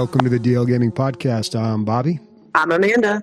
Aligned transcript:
welcome 0.00 0.22
to 0.22 0.30
the 0.30 0.38
DL 0.38 0.66
Gaming 0.66 0.90
Podcast. 0.90 1.54
I'm 1.54 1.84
Bobby. 1.84 2.20
I'm 2.54 2.72
Amanda. 2.72 3.22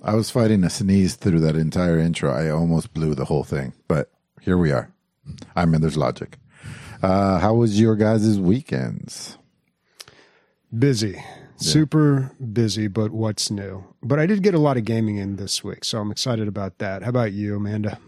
I 0.00 0.14
was 0.14 0.30
fighting 0.30 0.64
a 0.64 0.70
sneeze 0.70 1.16
through 1.16 1.40
that 1.40 1.54
entire 1.54 1.98
intro. 1.98 2.32
I 2.32 2.48
almost 2.48 2.94
blew 2.94 3.14
the 3.14 3.26
whole 3.26 3.44
thing, 3.44 3.74
but 3.88 4.10
here 4.40 4.56
we 4.56 4.72
are. 4.72 4.90
I 5.54 5.66
mean, 5.66 5.82
there's 5.82 5.98
logic. 5.98 6.38
Uh, 7.02 7.40
how 7.40 7.52
was 7.52 7.78
your 7.78 7.94
guys' 7.94 8.40
weekends? 8.40 9.36
Busy, 10.76 11.22
super 11.56 12.32
busy, 12.54 12.88
but 12.88 13.10
what's 13.10 13.50
new? 13.50 13.84
But 14.02 14.18
I 14.18 14.24
did 14.24 14.42
get 14.42 14.54
a 14.54 14.58
lot 14.58 14.78
of 14.78 14.86
gaming 14.86 15.18
in 15.18 15.36
this 15.36 15.62
week, 15.62 15.84
so 15.84 16.00
I'm 16.00 16.10
excited 16.10 16.48
about 16.48 16.78
that. 16.78 17.02
How 17.02 17.10
about 17.10 17.32
you, 17.32 17.56
Amanda? 17.56 17.98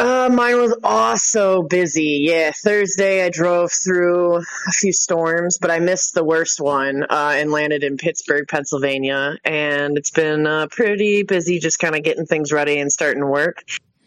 Uh, 0.00 0.30
mine 0.32 0.56
was 0.56 0.74
also 0.82 1.60
busy. 1.62 2.20
Yeah, 2.22 2.52
Thursday 2.52 3.22
I 3.22 3.28
drove 3.28 3.70
through 3.70 4.36
a 4.36 4.72
few 4.72 4.94
storms, 4.94 5.58
but 5.58 5.70
I 5.70 5.78
missed 5.78 6.14
the 6.14 6.24
worst 6.24 6.58
one 6.58 7.02
uh, 7.02 7.32
and 7.34 7.50
landed 7.50 7.84
in 7.84 7.98
Pittsburgh, 7.98 8.48
Pennsylvania. 8.48 9.36
And 9.44 9.98
it's 9.98 10.10
been 10.10 10.46
uh, 10.46 10.68
pretty 10.70 11.22
busy 11.22 11.58
just 11.58 11.80
kind 11.80 11.94
of 11.94 12.02
getting 12.02 12.24
things 12.24 12.50
ready 12.50 12.78
and 12.78 12.90
starting 12.90 13.28
work. 13.28 13.62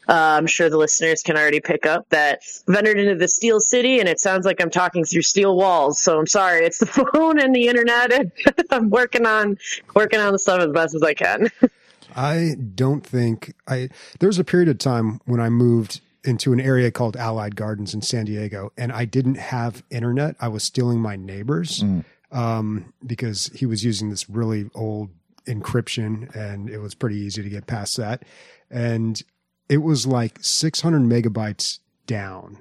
Uh, 0.09 0.33
I'm 0.37 0.47
sure 0.47 0.67
the 0.67 0.79
listeners 0.79 1.21
can 1.21 1.37
already 1.37 1.61
pick 1.61 1.85
up 1.85 2.09
that 2.09 2.41
I've 2.67 2.75
entered 2.75 2.97
into 2.97 3.13
the 3.13 3.27
Steel 3.27 3.59
City, 3.59 3.99
and 3.99 4.09
it 4.09 4.19
sounds 4.19 4.47
like 4.47 4.59
I'm 4.63 4.71
talking 4.71 5.05
through 5.05 5.21
steel 5.21 5.55
walls. 5.55 6.01
So 6.01 6.17
I'm 6.17 6.25
sorry, 6.25 6.65
it's 6.65 6.79
the 6.79 6.87
phone 7.13 7.39
and 7.39 7.55
the 7.55 7.67
internet, 7.67 8.11
and 8.11 8.31
I'm 8.71 8.89
working 8.89 9.27
on 9.27 9.59
working 9.93 10.19
on 10.19 10.33
the 10.33 10.39
stuff 10.39 10.59
as 10.59 10.71
best 10.71 10.95
as 10.95 11.03
I 11.03 11.13
can. 11.13 11.51
I 12.15 12.55
don't 12.75 13.05
think 13.05 13.53
I. 13.67 13.89
There 14.19 14.27
was 14.27 14.39
a 14.39 14.43
period 14.43 14.69
of 14.69 14.77
time 14.77 15.19
when 15.25 15.39
I 15.39 15.49
moved 15.49 16.01
into 16.23 16.53
an 16.53 16.61
area 16.61 16.89
called 16.89 17.17
Allied 17.17 17.55
Gardens 17.55 17.93
in 17.93 18.01
San 18.01 18.25
Diego, 18.25 18.71
and 18.77 18.91
I 18.91 19.05
didn't 19.05 19.35
have 19.35 19.83
internet. 19.89 20.35
I 20.39 20.47
was 20.47 20.63
stealing 20.63 20.99
my 20.99 21.15
neighbors 21.15 21.83
um, 22.31 22.93
because 23.05 23.47
he 23.53 23.65
was 23.65 23.83
using 23.83 24.09
this 24.09 24.29
really 24.29 24.69
old 24.73 25.09
encryption, 25.47 26.33
and 26.35 26.69
it 26.69 26.79
was 26.79 26.95
pretty 26.95 27.17
easy 27.17 27.43
to 27.43 27.49
get 27.49 27.67
past 27.67 27.97
that. 27.97 28.23
And 28.71 29.21
it 29.69 29.77
was 29.79 30.07
like 30.07 30.37
600 30.41 31.01
megabytes 31.01 31.79
down, 32.07 32.57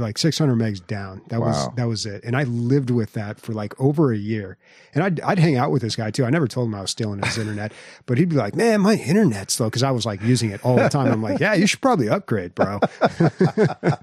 like 0.00 0.16
600 0.16 0.56
megs 0.56 0.84
down. 0.86 1.20
That 1.28 1.40
was 1.40 1.68
that 1.76 1.86
was 1.86 2.06
it. 2.06 2.24
And 2.24 2.36
I 2.36 2.44
lived 2.44 2.90
with 2.90 3.12
that 3.12 3.38
for 3.38 3.52
like 3.52 3.78
over 3.80 4.12
a 4.12 4.16
year. 4.16 4.56
And 4.94 5.04
I'd 5.04 5.20
I'd 5.20 5.38
hang 5.38 5.56
out 5.56 5.70
with 5.70 5.82
this 5.82 5.96
guy 5.96 6.10
too. 6.10 6.24
I 6.24 6.30
never 6.30 6.48
told 6.48 6.68
him 6.68 6.74
I 6.74 6.80
was 6.80 6.90
stealing 6.90 7.22
his 7.22 7.36
internet, 7.36 7.72
but 8.06 8.16
he'd 8.16 8.30
be 8.30 8.36
like, 8.36 8.54
"Man, 8.54 8.80
my 8.80 8.94
internet's 8.94 9.54
slow," 9.54 9.66
because 9.66 9.82
I 9.82 9.90
was 9.90 10.06
like 10.06 10.22
using 10.22 10.50
it 10.50 10.64
all 10.64 10.76
the 10.76 10.88
time. 10.88 11.12
I'm 11.12 11.22
like, 11.22 11.40
"Yeah, 11.40 11.54
you 11.54 11.66
should 11.66 11.80
probably 11.82 12.08
upgrade, 12.08 12.54
bro." 12.54 12.80
and, 13.20 13.94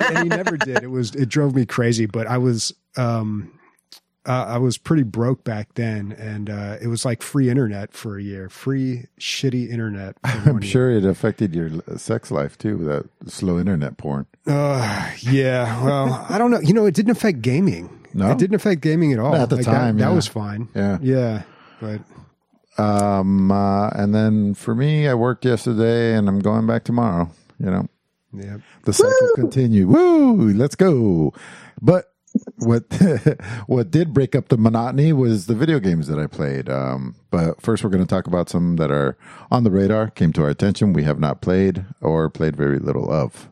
and 0.00 0.18
he 0.18 0.28
never 0.28 0.56
did. 0.56 0.82
It 0.82 0.90
was 0.90 1.14
it 1.14 1.28
drove 1.28 1.54
me 1.54 1.66
crazy. 1.66 2.06
But 2.06 2.26
I 2.26 2.38
was 2.38 2.72
um, 2.96 3.52
uh, 4.26 4.44
I 4.48 4.58
was 4.58 4.76
pretty 4.76 5.02
broke 5.02 5.44
back 5.44 5.74
then, 5.74 6.12
and 6.12 6.50
uh, 6.50 6.76
it 6.80 6.88
was 6.88 7.04
like 7.04 7.22
free 7.22 7.48
internet 7.48 7.92
for 7.92 8.18
a 8.18 8.22
year, 8.22 8.48
free 8.48 9.06
shitty 9.18 9.70
internet. 9.70 10.16
I'm 10.24 10.52
one 10.52 10.62
year. 10.62 10.70
sure 10.70 10.90
it 10.90 11.04
affected 11.04 11.54
your 11.54 11.70
sex 11.96 12.30
life 12.30 12.58
too, 12.58 12.78
that 12.78 13.08
slow 13.30 13.58
internet 13.58 13.96
porn. 13.96 14.26
Uh, 14.46 15.10
yeah. 15.20 15.84
Well, 15.84 16.26
I 16.28 16.38
don't 16.38 16.50
know. 16.50 16.60
You 16.60 16.72
know, 16.74 16.86
it 16.86 16.94
didn't 16.94 17.12
affect 17.12 17.42
gaming. 17.42 17.96
No? 18.12 18.30
it 18.30 18.38
didn't 18.38 18.56
affect 18.56 18.80
gaming 18.80 19.12
at 19.12 19.18
all. 19.18 19.34
At 19.34 19.50
the 19.50 19.56
that- 19.56 19.64
time, 19.64 19.98
that, 19.98 20.08
yeah. 20.08 20.14
was 20.14 20.26
fine. 20.26 20.68
Yeah. 20.74 20.98
Yeah, 21.00 21.42
but 21.80 22.00
Um, 22.82 23.52
uh, 23.52 23.88
and 23.90 24.14
then 24.14 24.54
for 24.54 24.74
me, 24.74 25.06
I 25.06 25.14
worked 25.14 25.44
yesterday 25.44 26.14
and 26.16 26.28
I'm 26.28 26.40
going 26.40 26.66
back 26.66 26.84
tomorrow. 26.84 27.30
You 27.58 27.66
know, 27.70 27.88
yeah. 28.32 28.56
the 28.84 28.92
cycle 28.92 29.28
continued. 29.36 29.88
Woo! 29.88 30.52
Let's 30.54 30.74
go. 30.74 31.32
But 31.80 32.06
what 32.58 32.84
what 33.66 33.90
did 33.90 34.14
break 34.14 34.34
up 34.34 34.48
the 34.48 34.56
monotony 34.56 35.12
was 35.12 35.46
the 35.46 35.54
video 35.54 35.78
games 35.78 36.06
that 36.08 36.18
I 36.18 36.26
played. 36.26 36.68
Um, 36.68 37.14
but 37.30 37.60
first, 37.60 37.84
we're 37.84 37.90
going 37.90 38.04
to 38.04 38.08
talk 38.08 38.26
about 38.26 38.48
some 38.48 38.76
that 38.76 38.90
are 38.90 39.16
on 39.50 39.64
the 39.64 39.70
radar, 39.70 40.08
came 40.10 40.32
to 40.32 40.42
our 40.42 40.48
attention, 40.48 40.92
we 40.94 41.04
have 41.04 41.20
not 41.20 41.42
played 41.42 41.84
or 42.00 42.28
played 42.30 42.56
very 42.56 42.78
little 42.78 43.10
of. 43.12 43.48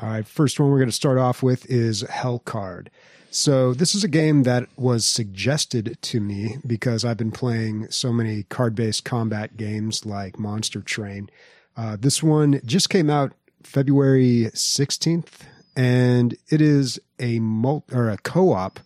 All 0.00 0.08
right, 0.08 0.26
first 0.26 0.58
one 0.58 0.70
we're 0.70 0.78
going 0.78 0.88
to 0.88 0.92
start 0.92 1.18
off 1.18 1.42
with 1.42 1.70
is 1.70 2.02
Hellcard. 2.04 2.88
So 3.30 3.74
this 3.74 3.94
is 3.94 4.02
a 4.02 4.08
game 4.08 4.44
that 4.44 4.68
was 4.76 5.04
suggested 5.04 5.98
to 6.00 6.20
me 6.20 6.56
because 6.66 7.04
I've 7.04 7.18
been 7.18 7.30
playing 7.30 7.90
so 7.90 8.12
many 8.12 8.44
card-based 8.44 9.04
combat 9.04 9.56
games 9.56 10.06
like 10.06 10.38
Monster 10.38 10.80
Train. 10.80 11.28
Uh, 11.76 11.96
this 12.00 12.22
one 12.22 12.60
just 12.64 12.88
came 12.88 13.10
out 13.10 13.32
February 13.62 14.50
16th, 14.54 15.40
and 15.76 16.36
it 16.50 16.62
is 16.62 16.98
a 17.18 17.38
mul- 17.38 17.84
or 17.92 18.08
a 18.08 18.18
co-op 18.18 18.80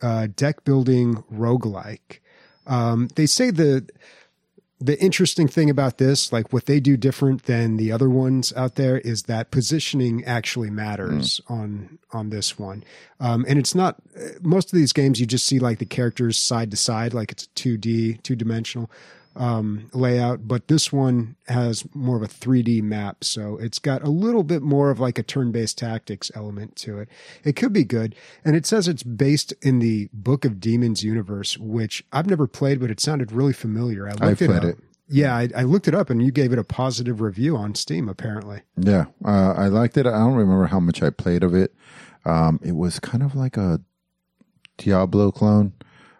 uh, 0.00 0.28
deck 0.34 0.64
building 0.64 1.24
roguelike. 1.32 2.20
Um, 2.66 3.08
they 3.16 3.26
say 3.26 3.50
the 3.50 3.86
the 4.82 5.00
interesting 5.00 5.48
thing 5.48 5.70
about 5.70 5.98
this, 5.98 6.32
like 6.32 6.52
what 6.52 6.66
they 6.66 6.80
do 6.80 6.96
different 6.96 7.44
than 7.44 7.76
the 7.76 7.92
other 7.92 8.10
ones 8.10 8.52
out 8.54 8.74
there, 8.74 8.98
is 8.98 9.24
that 9.24 9.50
positioning 9.50 10.24
actually 10.24 10.70
matters 10.70 11.40
on 11.48 11.98
on 12.12 12.30
this 12.30 12.58
one. 12.58 12.84
Um, 13.20 13.44
and 13.48 13.58
it's 13.58 13.74
not 13.74 13.96
most 14.40 14.72
of 14.72 14.78
these 14.78 14.92
games 14.92 15.20
you 15.20 15.26
just 15.26 15.46
see 15.46 15.58
like 15.58 15.78
the 15.78 15.86
characters 15.86 16.38
side 16.38 16.70
to 16.72 16.76
side, 16.76 17.14
like 17.14 17.32
it's 17.32 17.46
two 17.54 17.76
D, 17.76 18.14
two 18.22 18.36
dimensional 18.36 18.90
um, 19.36 19.90
layout. 19.92 20.46
But 20.46 20.68
this 20.68 20.92
one 20.92 21.36
has 21.48 21.84
more 21.94 22.16
of 22.16 22.22
a 22.22 22.28
three 22.28 22.62
D 22.62 22.82
map, 22.82 23.24
so 23.24 23.56
it's 23.58 23.78
got 23.78 24.02
a 24.02 24.10
little 24.10 24.42
bit 24.42 24.62
more 24.62 24.90
of 24.90 25.00
like 25.00 25.18
a 25.18 25.22
turn 25.22 25.52
based 25.52 25.78
tactics 25.78 26.30
element 26.34 26.76
to 26.76 26.98
it. 26.98 27.08
It 27.44 27.56
could 27.56 27.72
be 27.72 27.84
good, 27.84 28.14
and 28.44 28.56
it 28.56 28.66
says 28.66 28.88
it's 28.88 29.02
based 29.02 29.52
in 29.62 29.78
the 29.78 30.08
Book 30.12 30.44
of 30.44 30.60
Demons 30.60 31.02
universe, 31.02 31.58
which 31.58 32.04
I've 32.12 32.26
never 32.26 32.46
played, 32.46 32.80
but 32.80 32.90
it 32.90 33.00
sounded 33.00 33.32
really 33.32 33.52
familiar. 33.52 34.08
I 34.08 34.12
looked 34.12 34.42
it 34.42 34.46
played 34.46 34.58
up. 34.58 34.64
it. 34.64 34.78
Yeah, 35.08 35.36
I, 35.36 35.48
I 35.54 35.62
looked 35.64 35.88
it 35.88 35.94
up, 35.94 36.08
and 36.08 36.22
you 36.22 36.30
gave 36.30 36.52
it 36.52 36.58
a 36.58 36.64
positive 36.64 37.20
review 37.20 37.56
on 37.56 37.74
Steam. 37.74 38.08
Apparently, 38.08 38.62
Yeah, 38.78 39.06
uh, 39.24 39.52
I 39.56 39.66
liked 39.66 39.96
it. 39.96 40.06
I 40.06 40.10
don't 40.10 40.34
remember 40.34 40.66
how 40.66 40.80
much 40.80 41.02
I 41.02 41.10
played 41.10 41.42
of 41.42 41.54
it. 41.54 41.74
Um, 42.24 42.60
it 42.62 42.76
was 42.76 43.00
kind 43.00 43.22
of 43.22 43.34
like 43.34 43.56
a 43.56 43.80
Diablo 44.78 45.30
clone, 45.30 45.72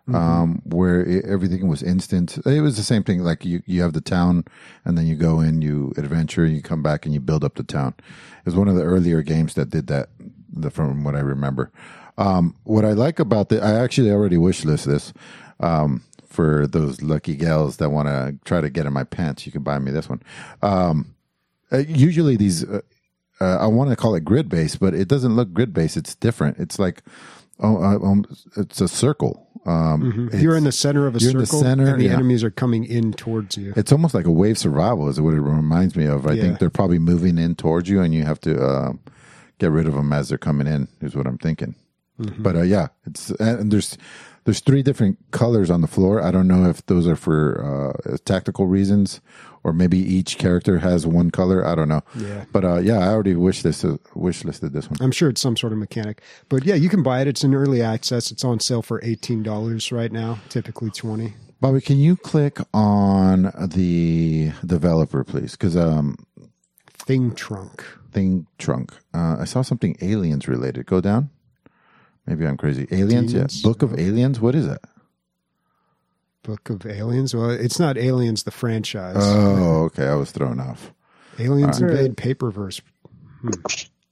um, 0.09 0.63
where 0.65 1.05
it, 1.05 1.25
everything 1.25 1.69
was 1.69 1.83
instant. 1.83 2.39
It 2.45 2.61
was 2.61 2.77
the 2.77 2.83
same 2.83 3.03
thing. 3.03 3.21
Like 3.21 3.45
you, 3.45 3.63
you 3.67 3.83
have 3.83 3.93
the 3.93 4.01
town, 4.01 4.45
and 4.85 4.97
then 4.97 5.07
you 5.07 5.17
go 5.17 5.41
in, 5.41 5.63
you 5.63 5.93
adventure, 5.97 6.45
you 6.45 6.63
come 6.63 6.83
back, 6.83 7.05
and 7.05 7.15
you 7.15 7.21
build 7.21 7.45
up 7.45 7.55
the 7.55 7.63
town. 7.63 7.95
It 7.99 8.47
was 8.47 8.57
one 8.57 8.69
of 8.69 8.77
the 8.77 8.83
earlier 8.83 9.23
games 9.23 9.55
that 9.55 9.71
did 9.71 9.87
that, 9.87 10.09
the, 10.53 10.71
from 10.71 11.05
what 11.05 11.15
I 11.15 11.21
remember. 11.21 11.71
Um, 12.19 12.57
what 12.65 12.85
I 12.85 12.93
like 12.93 13.19
about 13.19 13.49
the, 13.49 13.63
I 13.63 13.83
actually 13.83 14.11
already 14.11 14.37
wish 14.37 14.65
list 14.65 14.87
this. 14.87 15.13
Um, 15.61 16.03
for 16.27 16.67
those 16.67 17.03
lucky 17.03 17.37
gals 17.37 17.77
that 17.77 17.91
want 17.91 18.09
to 18.09 18.35
try 18.45 18.61
to 18.61 18.71
get 18.71 18.87
in 18.87 18.93
my 18.93 19.05
pants, 19.05 19.45
you 19.45 19.53
can 19.53 19.63
buy 19.63 19.79
me 19.79 19.91
this 19.91 20.09
one. 20.09 20.23
Um, 20.63 21.15
uh, 21.71 21.79
usually 21.79 22.37
these 22.37 22.65
uh, 22.65 22.81
uh, 23.43 23.59
I 23.61 23.67
want 23.67 23.91
to 23.91 23.97
call 23.97 24.15
it 24.15 24.25
grid 24.25 24.49
based, 24.49 24.79
but 24.79 24.95
it 24.95 25.09
doesn't 25.09 25.35
look 25.35 25.53
grid 25.53 25.75
based. 25.75 25.97
It's 25.97 26.15
different. 26.15 26.59
It's 26.59 26.79
like 26.79 27.03
oh, 27.63 28.05
um, 28.05 28.25
it's 28.57 28.81
a 28.81 28.89
circle. 28.89 29.49
Um, 29.65 30.29
it's, 30.33 30.43
you're 30.43 30.57
in 30.57 30.65
the 30.65 30.73
center 30.73 31.07
of 31.07 31.15
a 31.15 31.21
circle, 31.21 31.41
the 31.41 31.47
center, 31.47 31.87
and 31.87 32.01
the 32.01 32.07
yeah. 32.07 32.15
enemies 32.15 32.43
are 32.43 32.51
coming 32.51 32.85
in 32.85 33.13
towards 33.13 33.57
you. 33.57 33.73
it's 33.77 33.93
almost 33.93 34.13
like 34.15 34.27
a 34.27 34.31
wave 34.31 34.59
survival 34.59 35.09
is 35.09 35.21
what 35.21 35.35
it 35.35 35.41
reminds 35.41 35.95
me 35.95 36.07
of. 36.07 36.27
I 36.27 36.33
Yeah. 36.33 36.43
think 36.43 36.59
they're 36.59 36.71
probably 36.71 36.99
moving 36.99 37.39
in 37.39 37.55
towards 37.55 37.89
you, 37.89 38.01
and 38.01 38.13
you 38.13 38.25
have 38.25 38.41
to 38.41 38.61
uh, 38.61 38.93
get 39.59 39.71
rid 39.71 39.87
of 39.87 39.95
them 39.95 40.13
as 40.13 40.29
they're 40.29 40.39
coming 40.39 40.67
in. 40.67 40.89
Is 41.01 41.15
what 41.15 41.27
I'm 41.27 41.39
thinking. 41.39 41.77
Mm-hmm. 42.21 42.43
But 42.43 42.57
uh, 42.57 42.63
yeah, 42.63 42.89
it's 43.07 43.31
and 43.33 43.71
there's 43.71 43.97
there's 44.45 44.61
three 44.61 44.83
different 44.83 45.19
colors 45.31 45.71
on 45.71 45.81
the 45.81 45.87
floor. 45.87 46.21
I 46.21 46.31
don't 46.33 46.49
know 46.49 46.69
if 46.69 46.85
those 46.87 47.07
are 47.07 47.17
for 47.17 47.95
uh, 48.05 48.17
tactical 48.25 48.67
reasons 48.67 49.21
or 49.65 49.73
maybe 49.73 49.99
each 49.99 50.39
character 50.39 50.79
has 50.79 51.07
one 51.07 51.31
color. 51.31 51.67
I 51.67 51.75
don't 51.75 51.89
know. 51.89 52.03
Yeah. 52.17 52.45
But 52.53 52.65
uh, 52.65 52.79
yeah, 52.79 52.99
I 52.99 53.09
already 53.09 53.35
wish 53.35 53.63
this 53.63 53.85
uh, 53.85 53.97
wish 54.15 54.45
listed 54.45 54.73
this 54.73 54.89
one. 54.91 54.99
I'm 55.01 55.13
sure 55.13 55.29
it's 55.29 55.41
some 55.41 55.57
sort 55.57 55.73
of 55.73 55.79
mechanic, 55.79 56.21
but 56.49 56.65
yeah, 56.65 56.75
you 56.75 56.89
can 56.89 57.03
buy 57.03 57.21
it. 57.21 57.29
It's 57.29 57.45
in 57.45 57.55
early 57.55 57.81
access. 57.83 58.31
It's 58.31 58.45
on 58.45 58.61
sale 58.61 58.83
for 58.83 59.01
eighteen 59.05 59.43
dollars 59.43 59.93
right 59.93 60.13
now, 60.13 60.39
typically 60.49 60.91
twenty. 60.91 61.35
Bobby, 61.61 61.81
can 61.81 61.99
you 61.99 62.17
click 62.17 62.59
on 62.75 63.53
the 63.69 64.51
developer, 64.67 65.23
please? 65.23 65.53
Because 65.53 65.77
um, 65.77 66.17
Thing 66.99 67.35
Trunk. 67.35 67.85
thing 68.13 68.47
trunk. 68.59 68.93
Uh, 69.15 69.37
I 69.41 69.45
saw 69.45 69.63
something 69.63 69.97
aliens 70.01 70.47
related. 70.49 70.87
Go 70.87 71.01
down. 71.01 71.31
Maybe 72.27 72.47
I'm 72.47 72.57
crazy. 72.57 72.87
Aliens, 72.93 73.33
Demons? 73.33 73.63
yeah. 73.63 73.69
Book 73.69 73.83
of 73.83 73.99
Aliens. 73.99 74.39
What 74.41 74.55
is 74.55 74.67
that? 74.67 74.81
Book 76.43 76.71
of 76.71 76.85
Aliens. 76.87 77.35
Well, 77.35 77.51
it's 77.51 77.79
not 77.79 77.97
Aliens, 77.97 78.43
the 78.43 78.51
franchise. 78.51 79.17
Oh, 79.19 79.85
okay. 79.85 80.07
I 80.07 80.15
was 80.15 80.31
thrown 80.33 80.59
off. 80.61 80.93
Aliens 81.39 81.81
invade 81.81 82.17
Paperverse. 82.17 82.81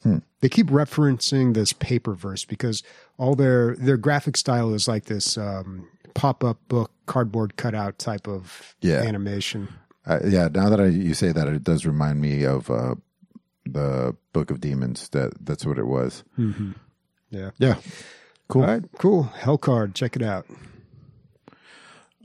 Hmm. 0.03 0.19
They 0.41 0.49
keep 0.49 0.69
referencing 0.69 1.53
this 1.55 1.73
Paperverse 1.75 2.47
because 2.49 2.83
all 3.19 3.35
their 3.35 3.77
their 3.77 3.97
graphic 3.99 4.37
style 4.37 4.73
is 4.73 4.89
like 4.89 5.05
this 5.05 5.37
um, 5.37 5.87
pop 6.15 6.43
up 6.43 6.59
book, 6.69 6.91
cardboard 7.07 7.57
cutout 7.57 7.99
type 7.99 8.27
of 8.27 8.75
Yeah. 8.81 9.03
animation. 9.03 9.69
Uh, 10.07 10.21
yeah. 10.25 10.49
Now 10.53 10.71
that 10.71 10.81
I, 10.81 10.87
you 10.87 11.13
say 11.15 11.33
that, 11.33 11.47
it 11.49 11.63
does 11.63 11.85
remind 11.85 12.21
me 12.21 12.45
of 12.45 12.71
uh, 12.71 12.95
the 13.67 14.17
Book 14.33 14.51
of 14.51 14.61
Demons. 14.61 15.11
That 15.11 15.33
that's 15.45 15.67
what 15.67 15.79
it 15.79 15.87
was. 15.87 16.25
Yeah. 17.31 17.51
Yeah. 17.59 17.75
Cool. 18.49 18.63
All 18.63 18.69
right, 18.69 18.83
cool. 18.99 19.23
Hell 19.25 19.59
card, 19.59 19.95
check 19.95 20.17
it 20.17 20.23
out. 20.23 20.47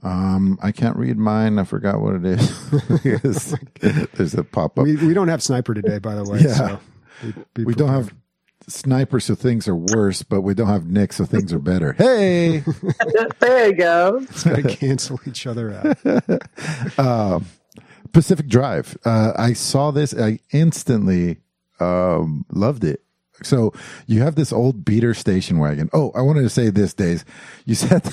Um, 0.04 0.60
I 0.62 0.72
can't 0.72 0.96
read 0.98 1.18
mine. 1.18 1.58
I 1.58 1.64
forgot 1.64 2.00
what 2.00 2.16
it 2.16 2.26
is. 2.26 3.56
There's 4.14 4.34
a 4.36 4.44
pop 4.44 4.78
up. 4.78 4.86
We 4.86 4.96
we 4.98 5.14
don't 5.14 5.30
have 5.30 5.42
sniper 5.42 5.74
today, 5.74 6.00
by 6.00 6.16
the 6.16 6.24
way. 6.24 6.42
Yeah. 6.42 6.54
So 6.54 6.80
we, 7.24 7.34
be 7.54 7.64
We 7.66 7.74
don't 7.74 7.90
have 7.90 8.14
sniper, 8.68 9.20
so 9.20 9.36
things 9.36 9.68
are 9.68 9.76
worse, 9.76 10.24
but 10.24 10.42
we 10.42 10.54
don't 10.54 10.68
have 10.68 10.86
Nick, 10.88 11.14
so 11.14 11.26
things 11.26 11.54
are 11.54 11.60
better. 11.60 11.94
Hey, 11.94 12.64
There 13.40 13.68
you 13.68 13.76
go. 13.76 14.20
It's 14.30 14.44
gonna 14.44 14.64
cancel 14.64 15.20
each 15.26 15.48
other 15.48 15.98
out. 16.98 17.44
Pacific 18.12 18.48
Drive. 18.48 18.98
Uh, 19.04 19.34
I 19.36 19.54
saw 19.54 19.92
this. 19.92 20.14
I 20.14 20.40
instantly 20.52 21.38
um, 21.80 22.46
loved 22.52 22.84
it. 22.84 23.02
So 23.44 23.74
you 24.08 24.22
have 24.22 24.36
this 24.36 24.54
old 24.54 24.86
beater 24.86 25.14
station 25.14 25.58
wagon. 25.60 25.90
Oh, 25.94 26.12
I 26.16 26.22
wanted 26.22 26.42
to 26.42 26.50
say 26.50 26.70
this, 26.70 26.94
Days. 26.94 27.26
You 27.66 27.76
said 27.86 28.04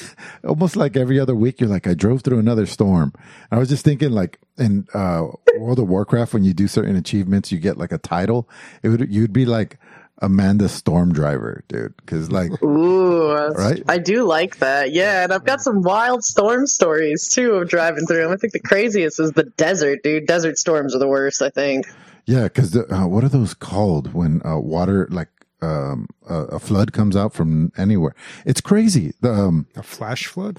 almost 0.45 0.77
like 0.77 0.97
every 0.97 1.19
other 1.21 1.35
week, 1.35 1.61
you're 1.61 1.71
like, 1.71 1.87
I 1.87 1.95
drove 1.95 2.23
through 2.23 2.39
another 2.39 2.67
storm. 2.67 3.13
I 3.51 3.59
was 3.59 3.69
just 3.69 3.85
thinking, 3.85 4.11
like 4.11 4.39
in 4.59 4.87
uh, 4.95 5.27
World 5.59 5.79
of 5.79 5.89
Warcraft, 5.89 6.35
when 6.35 6.45
you 6.45 6.55
do 6.55 6.69
certain 6.69 6.97
achievements, 6.97 7.53
you 7.53 7.59
get 7.59 7.79
like 7.79 7.93
a 7.93 7.99
title. 7.99 8.49
It 8.83 8.89
would 8.89 9.13
you'd 9.13 9.33
be 9.33 9.47
like 9.47 9.79
Amanda 10.21 10.69
Storm 10.69 11.13
Driver, 11.13 11.65
dude. 11.69 11.97
Because 11.97 12.31
like 12.31 12.51
Ooh, 12.63 13.33
Right? 13.33 13.83
I 13.89 13.99
do 13.99 14.25
like 14.25 14.59
that. 14.59 14.93
Yeah, 14.93 15.25
and 15.25 15.33
I've 15.33 15.45
got 15.45 15.61
some 15.61 15.83
wild 15.83 16.25
storm 16.25 16.67
stories 16.67 17.29
too 17.29 17.55
of 17.55 17.69
driving 17.69 18.07
through 18.07 18.23
them. 18.23 18.33
I 18.33 18.37
think 18.37 18.53
the 18.53 18.61
craziest 18.61 19.19
is 19.21 19.33
the 19.33 19.45
desert, 19.45 20.03
dude. 20.03 20.27
Desert 20.27 20.59
storms 20.59 20.95
are 20.95 20.99
the 20.99 21.09
worst. 21.09 21.43
I 21.43 21.51
think. 21.51 21.87
Yeah, 22.25 22.45
because 22.45 22.77
uh, 22.77 23.07
what 23.07 23.25
are 23.25 23.29
those 23.29 23.55
called 23.55 24.13
when 24.15 24.41
uh, 24.47 24.59
water 24.59 25.09
like 25.11 25.29
um, 25.61 26.09
a, 26.29 26.35
a 26.35 26.59
flood 26.61 26.93
comes 26.93 27.17
out 27.17 27.33
from 27.33 27.73
anywhere? 27.77 28.15
It's 28.47 28.61
crazy. 28.61 29.13
The, 29.21 29.33
um, 29.33 29.67
A 29.77 29.83
flash 29.83 30.27
flood? 30.27 30.57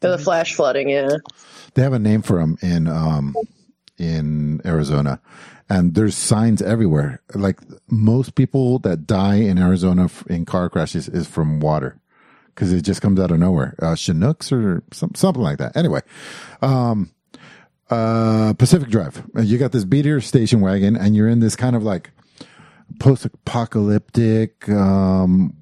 They're 0.00 0.10
the 0.16 0.18
flash 0.18 0.54
flooding. 0.54 0.88
Yeah. 0.88 1.10
they 1.74 1.82
have 1.82 1.92
a 1.92 1.98
name 1.98 2.22
for 2.22 2.38
them 2.38 2.56
in 2.60 2.88
um, 2.88 3.34
in 3.98 4.60
Arizona, 4.64 5.20
and 5.68 5.94
there's 5.94 6.16
signs 6.16 6.60
everywhere. 6.60 7.22
Like 7.34 7.60
most 7.88 8.34
people 8.34 8.78
that 8.80 9.06
die 9.06 9.36
in 9.36 9.58
Arizona 9.58 10.04
f- 10.04 10.26
in 10.28 10.44
car 10.44 10.68
crashes 10.68 11.08
is 11.08 11.26
from 11.28 11.60
water 11.60 12.00
because 12.54 12.72
it 12.72 12.82
just 12.82 13.00
comes 13.02 13.20
out 13.20 13.30
of 13.30 13.38
nowhere. 13.38 13.74
Uh, 13.80 13.94
Chinooks 13.94 14.50
or 14.52 14.82
some, 14.92 15.12
something 15.14 15.42
like 15.42 15.58
that. 15.58 15.76
Anyway, 15.76 16.00
um, 16.62 17.10
uh, 17.90 18.54
Pacific 18.54 18.88
Drive. 18.88 19.24
You 19.36 19.58
got 19.58 19.72
this 19.72 19.84
beater 19.84 20.20
station 20.20 20.60
wagon, 20.60 20.96
and 20.96 21.14
you're 21.14 21.28
in 21.28 21.40
this 21.40 21.56
kind 21.56 21.76
of 21.76 21.82
like 21.82 22.10
post-apocalyptic, 22.98 24.68
um, 24.68 25.54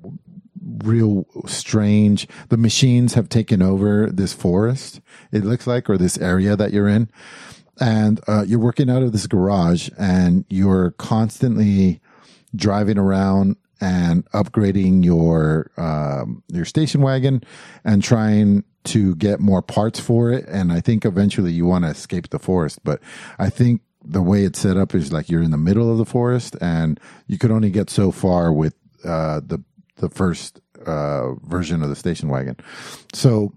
real 0.79 1.27
strange. 1.47 2.29
The 2.49 2.57
machines 2.57 3.15
have 3.15 3.29
taken 3.29 3.63
over 3.63 4.11
this 4.11 4.33
forest. 4.33 5.01
It 5.33 5.45
looks 5.45 5.67
like, 5.67 5.89
or 5.89 5.97
this 5.97 6.19
area 6.19 6.57
that 6.57 6.73
you're 6.73 6.89
in, 6.89 7.11
and 7.81 8.21
uh, 8.27 8.45
you're 8.47 8.59
working 8.59 8.91
out 8.91 9.03
of 9.03 9.13
this 9.13 9.27
garage, 9.27 9.91
and 9.99 10.45
you're 10.49 10.93
constantly 10.93 12.01
driving 12.55 12.99
around 12.99 13.57
and 13.81 14.25
upgrading 14.31 15.05
your 15.05 15.71
um, 15.77 16.43
your 16.49 16.65
station 16.65 17.03
wagon 17.03 17.43
and 17.85 18.03
trying 18.03 18.65
to 18.85 19.15
get 19.17 19.41
more 19.41 19.63
parts 19.63 20.01
for 20.01 20.31
it. 20.31 20.47
And 20.49 20.73
I 20.73 20.81
think 20.81 21.05
eventually 21.05 21.53
you 21.53 21.67
want 21.67 21.85
to 21.85 21.91
escape 21.91 22.31
the 22.31 22.39
forest, 22.39 22.81
but 22.85 23.01
I 23.39 23.51
think 23.51 23.81
the 24.05 24.23
way 24.23 24.45
it's 24.45 24.59
set 24.59 24.77
up 24.77 24.95
is 24.95 25.13
like 25.13 25.31
you're 25.31 25.43
in 25.43 25.51
the 25.51 25.57
middle 25.57 25.91
of 25.91 25.99
the 25.99 26.05
forest 26.05 26.57
and 26.61 27.01
you 27.27 27.39
could 27.39 27.51
only 27.51 27.71
get 27.71 27.89
so 27.89 28.11
far 28.11 28.53
with 28.53 28.75
uh, 29.05 29.41
the 29.45 29.63
the 29.97 30.09
first 30.09 30.61
uh, 30.85 31.35
version 31.47 31.83
of 31.83 31.89
the 31.89 31.97
station 31.97 32.29
wagon. 32.29 32.57
So 33.13 33.55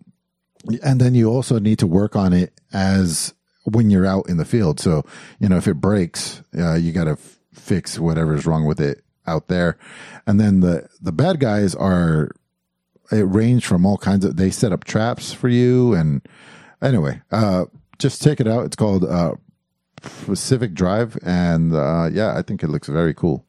and 0.84 1.00
then 1.00 1.16
you 1.16 1.30
also 1.30 1.60
need 1.60 1.80
to 1.80 1.88
work 1.88 2.16
on 2.16 2.34
it 2.34 2.54
as 2.74 3.34
when 3.64 3.90
you're 3.90 4.06
out 4.06 4.30
in 4.30 4.38
the 4.38 4.46
field. 4.46 4.80
So, 4.80 5.04
you 5.40 5.50
know, 5.50 5.58
if 5.58 5.68
it 5.68 5.76
breaks, 5.76 6.42
uh, 6.58 6.76
you 6.76 6.92
got 6.92 7.06
to 7.06 7.12
f- 7.12 7.40
fix 7.54 8.00
whatever's 8.00 8.46
wrong 8.46 8.66
with 8.66 8.80
it 8.80 9.04
out 9.26 9.48
there. 9.48 9.78
And 10.26 10.40
then 10.40 10.62
the, 10.62 10.88
the 11.02 11.12
bad 11.12 11.40
guys 11.40 11.76
are, 11.76 12.32
it 13.12 13.24
range 13.24 13.66
from 13.66 13.86
all 13.86 13.98
kinds 13.98 14.26
of, 14.26 14.36
they 14.38 14.50
set 14.50 14.72
up 14.72 14.84
traps 14.84 15.34
for 15.34 15.50
you. 15.50 15.94
And 15.94 16.22
anyway, 16.82 17.22
uh, 17.32 17.66
just 18.00 18.22
check 18.22 18.40
it 18.40 18.48
out. 18.48 18.66
It's 18.66 18.76
called, 18.76 19.06
uh, 19.06 19.36
Pacific 20.26 20.74
Drive. 20.74 21.18
And, 21.24 21.74
uh, 21.74 22.10
yeah, 22.12 22.38
I 22.38 22.42
think 22.42 22.64
it 22.64 22.68
looks 22.68 22.88
very 22.88 23.14
cool. 23.14 23.46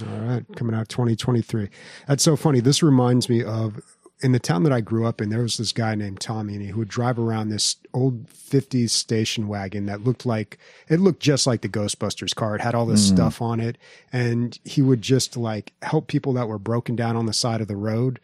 All 0.00 0.18
right, 0.20 0.44
coming 0.54 0.76
out 0.76 0.88
2023. 0.88 1.68
That's 2.06 2.22
so 2.22 2.36
funny. 2.36 2.60
This 2.60 2.82
reminds 2.82 3.28
me 3.28 3.42
of 3.42 3.80
in 4.20 4.32
the 4.32 4.38
town 4.38 4.64
that 4.64 4.72
I 4.72 4.80
grew 4.80 5.06
up 5.06 5.20
in, 5.20 5.28
there 5.28 5.42
was 5.42 5.56
this 5.58 5.72
guy 5.72 5.94
named 5.94 6.20
Tommy, 6.20 6.54
and 6.54 6.62
he 6.62 6.72
would 6.72 6.88
drive 6.88 7.18
around 7.18 7.48
this 7.48 7.76
old 7.94 8.26
50s 8.28 8.90
station 8.90 9.46
wagon 9.46 9.86
that 9.86 10.02
looked 10.02 10.26
like 10.26 10.58
it 10.88 10.98
looked 10.98 11.20
just 11.20 11.46
like 11.46 11.60
the 11.60 11.68
Ghostbusters 11.68 12.34
car. 12.34 12.56
It 12.56 12.60
had 12.60 12.74
all 12.74 12.86
this 12.86 13.06
stuff 13.06 13.40
on 13.40 13.60
it, 13.60 13.78
and 14.12 14.58
he 14.64 14.82
would 14.82 15.02
just 15.02 15.36
like 15.36 15.72
help 15.82 16.08
people 16.08 16.32
that 16.32 16.48
were 16.48 16.58
broken 16.58 16.96
down 16.96 17.16
on 17.16 17.26
the 17.26 17.32
side 17.32 17.60
of 17.60 17.68
the 17.68 17.76
road. 17.76 18.18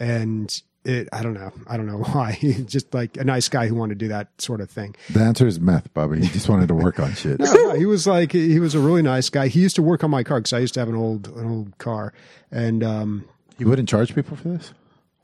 And 0.00 0.62
it, 0.84 1.08
I 1.12 1.22
don't 1.22 1.34
know, 1.34 1.52
I 1.68 1.76
don't 1.76 1.86
know 1.86 1.98
why. 2.12 2.38
Just 2.64 2.92
like 2.94 3.16
a 3.18 3.24
nice 3.24 3.48
guy 3.48 3.66
who 3.68 3.74
wanted 3.74 3.98
to 3.98 4.04
do 4.06 4.08
that 4.08 4.28
sort 4.40 4.60
of 4.62 4.70
thing. 4.70 4.96
The 5.10 5.20
answer 5.20 5.46
is 5.46 5.60
meth, 5.60 5.92
Bobby. 5.94 6.20
He 6.22 6.28
just 6.28 6.48
wanted 6.48 6.68
to 6.68 6.74
work 6.74 6.98
on 6.98 7.12
shit. 7.14 7.38
No, 7.38 7.52
no, 7.52 7.74
he 7.74 7.84
was 7.86 8.06
like 8.06 8.32
he 8.32 8.58
was 8.58 8.74
a 8.74 8.80
really 8.80 9.02
nice 9.02 9.28
guy. 9.30 9.48
He 9.48 9.60
used 9.60 9.76
to 9.76 9.82
work 9.82 10.02
on 10.02 10.10
my 10.10 10.22
car 10.24 10.38
because 10.40 10.52
I 10.54 10.58
used 10.58 10.74
to 10.74 10.80
have 10.80 10.88
an 10.88 10.94
old 10.96 11.28
an 11.28 11.46
old 11.50 11.78
car, 11.78 12.12
and 12.50 12.82
um, 12.82 13.24
He 13.58 13.64
wouldn't 13.64 13.88
charge 13.88 14.14
people 14.14 14.36
for 14.36 14.48
this? 14.48 14.72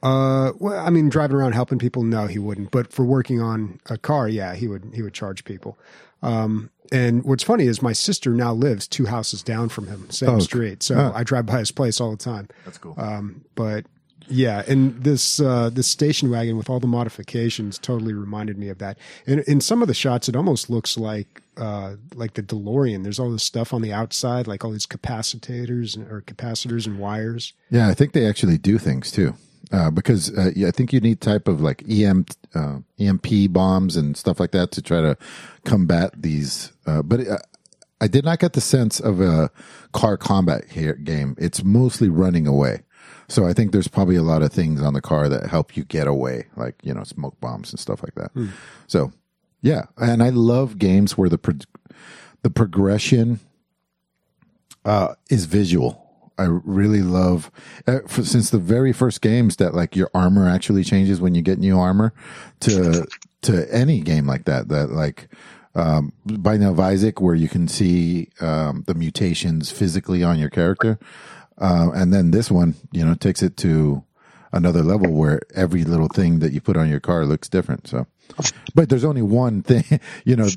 uh, 0.03 0.53
well, 0.61 0.79
I 0.87 0.91
mean, 0.91 1.09
driving 1.09 1.37
around 1.37 1.53
helping 1.53 1.79
people, 1.79 2.03
no, 2.05 2.27
he 2.27 2.39
wouldn't. 2.39 2.71
But 2.71 2.93
for 2.93 3.05
working 3.05 3.41
on 3.41 3.81
a 3.89 3.97
car, 3.97 4.29
yeah, 4.29 4.55
he 4.55 4.69
would 4.69 4.93
he 4.95 5.01
would 5.03 5.15
charge 5.15 5.45
people. 5.45 5.79
Um, 6.23 6.71
and 6.93 7.25
what's 7.25 7.43
funny 7.43 7.65
is 7.67 7.81
my 7.83 7.93
sister 7.95 8.31
now 8.31 8.53
lives 8.53 8.87
two 8.87 9.07
houses 9.07 9.43
down 9.43 9.71
from 9.71 9.87
him, 9.87 10.09
same 10.11 10.29
Oh, 10.31 10.39
street. 10.39 10.83
So 10.83 10.97
oh. 10.97 11.13
I 11.15 11.25
drive 11.25 11.47
by 11.47 11.59
his 11.61 11.73
place 11.73 12.01
all 12.01 12.11
the 12.11 12.17
time. 12.19 12.49
That's 12.67 12.79
cool. 12.79 12.95
Um, 12.99 13.45
but 13.55 13.87
yeah, 14.29 14.63
and 14.67 15.03
this 15.03 15.41
uh, 15.41 15.71
this 15.71 15.87
station 15.87 16.31
wagon 16.31 16.57
with 16.57 16.69
all 16.69 16.81
the 16.81 16.87
modifications 16.87 17.79
totally 17.79 18.13
reminded 18.13 18.59
me 18.59 18.69
of 18.69 18.79
that. 18.79 18.99
And 19.27 19.41
in 19.41 19.61
some 19.61 19.83
of 19.83 19.89
the 19.89 19.95
shots, 19.95 20.29
it 20.29 20.37
almost 20.37 20.71
looks 20.71 20.97
like 20.97 21.43
uh, 21.57 21.97
like 22.15 22.35
the 22.35 22.43
DeLorean. 22.43 23.03
There's 23.03 23.19
all 23.19 23.31
this 23.31 23.45
stuff 23.45 23.73
on 23.73 23.83
the 23.83 23.93
outside, 23.93 24.47
like 24.47 24.65
all 24.65 24.71
these 24.71 24.87
capacitors 24.87 25.97
and, 25.97 26.11
or 26.11 26.23
capacitors 26.23 26.87
and 26.87 26.99
wires. 26.99 27.53
Yeah, 27.71 27.89
I 27.89 27.95
think 27.95 28.13
they 28.13 28.27
actually 28.27 28.59
do 28.59 28.79
things 28.79 29.11
too. 29.11 29.35
Uh, 29.73 29.91
because 29.91 30.37
uh, 30.37 30.53
yeah, 30.55 30.69
I 30.69 30.71
think 30.71 30.93
you 30.93 31.01
need 31.01 31.21
type 31.21 31.49
of 31.49 31.61
like 31.61 31.83
EM, 31.91 32.27
uh, 32.55 32.79
EMP 33.01 33.53
bombs 33.53 33.97
and 33.97 34.17
stuff 34.17 34.39
like 34.39 34.53
that 34.53 34.71
to 34.73 34.83
try 34.83 35.01
to 35.01 35.17
combat 35.65 36.13
these. 36.17 36.73
Uh, 36.87 37.03
but 37.03 37.27
uh, 37.27 37.39
I 38.01 38.07
did 38.07 38.25
not 38.25 38.39
get 38.39 38.53
the 38.53 38.61
sense 38.61 39.01
of 39.01 39.21
a 39.21 39.51
car 39.93 40.17
combat 40.17 40.67
here 40.71 40.95
game. 40.95 41.35
It's 41.39 41.65
mostly 41.65 42.09
running 42.09 42.47
away. 42.47 42.83
So 43.29 43.47
I 43.47 43.53
think 43.53 43.73
there's 43.73 43.89
probably 43.89 44.17
a 44.17 44.23
lot 44.23 44.43
of 44.43 44.53
things 44.53 44.83
on 44.83 44.95
the 44.95 45.01
car 45.01 45.29
that 45.29 45.47
help 45.49 45.77
you 45.77 45.85
get 45.85 46.07
away, 46.07 46.47
like 46.57 46.77
you 46.83 46.95
know 46.95 47.05
smoke 47.05 47.39
bombs 47.41 47.73
and 47.73 47.81
stuff 47.81 48.03
like 48.03 48.15
that. 48.15 48.31
So 48.87 49.13
yeah, 49.63 49.87
and 49.97 50.23
I 50.23 50.31
love 50.31 50.79
games 50.79 51.19
where 51.19 51.29
the 51.29 51.39
pro- 51.39 51.55
the 52.43 52.51
progression 52.51 53.41
uh, 54.85 55.15
is 55.29 55.47
visual. 55.47 56.03
I 56.39 56.45
really 56.45 57.03
love 57.03 57.51
uh, 57.87 58.01
for, 58.07 58.23
since 58.23 58.51
the 58.51 58.59
very 58.59 58.93
first 58.93 59.23
games 59.23 59.57
that 59.57 59.75
like 59.75 59.97
your 59.97 60.11
armor 60.15 60.49
actually 60.49 60.85
changes 60.85 61.21
when 61.21 61.35
you 61.35 61.43
get 61.43 61.59
new 61.59 61.79
armor 61.79 62.13
to 62.61 63.07
to 63.43 63.75
any 63.75 64.01
game 64.01 64.27
like 64.27 64.45
that 64.45 64.69
that 64.69 64.91
like 64.91 65.29
um, 65.75 66.13
Binding 66.25 66.69
of 66.69 66.81
Isaac 66.81 67.21
where 67.21 67.35
you 67.35 67.49
can 67.49 67.69
see 67.69 68.31
um, 68.41 68.85
the 68.87 68.95
mutations 68.95 69.71
physically 69.71 70.23
on 70.23 70.39
your 70.39 70.49
character, 70.49 70.99
uh, 71.59 71.91
and 71.95 72.13
then 72.13 72.31
this 72.31 72.51
one 72.51 72.75
you 72.93 73.05
know 73.05 73.15
takes 73.15 73.43
it 73.43 73.57
to 73.59 74.03
another 74.53 74.83
level 74.83 75.13
where 75.13 75.41
every 75.55 75.85
little 75.85 76.09
thing 76.09 76.41
that 76.41 76.53
you 76.53 76.61
put 76.61 76.77
on 76.77 76.89
your 76.89 77.01
car 77.01 77.25
looks 77.25 77.49
different. 77.49 77.87
So, 77.87 78.07
but 78.75 78.89
there's 78.89 79.05
only 79.05 79.23
one 79.23 79.63
thing, 79.63 79.85
you 80.25 80.37
know, 80.37 80.49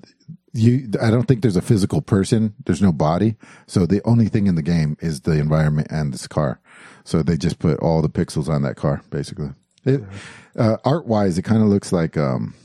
you, 0.53 0.89
I 1.01 1.11
don't 1.11 1.27
think 1.27 1.41
there's 1.41 1.55
a 1.55 1.61
physical 1.61 2.01
person. 2.01 2.55
There's 2.65 2.81
no 2.81 2.91
body. 2.91 3.35
So 3.67 3.85
the 3.85 4.01
only 4.05 4.27
thing 4.27 4.47
in 4.47 4.55
the 4.55 4.63
game 4.63 4.97
is 4.99 5.21
the 5.21 5.33
environment 5.33 5.87
and 5.91 6.13
this 6.13 6.27
car. 6.27 6.59
So 7.03 7.21
they 7.21 7.37
just 7.37 7.59
put 7.59 7.79
all 7.79 8.01
the 8.01 8.09
pixels 8.09 8.49
on 8.49 8.63
that 8.63 8.75
car, 8.75 9.03
basically. 9.09 9.49
It, 9.85 10.03
uh, 10.57 10.77
art 10.83 11.05
wise, 11.05 11.37
it 11.37 11.43
kind 11.43 11.61
of 11.61 11.69
looks 11.69 11.91
like, 11.91 12.17
um, 12.17 12.55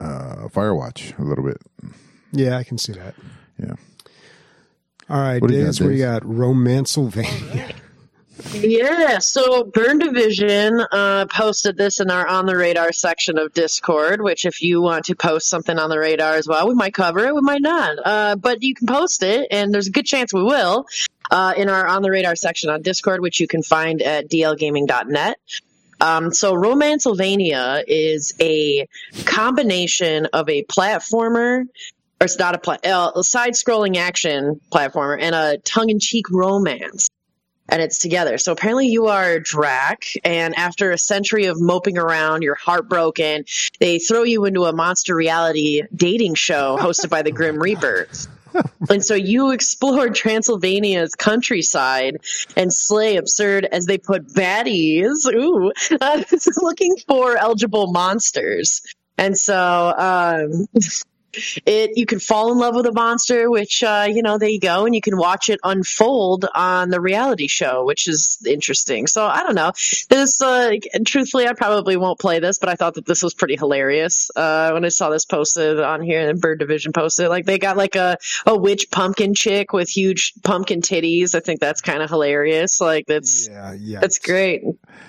uh, 0.00 0.48
Firewatch 0.48 1.18
a 1.18 1.22
little 1.22 1.44
bit. 1.44 1.58
Yeah, 2.32 2.58
I 2.58 2.64
can 2.64 2.78
see 2.78 2.92
that. 2.92 3.14
Yeah. 3.58 3.74
All 5.10 5.20
right, 5.20 5.40
What 5.40 5.50
do 5.50 5.56
you 5.56 5.64
got, 5.64 5.74
Days, 5.74 5.80
we 5.80 5.98
got 5.98 6.22
Romancelvania. 6.22 7.74
Yeah, 8.52 9.20
so 9.20 9.62
Burn 9.62 10.00
Division 10.00 10.80
uh, 10.90 11.26
posted 11.26 11.76
this 11.76 12.00
in 12.00 12.10
our 12.10 12.26
on 12.26 12.46
the 12.46 12.56
radar 12.56 12.90
section 12.92 13.38
of 13.38 13.54
Discord. 13.54 14.20
Which, 14.20 14.44
if 14.44 14.60
you 14.60 14.82
want 14.82 15.04
to 15.06 15.14
post 15.14 15.48
something 15.48 15.78
on 15.78 15.88
the 15.88 15.98
radar 16.00 16.34
as 16.34 16.48
well, 16.48 16.66
we 16.68 16.74
might 16.74 16.94
cover 16.94 17.20
it, 17.20 17.34
we 17.34 17.40
might 17.42 17.62
not. 17.62 17.96
Uh, 18.04 18.34
but 18.34 18.62
you 18.64 18.74
can 18.74 18.88
post 18.88 19.22
it, 19.22 19.46
and 19.52 19.72
there's 19.72 19.86
a 19.86 19.92
good 19.92 20.04
chance 20.04 20.32
we 20.34 20.42
will. 20.42 20.86
uh, 21.30 21.54
in 21.56 21.68
our 21.68 21.86
on 21.86 22.02
the 22.02 22.10
radar 22.10 22.34
section 22.36 22.70
on 22.70 22.82
Discord, 22.82 23.20
which 23.20 23.38
you 23.40 23.46
can 23.46 23.62
find 23.62 24.02
at 24.02 24.28
dlgaming.net. 24.28 25.38
Um, 26.00 26.32
so 26.32 26.54
Romancelvania 26.54 27.84
is 27.86 28.34
a 28.40 28.88
combination 29.24 30.26
of 30.26 30.48
a 30.48 30.64
platformer, 30.64 31.64
or 32.20 32.24
it's 32.24 32.38
not 32.38 32.54
a, 32.54 32.58
pla- 32.58 32.78
uh, 32.84 33.12
a 33.16 33.24
side-scrolling 33.24 33.96
action 33.96 34.60
platformer, 34.72 35.18
and 35.20 35.34
a 35.34 35.58
tongue-in-cheek 35.58 36.30
romance 36.30 37.08
and 37.68 37.80
it's 37.80 37.98
together. 37.98 38.38
So 38.38 38.52
apparently 38.52 38.88
you 38.88 39.06
are 39.06 39.40
Drac, 39.40 40.04
and 40.24 40.54
after 40.56 40.90
a 40.90 40.98
century 40.98 41.46
of 41.46 41.60
moping 41.60 41.98
around, 41.98 42.42
you're 42.42 42.54
heartbroken. 42.54 43.44
They 43.80 43.98
throw 43.98 44.22
you 44.22 44.44
into 44.44 44.64
a 44.64 44.72
monster 44.72 45.14
reality 45.14 45.82
dating 45.94 46.34
show 46.34 46.76
hosted 46.78 47.10
by 47.10 47.22
the 47.22 47.32
Grim 47.32 47.58
Reaper. 47.58 48.08
and 48.90 49.04
so 49.04 49.14
you 49.14 49.50
explore 49.50 50.10
Transylvania's 50.10 51.14
countryside 51.14 52.18
and 52.56 52.72
slay 52.72 53.16
absurd 53.16 53.64
as 53.64 53.86
they 53.86 53.98
put 53.98 54.28
baddies, 54.28 55.26
ooh, 55.32 55.72
looking 56.62 56.96
for 57.08 57.36
eligible 57.36 57.90
monsters. 57.92 58.82
And 59.16 59.38
so, 59.38 59.94
um, 59.96 60.66
it 61.66 61.92
you 61.96 62.06
can 62.06 62.18
fall 62.18 62.52
in 62.52 62.58
love 62.58 62.74
with 62.74 62.86
a 62.86 62.92
monster 62.92 63.50
which 63.50 63.82
uh, 63.82 64.06
you 64.08 64.22
know 64.22 64.38
there 64.38 64.48
you 64.48 64.60
go 64.60 64.86
and 64.86 64.94
you 64.94 65.00
can 65.00 65.16
watch 65.16 65.48
it 65.48 65.60
unfold 65.64 66.46
on 66.54 66.90
the 66.90 67.00
reality 67.00 67.48
show 67.48 67.84
which 67.84 68.08
is 68.08 68.38
interesting. 68.46 69.06
So 69.06 69.24
i 69.26 69.42
don't 69.42 69.54
know. 69.54 69.72
This 70.08 70.40
uh, 70.40 70.72
truthfully 71.06 71.46
i 71.46 71.52
probably 71.52 71.96
won't 71.96 72.18
play 72.18 72.40
this 72.40 72.58
but 72.58 72.68
i 72.68 72.74
thought 72.74 72.94
that 72.94 73.06
this 73.06 73.22
was 73.22 73.34
pretty 73.34 73.56
hilarious 73.56 74.30
uh, 74.36 74.70
when 74.72 74.84
i 74.84 74.88
saw 74.88 75.10
this 75.10 75.24
posted 75.24 75.80
on 75.80 76.02
here 76.02 76.28
and 76.28 76.40
bird 76.40 76.58
division 76.58 76.92
posted. 76.92 77.28
Like 77.28 77.46
they 77.46 77.58
got 77.58 77.76
like 77.76 77.96
a, 77.96 78.16
a 78.46 78.56
witch 78.56 78.90
pumpkin 78.90 79.34
chick 79.34 79.72
with 79.72 79.88
huge 79.88 80.32
pumpkin 80.42 80.80
titties. 80.80 81.34
I 81.34 81.40
think 81.40 81.60
that's 81.60 81.80
kind 81.80 82.02
of 82.02 82.10
hilarious. 82.10 82.80
Like 82.80 83.06
that's 83.06 83.48
yeah 83.48 83.74
yeah 83.78 84.00
that's 84.00 84.18
great. 84.18 84.62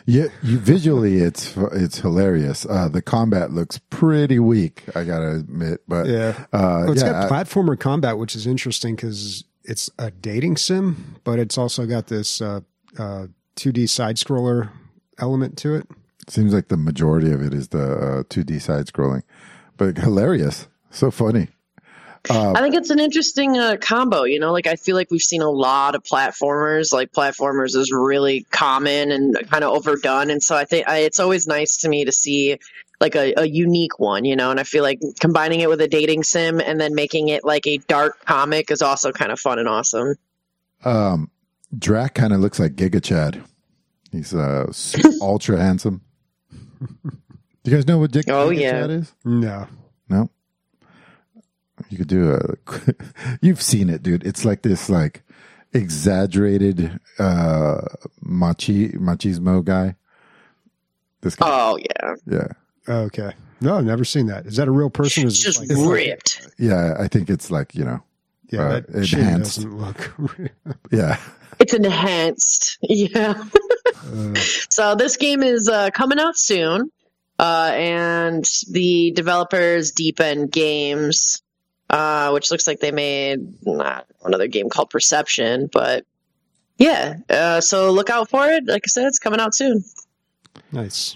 Yeah 0.05 0.27
you 0.43 0.57
visually 0.57 1.17
it's 1.17 1.55
it's 1.73 1.99
hilarious. 1.99 2.65
Uh, 2.65 2.89
the 2.89 3.01
combat 3.01 3.51
looks 3.51 3.79
pretty 3.89 4.39
weak 4.39 4.83
i 4.95 5.03
gotta 5.03 5.35
admit 5.35 5.81
but 5.87 6.05
yeah. 6.05 6.14
Uh, 6.15 6.45
well, 6.51 6.91
it's 6.91 7.01
yeah, 7.01 7.27
got 7.27 7.31
platformer 7.31 7.79
combat, 7.79 8.17
which 8.17 8.35
is 8.35 8.47
interesting 8.47 8.95
because 8.95 9.43
it's 9.63 9.89
a 9.97 10.11
dating 10.11 10.57
sim, 10.57 11.15
but 11.23 11.39
it's 11.39 11.57
also 11.57 11.85
got 11.85 12.07
this 12.07 12.41
uh, 12.41 12.61
uh, 12.97 13.27
2D 13.55 13.89
side 13.89 14.17
scroller 14.17 14.69
element 15.19 15.57
to 15.59 15.75
it. 15.75 15.87
Seems 16.27 16.53
like 16.53 16.69
the 16.69 16.77
majority 16.77 17.31
of 17.31 17.41
it 17.41 17.53
is 17.53 17.69
the 17.69 18.25
2D 18.29 18.55
uh, 18.55 18.59
side 18.59 18.85
scrolling, 18.87 19.23
but 19.77 19.97
hilarious. 19.99 20.67
So 20.89 21.11
funny. 21.11 21.49
Uh, 22.29 22.53
I 22.55 22.61
think 22.61 22.73
it's 22.73 22.89
an 22.89 22.99
interesting 22.99 23.57
uh, 23.57 23.77
combo. 23.79 24.23
You 24.23 24.39
know, 24.39 24.51
like 24.51 24.67
I 24.67 24.75
feel 24.75 24.95
like 24.95 25.11
we've 25.11 25.21
seen 25.21 25.41
a 25.41 25.49
lot 25.49 25.95
of 25.95 26.03
platformers. 26.03 26.91
Like 26.91 27.11
platformers 27.11 27.75
is 27.75 27.91
really 27.91 28.45
common 28.51 29.11
and 29.11 29.35
kind 29.49 29.63
of 29.63 29.73
overdone, 29.73 30.29
and 30.29 30.41
so 30.41 30.55
I 30.55 30.65
think 30.65 30.87
I, 30.87 30.99
it's 30.99 31.19
always 31.19 31.45
nice 31.47 31.77
to 31.77 31.89
me 31.89 32.05
to 32.05 32.11
see 32.11 32.57
like 32.99 33.15
a, 33.15 33.33
a 33.37 33.45
unique 33.45 33.99
one, 33.99 34.25
you 34.25 34.35
know. 34.35 34.51
And 34.51 34.59
I 34.59 34.63
feel 34.63 34.83
like 34.83 34.99
combining 35.19 35.59
it 35.59 35.69
with 35.69 35.81
a 35.81 35.87
dating 35.87 36.23
sim 36.23 36.59
and 36.59 36.79
then 36.79 36.95
making 36.95 37.29
it 37.29 37.43
like 37.43 37.67
a 37.67 37.77
dark 37.77 38.23
comic 38.25 38.71
is 38.71 38.81
also 38.81 39.11
kind 39.11 39.31
of 39.31 39.39
fun 39.39 39.59
and 39.59 39.67
awesome. 39.67 40.15
Um, 40.83 41.29
Drac 41.77 42.13
kind 42.13 42.33
of 42.33 42.39
looks 42.39 42.59
like 42.59 42.75
Giga 42.75 43.03
Chad. 43.03 43.43
He's 44.11 44.33
uh, 44.33 44.71
ultra 45.21 45.57
handsome. 45.57 46.01
Do 46.81 47.71
you 47.71 47.75
guys 47.75 47.87
know 47.87 47.97
what 47.97 48.11
Dick 48.11 48.25
oh, 48.29 48.49
Giga 48.49 48.59
yeah. 48.59 48.71
Chad 48.71 48.89
is? 48.91 49.13
No, 49.23 49.67
no. 50.09 50.29
You 51.89 51.97
could 51.97 52.07
do 52.07 52.31
a. 52.31 52.55
you've 53.41 53.61
seen 53.61 53.89
it, 53.89 54.03
dude. 54.03 54.25
It's 54.25 54.45
like 54.45 54.61
this, 54.61 54.89
like 54.89 55.23
exaggerated 55.73 57.01
uh 57.19 57.81
machi 58.21 58.89
machismo 58.89 59.63
guy. 59.63 59.95
This 61.21 61.35
guy. 61.35 61.45
Oh 61.49 61.77
yeah. 61.77 62.15
Yeah. 62.25 62.47
Okay. 62.87 63.31
No, 63.61 63.77
I've 63.77 63.85
never 63.85 64.05
seen 64.05 64.27
that. 64.27 64.45
Is 64.45 64.57
that 64.57 64.67
a 64.67 64.71
real 64.71 64.89
person? 64.89 65.25
Is 65.25 65.39
just 65.39 65.59
like, 65.59 65.69
ripped. 65.77 66.41
Like, 66.43 66.53
yeah, 66.59 66.95
I 66.99 67.07
think 67.07 67.29
it's 67.29 67.49
like 67.49 67.73
you 67.75 67.85
know. 67.85 68.03
Yeah, 68.51 68.61
uh, 68.61 68.69
that 68.81 68.89
enhanced. 68.89 69.55
doesn't 69.57 69.77
look. 69.77 70.15
yeah. 70.91 71.19
It's 71.59 71.73
enhanced. 71.73 72.77
Yeah. 72.87 73.43
uh, 74.05 74.35
so 74.69 74.95
this 74.95 75.17
game 75.17 75.41
is 75.41 75.67
uh, 75.69 75.89
coming 75.91 76.19
out 76.19 76.37
soon, 76.37 76.91
uh, 77.39 77.71
and 77.73 78.45
the 78.69 79.11
developers 79.11 79.91
Deep 79.91 80.19
End 80.19 80.51
Games, 80.51 81.41
uh, 81.89 82.29
which 82.31 82.51
looks 82.51 82.67
like 82.67 82.81
they 82.81 82.91
made 82.91 83.39
another 83.65 84.47
game 84.47 84.69
called 84.69 84.89
Perception, 84.89 85.69
but 85.71 86.05
yeah. 86.77 87.15
Uh, 87.29 87.61
so 87.61 87.91
look 87.91 88.09
out 88.09 88.29
for 88.29 88.47
it. 88.47 88.65
Like 88.67 88.83
I 88.85 88.89
said, 88.89 89.05
it's 89.07 89.19
coming 89.19 89.39
out 89.39 89.55
soon. 89.55 89.83
Nice. 90.71 91.15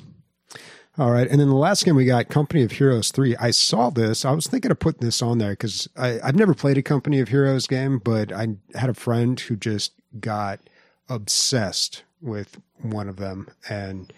All 0.99 1.11
right. 1.11 1.29
And 1.29 1.39
then 1.39 1.47
the 1.47 1.55
last 1.55 1.85
game 1.85 1.95
we 1.95 2.03
got, 2.03 2.27
Company 2.27 2.61
of 2.61 2.73
Heroes 2.73 3.09
3. 3.11 3.37
I 3.37 3.51
saw 3.51 3.89
this. 3.89 4.25
I 4.25 4.31
was 4.31 4.47
thinking 4.47 4.69
of 4.69 4.79
putting 4.79 4.99
this 4.99 5.21
on 5.21 5.37
there 5.37 5.51
because 5.51 5.87
I've 5.95 6.35
never 6.35 6.53
played 6.53 6.77
a 6.77 6.83
Company 6.83 7.21
of 7.21 7.29
Heroes 7.29 7.67
game, 7.67 7.99
but 7.99 8.33
I 8.33 8.49
had 8.75 8.89
a 8.89 8.93
friend 8.93 9.39
who 9.39 9.55
just 9.55 9.93
got 10.19 10.59
obsessed 11.07 12.03
with 12.21 12.59
one 12.81 13.07
of 13.07 13.15
them 13.15 13.47
and 13.69 14.11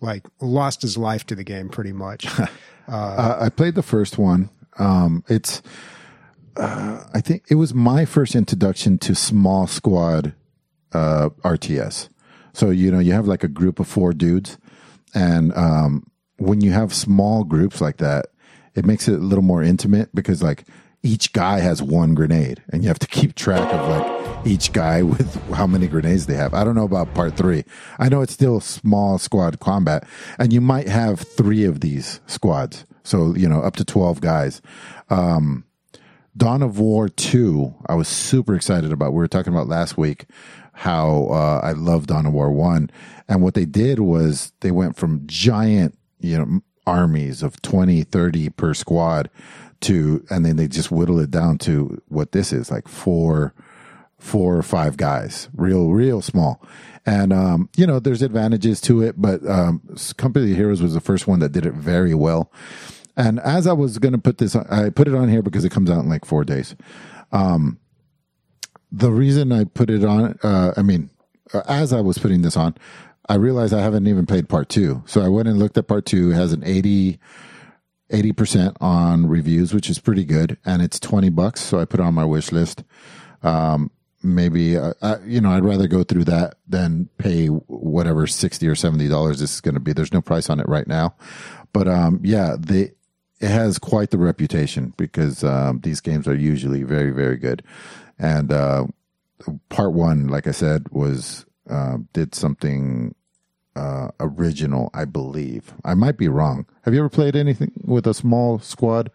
like 0.00 0.26
lost 0.40 0.82
his 0.82 0.96
life 0.96 1.26
to 1.26 1.34
the 1.34 1.42
game 1.44 1.68
pretty 1.68 1.92
much. 1.92 2.26
Uh, 2.90 2.94
uh, 3.18 3.38
I 3.42 3.50
played 3.50 3.74
the 3.74 3.82
first 3.82 4.16
one. 4.16 4.48
Um, 4.78 5.22
it's, 5.28 5.60
uh, 6.56 7.04
I 7.12 7.20
think 7.20 7.44
it 7.50 7.56
was 7.56 7.74
my 7.74 8.06
first 8.06 8.34
introduction 8.34 8.96
to 9.00 9.14
small 9.14 9.66
squad 9.66 10.32
uh, 10.94 11.28
RTS. 11.44 12.08
So, 12.54 12.70
you 12.70 12.90
know, 12.90 12.98
you 12.98 13.12
have 13.12 13.28
like 13.28 13.44
a 13.44 13.48
group 13.48 13.78
of 13.78 13.86
four 13.86 14.14
dudes 14.14 14.56
and 15.14 15.54
um, 15.54 16.10
when 16.38 16.60
you 16.60 16.72
have 16.72 16.94
small 16.94 17.44
groups 17.44 17.80
like 17.80 17.98
that, 17.98 18.26
it 18.74 18.84
makes 18.84 19.08
it 19.08 19.14
a 19.14 19.22
little 19.22 19.44
more 19.44 19.62
intimate 19.62 20.14
because 20.14 20.42
like 20.42 20.64
each 21.02 21.32
guy 21.32 21.60
has 21.60 21.82
one 21.82 22.14
grenade 22.14 22.62
and 22.70 22.82
you 22.82 22.88
have 22.88 22.98
to 22.98 23.06
keep 23.08 23.34
track 23.34 23.72
of 23.72 23.88
like 23.88 24.46
each 24.46 24.72
guy 24.72 25.02
with 25.02 25.34
how 25.52 25.66
many 25.66 25.86
grenades 25.86 26.26
they 26.26 26.34
have. 26.34 26.54
I 26.54 26.64
don't 26.64 26.74
know 26.74 26.84
about 26.84 27.14
part 27.14 27.36
three. 27.36 27.64
I 27.98 28.08
know 28.08 28.22
it's 28.22 28.32
still 28.32 28.60
small 28.60 29.18
squad 29.18 29.60
combat 29.60 30.06
and 30.38 30.52
you 30.52 30.60
might 30.60 30.88
have 30.88 31.20
three 31.20 31.64
of 31.64 31.80
these 31.80 32.20
squads. 32.26 32.84
So, 33.02 33.34
you 33.34 33.48
know, 33.48 33.60
up 33.60 33.76
to 33.76 33.84
12 33.84 34.20
guys. 34.20 34.60
Um, 35.10 35.64
Dawn 36.36 36.62
of 36.62 36.78
War 36.78 37.08
2, 37.08 37.74
I 37.88 37.94
was 37.94 38.06
super 38.06 38.54
excited 38.54 38.92
about. 38.92 39.12
We 39.12 39.18
were 39.18 39.28
talking 39.28 39.52
about 39.52 39.66
last 39.66 39.96
week 39.96 40.26
how 40.72 41.26
uh, 41.32 41.60
I 41.64 41.72
love 41.72 42.06
Dawn 42.06 42.26
of 42.26 42.32
War 42.32 42.52
1. 42.52 42.90
And 43.28 43.42
what 43.42 43.54
they 43.54 43.64
did 43.64 43.98
was 43.98 44.52
they 44.60 44.70
went 44.70 44.96
from 44.96 45.26
giant 45.26 45.97
you 46.20 46.38
know 46.38 46.60
armies 46.86 47.42
of 47.42 47.60
20 47.62 48.02
30 48.02 48.48
per 48.50 48.72
squad 48.72 49.28
to 49.80 50.24
and 50.30 50.44
then 50.44 50.56
they 50.56 50.66
just 50.66 50.90
whittle 50.90 51.20
it 51.20 51.30
down 51.30 51.58
to 51.58 52.00
what 52.08 52.32
this 52.32 52.52
is 52.52 52.70
like 52.70 52.88
four 52.88 53.54
four 54.18 54.56
or 54.56 54.62
five 54.62 54.96
guys 54.96 55.48
real 55.54 55.90
real 55.90 56.20
small. 56.22 56.62
And 57.06 57.32
um, 57.32 57.68
you 57.76 57.86
know 57.86 58.00
there's 58.00 58.22
advantages 58.22 58.80
to 58.82 59.02
it 59.02 59.20
but 59.20 59.46
um, 59.46 59.82
company 60.16 60.50
of 60.50 60.56
heroes 60.56 60.82
was 60.82 60.94
the 60.94 61.00
first 61.00 61.26
one 61.26 61.40
that 61.40 61.52
did 61.52 61.66
it 61.66 61.74
very 61.74 62.14
well. 62.14 62.50
And 63.16 63.40
as 63.40 63.66
i 63.66 63.72
was 63.72 63.98
going 63.98 64.12
to 64.12 64.18
put 64.18 64.38
this 64.38 64.56
on, 64.56 64.66
i 64.68 64.90
put 64.90 65.08
it 65.08 65.14
on 65.14 65.28
here 65.28 65.42
because 65.42 65.64
it 65.64 65.70
comes 65.70 65.90
out 65.90 66.00
in 66.00 66.08
like 66.08 66.24
four 66.24 66.44
days. 66.44 66.74
Um, 67.32 67.78
the 68.90 69.12
reason 69.12 69.52
i 69.52 69.64
put 69.64 69.90
it 69.90 70.04
on 70.04 70.38
uh, 70.42 70.72
i 70.76 70.82
mean 70.82 71.10
uh, 71.52 71.62
as 71.68 71.92
i 71.92 72.00
was 72.00 72.18
putting 72.18 72.42
this 72.42 72.56
on 72.56 72.74
I 73.28 73.34
realized 73.34 73.74
I 73.74 73.82
haven't 73.82 74.06
even 74.06 74.26
played 74.26 74.48
part 74.48 74.68
two. 74.68 75.02
So 75.06 75.20
I 75.20 75.28
went 75.28 75.48
and 75.48 75.58
looked 75.58 75.76
at 75.76 75.86
part 75.86 76.06
two. 76.06 76.30
It 76.30 76.34
has 76.34 76.52
an 76.52 76.64
80, 76.64 77.18
80% 78.10 78.76
on 78.80 79.26
reviews, 79.26 79.74
which 79.74 79.90
is 79.90 79.98
pretty 79.98 80.24
good. 80.24 80.56
And 80.64 80.80
it's 80.80 80.98
20 80.98 81.28
bucks. 81.30 81.60
So 81.60 81.78
I 81.78 81.84
put 81.84 82.00
it 82.00 82.06
on 82.06 82.14
my 82.14 82.24
wish 82.24 82.52
list. 82.52 82.84
Um, 83.42 83.90
maybe, 84.22 84.78
uh, 84.78 84.94
I, 85.02 85.18
you 85.26 85.40
know, 85.42 85.50
I'd 85.50 85.64
rather 85.64 85.86
go 85.86 86.04
through 86.04 86.24
that 86.24 86.54
than 86.66 87.10
pay 87.18 87.46
whatever 87.46 88.26
60 88.26 88.66
or 88.66 88.74
$70 88.74 89.30
this 89.38 89.54
is 89.54 89.60
going 89.60 89.74
to 89.74 89.80
be. 89.80 89.92
There's 89.92 90.12
no 90.12 90.22
price 90.22 90.48
on 90.48 90.58
it 90.58 90.68
right 90.68 90.86
now. 90.86 91.14
But, 91.74 91.86
um, 91.86 92.20
yeah, 92.22 92.56
it 92.66 92.96
has 93.42 93.78
quite 93.78 94.10
the 94.10 94.18
reputation 94.18 94.94
because, 94.96 95.44
um, 95.44 95.80
these 95.82 96.00
games 96.00 96.26
are 96.26 96.34
usually 96.34 96.82
very, 96.82 97.10
very 97.10 97.36
good. 97.36 97.62
And, 98.18 98.50
uh, 98.50 98.86
part 99.68 99.92
one, 99.92 100.28
like 100.28 100.46
I 100.46 100.52
said, 100.52 100.86
was, 100.90 101.44
uh, 101.68 101.98
did 102.14 102.34
something 102.34 103.14
uh, 103.78 104.10
original, 104.18 104.90
I 104.92 105.04
believe. 105.04 105.72
I 105.84 105.94
might 105.94 106.16
be 106.16 106.28
wrong. 106.28 106.66
Have 106.82 106.94
you 106.94 107.00
ever 107.00 107.08
played 107.08 107.36
anything 107.36 107.72
with 107.84 108.06
a 108.06 108.14
small 108.14 108.58
squad, 108.58 109.10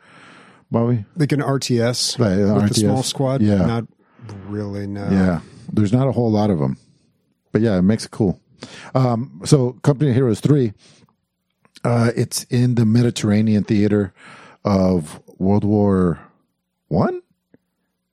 Bobby? 0.72 1.05
Like 1.17 1.34
an 1.34 1.41
RTS 1.41 2.17
like 2.17 2.32
an 2.32 2.53
with 2.53 2.63
RTS? 2.63 2.72
a 2.72 2.74
small 2.79 3.03
squad? 3.03 3.41
Yeah. 3.41 3.65
Not 3.65 3.88
really, 4.48 4.88
no. 4.88 5.08
Yeah. 5.10 5.41
There's 5.72 5.91
not 5.91 6.08
a 6.08 6.13
whole 6.13 6.32
lot 6.32 6.50
of 6.50 6.60
them. 6.60 6.77
But 7.51 7.62
yeah, 7.62 7.77
it 7.77 7.82
makes 7.82 8.05
it 8.05 8.12
cool. 8.12 8.39
Um, 8.96 9.41
so 9.43 9.74
Company 9.84 10.12
of 10.12 10.15
Heroes 10.15 10.39
3, 10.39 10.74
uh, 11.84 12.12
it's 12.15 12.46
in 12.46 12.75
the 12.75 12.86
Mediterranean 12.86 13.65
theater 13.65 14.13
of 14.63 15.22
World 15.38 15.65
War 15.65 16.20
One. 16.88 17.22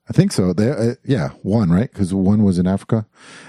I 0.08 0.12
think 0.12 0.32
so. 0.32 0.52
They, 0.52 0.68
uh, 0.68 0.94
yeah, 1.04 1.28
one 1.42 1.70
right 1.70 1.90
because 1.90 2.12
one 2.12 2.42
was 2.42 2.58
in 2.58 2.66
Africa. 2.66 3.06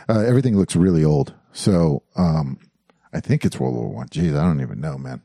Uh, 0.07 0.19
everything 0.19 0.55
looks 0.55 0.75
really 0.75 1.03
old, 1.03 1.33
so 1.51 2.03
um, 2.15 2.59
I 3.13 3.19
think 3.19 3.45
it's 3.45 3.59
World 3.59 3.75
War 3.75 3.89
One. 3.89 4.07
Jeez, 4.07 4.37
I 4.37 4.43
don't 4.43 4.61
even 4.61 4.81
know, 4.81 4.97
man. 4.97 5.21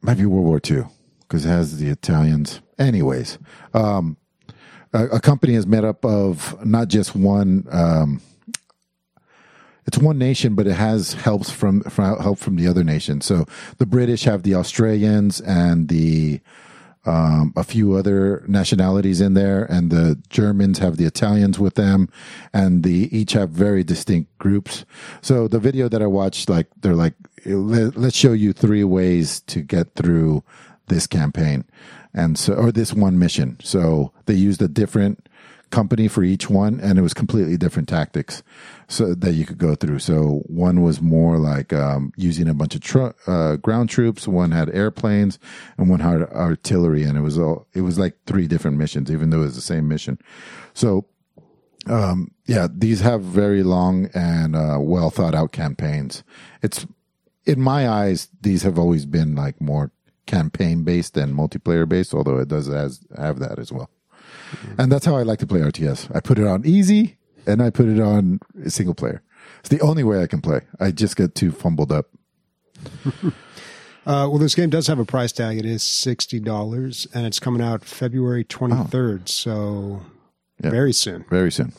Might 0.00 0.18
be 0.18 0.26
World 0.26 0.46
War 0.46 0.60
Two 0.60 0.88
because 1.20 1.44
it 1.44 1.48
has 1.48 1.78
the 1.78 1.88
Italians. 1.88 2.60
Anyways, 2.78 3.38
um, 3.74 4.16
a, 4.92 5.06
a, 5.06 5.20
company 5.20 5.54
is 5.54 5.66
made 5.66 5.84
up 5.84 6.04
of 6.04 6.64
not 6.64 6.88
just 6.88 7.14
one. 7.14 7.66
Um, 7.70 8.20
it's 9.86 9.98
one 9.98 10.18
nation, 10.18 10.54
but 10.54 10.66
it 10.66 10.74
has 10.74 11.12
helps 11.12 11.50
from, 11.50 11.82
from 11.82 12.20
help 12.20 12.38
from 12.38 12.56
the 12.56 12.66
other 12.66 12.82
nations. 12.82 13.24
So 13.24 13.46
the 13.78 13.86
British 13.86 14.24
have 14.24 14.42
the 14.42 14.54
Australians 14.56 15.40
and 15.40 15.88
the 15.88 16.40
um, 17.06 17.52
a 17.56 17.62
few 17.62 17.94
other 17.94 18.44
nationalities 18.48 19.20
in 19.20 19.34
there, 19.34 19.64
and 19.64 19.90
the 19.90 20.20
Germans 20.28 20.78
have 20.78 20.96
the 20.96 21.04
Italians 21.04 21.58
with 21.58 21.74
them, 21.74 22.08
and 22.52 22.82
the 22.82 23.08
each 23.16 23.32
have 23.32 23.50
very 23.50 23.84
distinct 23.84 24.36
groups. 24.38 24.84
So 25.22 25.48
the 25.48 25.60
video 25.60 25.88
that 25.88 26.02
I 26.02 26.06
watched, 26.06 26.48
like 26.48 26.66
they're 26.80 26.94
like, 26.94 27.14
let's 27.44 28.16
show 28.16 28.32
you 28.32 28.52
three 28.52 28.84
ways 28.84 29.40
to 29.42 29.62
get 29.62 29.94
through 29.94 30.42
this 30.88 31.06
campaign, 31.06 31.64
and 32.12 32.38
so 32.38 32.54
or 32.54 32.72
this 32.72 32.92
one 32.92 33.18
mission. 33.18 33.58
So 33.62 34.12
they 34.26 34.34
used 34.34 34.60
a 34.60 34.68
different 34.68 35.28
company 35.70 36.08
for 36.08 36.22
each 36.22 36.48
one, 36.48 36.80
and 36.80 36.98
it 36.98 37.02
was 37.02 37.14
completely 37.14 37.56
different 37.56 37.88
tactics 37.88 38.42
so 38.88 39.14
that 39.14 39.32
you 39.32 39.44
could 39.44 39.58
go 39.58 39.74
through. 39.74 39.98
So 39.98 40.42
one 40.46 40.82
was 40.82 41.00
more 41.00 41.38
like 41.38 41.72
um, 41.72 42.12
using 42.16 42.48
a 42.48 42.54
bunch 42.54 42.74
of 42.74 42.80
tr- 42.80 43.08
uh, 43.26 43.56
ground 43.56 43.90
troops. 43.90 44.28
One 44.28 44.52
had 44.52 44.70
airplanes, 44.70 45.38
and 45.76 45.88
one 45.88 46.00
had 46.00 46.22
artillery. 46.22 47.02
And 47.02 47.18
it 47.18 47.22
was 47.22 47.38
all 47.38 47.66
it 47.74 47.82
was 47.82 47.98
like 47.98 48.16
three 48.26 48.46
different 48.46 48.78
missions, 48.78 49.10
even 49.10 49.30
though 49.30 49.40
it 49.40 49.46
was 49.46 49.56
the 49.56 49.60
same 49.60 49.88
mission. 49.88 50.18
So. 50.74 51.06
Um, 51.88 52.32
yeah, 52.46 52.66
these 52.68 53.00
have 53.02 53.22
very 53.22 53.62
long 53.62 54.10
and 54.12 54.56
uh, 54.56 54.78
well 54.80 55.08
thought 55.08 55.36
out 55.36 55.52
campaigns. 55.52 56.24
It's 56.60 56.84
in 57.44 57.60
my 57.60 57.88
eyes, 57.88 58.28
these 58.40 58.64
have 58.64 58.76
always 58.76 59.06
been 59.06 59.36
like 59.36 59.60
more 59.60 59.92
campaign 60.26 60.82
based 60.82 61.14
than 61.14 61.32
multiplayer 61.32 61.88
based, 61.88 62.12
although 62.12 62.38
it 62.38 62.48
does 62.48 62.66
has, 62.66 63.06
have 63.16 63.38
that 63.38 63.58
as 63.60 63.72
well. 63.72 63.88
And 64.78 64.90
that's 64.90 65.04
how 65.04 65.16
I 65.16 65.22
like 65.22 65.38
to 65.40 65.46
play 65.46 65.60
RTS. 65.60 66.14
I 66.14 66.20
put 66.20 66.38
it 66.38 66.46
on 66.46 66.64
easy 66.64 67.16
and 67.46 67.62
I 67.62 67.70
put 67.70 67.86
it 67.86 68.00
on 68.00 68.40
single 68.66 68.94
player. 68.94 69.22
It's 69.60 69.68
the 69.68 69.80
only 69.80 70.04
way 70.04 70.22
I 70.22 70.26
can 70.26 70.40
play. 70.40 70.62
I 70.80 70.90
just 70.90 71.16
get 71.16 71.34
too 71.34 71.52
fumbled 71.52 71.92
up. 71.92 72.10
uh, 73.04 73.30
well, 74.04 74.38
this 74.38 74.54
game 74.54 74.70
does 74.70 74.86
have 74.86 74.98
a 74.98 75.04
price 75.04 75.32
tag. 75.32 75.58
It 75.58 75.64
is 75.64 75.82
sixty 75.82 76.40
dollars, 76.40 77.06
and 77.14 77.26
it's 77.26 77.40
coming 77.40 77.62
out 77.62 77.84
February 77.84 78.44
twenty 78.44 78.76
third. 78.84 79.22
Oh. 79.22 79.26
So 79.26 80.02
yeah. 80.62 80.70
very 80.70 80.92
soon. 80.92 81.24
Very 81.30 81.52
soon. 81.52 81.72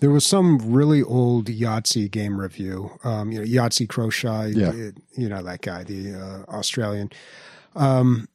There 0.00 0.10
was 0.10 0.24
some 0.24 0.58
really 0.58 1.02
old 1.02 1.46
Yahtzee 1.46 2.10
game 2.10 2.40
review. 2.40 2.98
Um, 3.04 3.32
you 3.32 3.40
know, 3.40 3.46
Yahtzee 3.46 3.86
Croshaw. 3.86 4.54
Yeah. 4.54 4.92
You 5.16 5.28
know 5.28 5.42
that 5.42 5.60
guy, 5.60 5.84
the 5.84 6.14
uh, 6.14 6.50
Australian. 6.50 7.10
Um, 7.76 8.28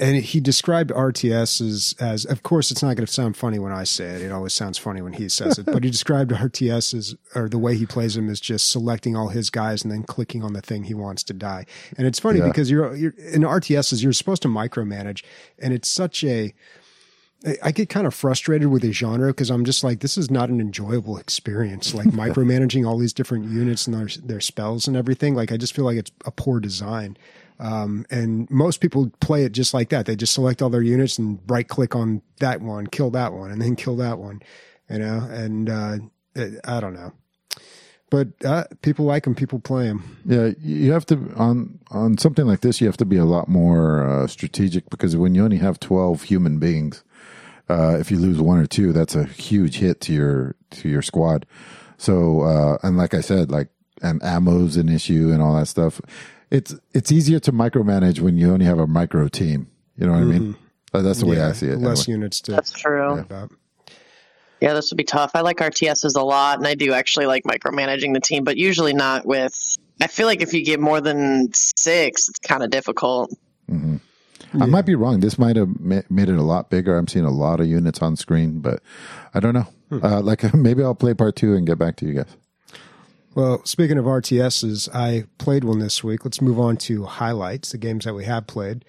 and 0.00 0.16
he 0.16 0.40
described 0.40 0.90
RTS 0.90 1.60
as, 1.60 1.94
as 2.00 2.24
of 2.24 2.42
course, 2.42 2.72
it's 2.72 2.82
not 2.82 2.96
going 2.96 3.06
to 3.06 3.12
sound 3.12 3.36
funny 3.36 3.60
when 3.60 3.70
I 3.70 3.84
say 3.84 4.06
it. 4.06 4.22
It 4.22 4.32
always 4.32 4.52
sounds 4.52 4.76
funny 4.76 5.00
when 5.00 5.12
he 5.12 5.28
says 5.28 5.56
it. 5.58 5.66
but 5.66 5.84
he 5.84 5.90
described 5.90 6.32
RTS 6.32 6.94
as, 6.94 7.14
or 7.34 7.48
the 7.48 7.58
way 7.58 7.76
he 7.76 7.86
plays 7.86 8.14
them 8.14 8.28
is 8.28 8.40
just 8.40 8.68
selecting 8.68 9.14
all 9.14 9.28
his 9.28 9.50
guys 9.50 9.84
and 9.84 9.92
then 9.92 10.02
clicking 10.02 10.42
on 10.42 10.52
the 10.52 10.60
thing 10.60 10.84
he 10.84 10.94
wants 10.94 11.22
to 11.24 11.32
die. 11.32 11.64
And 11.96 12.08
it's 12.08 12.18
funny 12.18 12.40
yeah. 12.40 12.48
because 12.48 12.70
you're, 12.70 12.94
you're 12.96 13.14
in 13.32 13.42
RTSs, 13.42 14.02
you're 14.02 14.12
supposed 14.12 14.42
to 14.42 14.48
micromanage, 14.48 15.22
and 15.60 15.72
it's 15.72 15.88
such 15.88 16.24
a. 16.24 16.54
I 17.62 17.72
get 17.72 17.90
kind 17.90 18.06
of 18.06 18.14
frustrated 18.14 18.68
with 18.68 18.80
the 18.80 18.90
genre 18.90 19.26
because 19.26 19.50
I'm 19.50 19.66
just 19.66 19.84
like, 19.84 20.00
this 20.00 20.16
is 20.16 20.30
not 20.30 20.48
an 20.48 20.62
enjoyable 20.62 21.18
experience. 21.18 21.92
Like 21.92 22.06
micromanaging 22.08 22.88
all 22.88 22.96
these 22.96 23.12
different 23.12 23.44
units 23.50 23.86
and 23.86 23.94
their, 23.94 24.08
their 24.24 24.40
spells 24.40 24.88
and 24.88 24.96
everything. 24.96 25.34
Like 25.34 25.52
I 25.52 25.58
just 25.58 25.74
feel 25.74 25.84
like 25.84 25.98
it's 25.98 26.10
a 26.24 26.30
poor 26.30 26.58
design. 26.58 27.18
Um, 27.64 28.04
and 28.10 28.50
most 28.50 28.82
people 28.82 29.10
play 29.20 29.44
it 29.44 29.52
just 29.52 29.72
like 29.72 29.88
that. 29.88 30.04
They 30.04 30.16
just 30.16 30.34
select 30.34 30.60
all 30.60 30.68
their 30.68 30.82
units 30.82 31.18
and 31.18 31.38
right 31.46 31.66
click 31.66 31.96
on 31.96 32.20
that 32.40 32.60
one, 32.60 32.86
kill 32.86 33.10
that 33.12 33.32
one, 33.32 33.50
and 33.50 33.62
then 33.62 33.74
kill 33.74 33.96
that 33.96 34.18
one, 34.18 34.42
you 34.90 34.98
know, 34.98 35.26
and, 35.30 35.70
uh, 35.70 35.96
it, 36.34 36.60
I 36.64 36.80
don't 36.80 36.92
know. 36.92 37.12
But 38.10 38.28
uh, 38.44 38.64
people 38.82 39.06
like 39.06 39.24
them. 39.24 39.34
People 39.34 39.60
play 39.60 39.86
them. 39.86 40.18
Yeah, 40.24 40.50
you 40.60 40.92
have 40.92 41.06
to 41.06 41.32
on 41.36 41.80
on 41.90 42.18
something 42.18 42.46
like 42.46 42.60
this. 42.60 42.80
You 42.80 42.86
have 42.86 42.98
to 42.98 43.04
be 43.04 43.16
a 43.16 43.24
lot 43.24 43.48
more 43.48 44.06
uh, 44.06 44.26
strategic 44.28 44.88
because 44.88 45.16
when 45.16 45.34
you 45.34 45.42
only 45.42 45.56
have 45.56 45.80
twelve 45.80 46.22
human 46.22 46.60
beings, 46.60 47.02
uh, 47.68 47.96
if 47.98 48.12
you 48.12 48.18
lose 48.18 48.40
one 48.40 48.58
or 48.58 48.66
two, 48.66 48.92
that's 48.92 49.16
a 49.16 49.24
huge 49.24 49.78
hit 49.78 50.00
to 50.02 50.12
your 50.12 50.54
to 50.72 50.88
your 50.88 51.02
squad. 51.02 51.44
So, 51.96 52.42
uh, 52.42 52.78
and 52.84 52.96
like 52.96 53.14
I 53.14 53.20
said, 53.20 53.50
like 53.50 53.68
and 54.00 54.22
ammo's 54.22 54.76
an 54.76 54.88
issue 54.88 55.30
and 55.32 55.42
all 55.42 55.56
that 55.56 55.66
stuff 55.66 56.00
it's 56.50 56.74
it's 56.92 57.12
easier 57.12 57.40
to 57.40 57.52
micromanage 57.52 58.20
when 58.20 58.36
you 58.36 58.52
only 58.52 58.66
have 58.66 58.78
a 58.78 58.86
micro 58.86 59.28
team. 59.28 59.68
You 59.96 60.06
know 60.06 60.12
what 60.12 60.22
mm-hmm. 60.22 60.30
I 60.30 60.38
mean? 60.38 60.54
Mm-hmm. 60.54 61.04
That's 61.04 61.20
the 61.20 61.26
way 61.26 61.40
I 61.40 61.52
see 61.52 61.66
it. 61.66 61.78
Less 61.78 62.06
anyway. 62.06 62.18
units 62.18 62.40
to. 62.42 62.52
That's 62.52 62.70
true. 62.70 63.26
Yeah. 63.28 63.46
yeah, 64.60 64.74
this 64.74 64.90
would 64.90 64.96
be 64.96 65.04
tough. 65.04 65.32
I 65.34 65.40
like 65.40 65.56
RTSs 65.56 66.16
a 66.16 66.22
lot, 66.22 66.58
and 66.58 66.66
I 66.66 66.74
do 66.74 66.92
actually 66.92 67.26
like 67.26 67.42
micromanaging 67.44 68.14
the 68.14 68.20
team, 68.20 68.44
but 68.44 68.56
usually 68.56 68.94
not 68.94 69.26
with. 69.26 69.76
I 70.00 70.06
feel 70.06 70.26
like 70.26 70.42
if 70.42 70.52
you 70.52 70.64
get 70.64 70.80
more 70.80 71.00
than 71.00 71.50
six, 71.52 72.28
it's 72.28 72.38
kind 72.38 72.62
of 72.62 72.70
difficult. 72.70 73.32
Mm-hmm. 73.70 73.96
Yeah. 74.54 74.62
I 74.62 74.66
might 74.66 74.86
be 74.86 74.94
wrong. 74.94 75.20
This 75.20 75.38
might 75.38 75.56
have 75.56 75.80
made 75.80 76.28
it 76.28 76.36
a 76.36 76.42
lot 76.42 76.70
bigger. 76.70 76.96
I'm 76.96 77.08
seeing 77.08 77.24
a 77.24 77.30
lot 77.30 77.60
of 77.60 77.66
units 77.66 78.00
on 78.02 78.16
screen, 78.16 78.60
but 78.60 78.80
I 79.32 79.40
don't 79.40 79.54
know. 79.54 79.66
Hmm. 79.90 80.04
Uh, 80.04 80.20
like 80.20 80.54
maybe 80.54 80.82
I'll 80.82 80.94
play 80.94 81.14
part 81.14 81.36
two 81.36 81.54
and 81.54 81.66
get 81.66 81.78
back 81.78 81.96
to 81.96 82.06
you 82.06 82.14
guys. 82.14 82.36
Well, 83.34 83.64
speaking 83.64 83.98
of 83.98 84.04
RTSs, 84.04 84.94
I 84.94 85.24
played 85.38 85.64
one 85.64 85.80
this 85.80 86.04
week. 86.04 86.24
Let's 86.24 86.40
move 86.40 86.60
on 86.60 86.76
to 86.78 87.04
highlights, 87.04 87.72
the 87.72 87.78
games 87.78 88.04
that 88.04 88.14
we 88.14 88.24
have 88.26 88.46
played. 88.46 88.84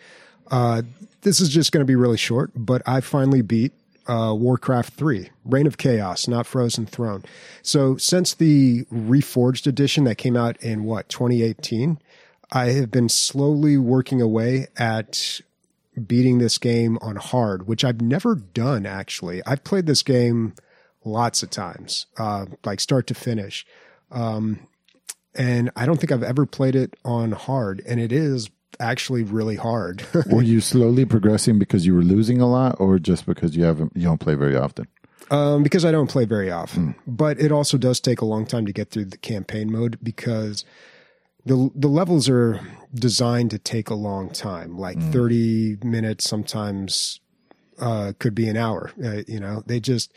Uh, 0.51 0.83
this 1.21 1.39
is 1.41 1.49
just 1.49 1.71
going 1.71 1.81
to 1.81 1.85
be 1.85 1.95
really 1.95 2.17
short, 2.17 2.51
but 2.55 2.83
I 2.85 3.01
finally 3.01 3.41
beat 3.41 3.73
uh, 4.05 4.35
Warcraft 4.37 4.93
3, 4.93 5.31
Reign 5.45 5.65
of 5.65 5.79
Chaos, 5.79 6.27
not 6.27 6.45
Frozen 6.45 6.85
Throne. 6.85 7.23
So, 7.63 7.97
since 7.97 8.35
the 8.35 8.83
Reforged 8.93 9.65
edition 9.65 10.03
that 10.03 10.19
came 10.19 10.37
out 10.37 10.57
in 10.57 10.83
what, 10.83 11.09
2018, 11.09 11.97
I 12.51 12.65
have 12.67 12.91
been 12.91 13.09
slowly 13.09 13.79
working 13.79 14.21
away 14.21 14.67
at 14.77 15.41
beating 16.05 16.37
this 16.37 16.59
game 16.59 16.99
on 17.01 17.15
hard, 17.15 17.67
which 17.67 17.83
I've 17.83 18.01
never 18.01 18.35
done 18.35 18.85
actually. 18.85 19.41
I've 19.47 19.63
played 19.63 19.87
this 19.87 20.03
game 20.03 20.53
lots 21.03 21.41
of 21.41 21.49
times, 21.49 22.05
uh, 22.17 22.45
like 22.63 22.79
start 22.79 23.07
to 23.07 23.15
finish. 23.15 23.65
Um, 24.15 24.59
and 25.35 25.69
I 25.75 25.85
don't 25.85 25.97
think 25.99 26.11
I've 26.11 26.23
ever 26.23 26.45
played 26.45 26.75
it 26.75 26.95
on 27.03 27.33
hard, 27.33 27.83
and 27.85 27.99
it 27.99 28.11
is 28.11 28.49
actually 28.79 29.23
really 29.23 29.57
hard. 29.57 30.05
were 30.31 30.41
you 30.41 30.61
slowly 30.61 31.05
progressing 31.05 31.59
because 31.59 31.85
you 31.85 31.93
were 31.93 32.01
losing 32.01 32.41
a 32.41 32.47
lot, 32.47 32.79
or 32.79 32.97
just 32.97 33.25
because 33.25 33.55
you 33.55 33.63
haven't 33.63 33.91
you 33.95 34.03
don't 34.03 34.19
play 34.19 34.35
very 34.35 34.55
often? 34.55 34.87
Um, 35.31 35.63
because 35.63 35.83
I 35.83 35.91
don't 35.91 36.09
play 36.09 36.25
very 36.25 36.51
often, 36.51 36.93
mm. 36.93 36.95
but 37.05 37.39
it 37.39 37.51
also 37.51 37.77
does 37.77 37.99
take 37.99 38.21
a 38.21 38.25
long 38.25 38.45
time 38.45 38.65
to 38.65 38.73
get 38.73 38.91
through 38.91 39.05
the 39.05 39.17
campaign 39.17 39.71
mode 39.71 39.99
because 40.01 40.63
the 41.45 41.69
the 41.75 41.89
levels 41.89 42.29
are 42.29 42.61
designed 42.93 43.51
to 43.51 43.59
take 43.59 43.89
a 43.89 43.95
long 43.95 44.29
time, 44.29 44.77
like 44.77 44.97
mm. 44.97 45.11
thirty 45.11 45.77
minutes, 45.83 46.29
sometimes 46.29 47.19
uh, 47.79 48.13
could 48.19 48.35
be 48.35 48.47
an 48.47 48.55
hour. 48.55 48.91
Uh, 49.03 49.23
you 49.27 49.39
know, 49.39 49.63
they 49.65 49.79
just 49.79 50.13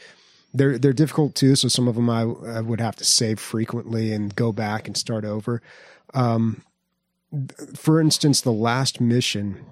they're 0.59 0.79
they're 0.79 0.92
difficult 0.92 1.35
too. 1.35 1.57
So 1.57 1.68
some 1.68 1.88
of 1.88 1.94
them 1.94 2.11
I, 2.11 2.23
I 2.23 2.61
would 2.61 2.81
have 2.81 2.97
to 2.97 3.05
save 3.05 3.40
frequently 3.40 4.12
and 4.12 4.35
go 4.35 4.53
back 4.53 4.87
and 4.87 4.97
start 4.97 5.25
over. 5.25 5.62
Um, 6.14 6.62
for 7.75 8.01
instance, 8.01 8.40
the 8.40 8.53
last 8.53 9.01
mission, 9.01 9.64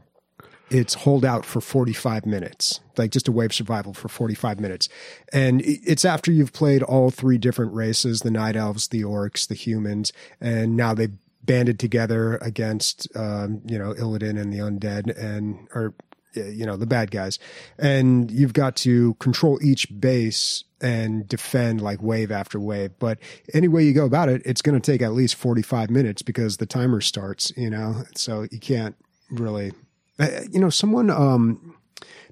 it's 0.71 0.95
hold 0.95 1.25
out 1.25 1.45
for 1.45 1.61
45 1.61 2.27
minutes, 2.27 2.81
like 2.97 3.13
just 3.13 3.29
a 3.29 3.33
wave 3.33 3.55
survival 3.55 3.95
for 3.95 4.09
45 4.09 4.61
minutes. 4.61 4.89
And 5.33 5.63
it's 5.65 6.05
after 6.05 6.31
you've 6.31 6.53
played 6.53 6.83
all 6.83 7.11
three 7.11 7.39
different 7.39 7.73
races, 7.73 8.21
the 8.21 8.31
night 8.31 8.57
elves, 8.57 8.89
the 8.89 9.03
orcs, 9.03 9.47
the 9.49 9.55
humans, 9.55 10.13
and 10.41 10.77
now 10.77 10.93
they 10.93 11.09
banded 11.43 11.79
together 11.79 12.37
against, 12.39 13.09
um, 13.17 13.63
you 13.65 13.79
know, 13.79 13.95
Illidan 13.95 14.39
and 14.39 14.53
the 14.53 14.59
undead 14.59 15.17
and, 15.17 15.69
or, 15.75 15.95
you 16.37 16.67
know, 16.67 16.77
the 16.77 16.87
bad 16.87 17.11
guys. 17.11 17.39
And 17.79 18.31
you've 18.31 18.53
got 18.53 18.77
to 18.77 19.15
control 19.15 19.59
each 19.63 19.89
base 20.01 20.65
and 20.81 21.27
defend 21.27 21.81
like 21.81 22.03
wave 22.03 22.31
after 22.31 22.61
wave. 22.61 22.93
But 22.99 23.19
any 23.55 23.69
way 23.69 23.85
you 23.85 23.93
go 23.93 24.05
about 24.05 24.29
it, 24.29 24.43
it's 24.45 24.63
going 24.63 24.81
to 24.81 24.93
take 24.93 25.03
at 25.03 25.13
least 25.13 25.35
45 25.37 25.91
minutes 25.91 26.23
because 26.23 26.59
the 26.59 26.67
timer 26.67 27.01
starts, 27.01 27.53
you 27.57 27.71
know, 27.71 28.05
so 28.15 28.47
you 28.51 28.59
can't 28.59 28.97
really, 29.31 29.73
uh, 30.19 30.29
you 30.51 30.61
know, 30.61 30.71
someone, 30.71 31.11
um, 31.11 31.75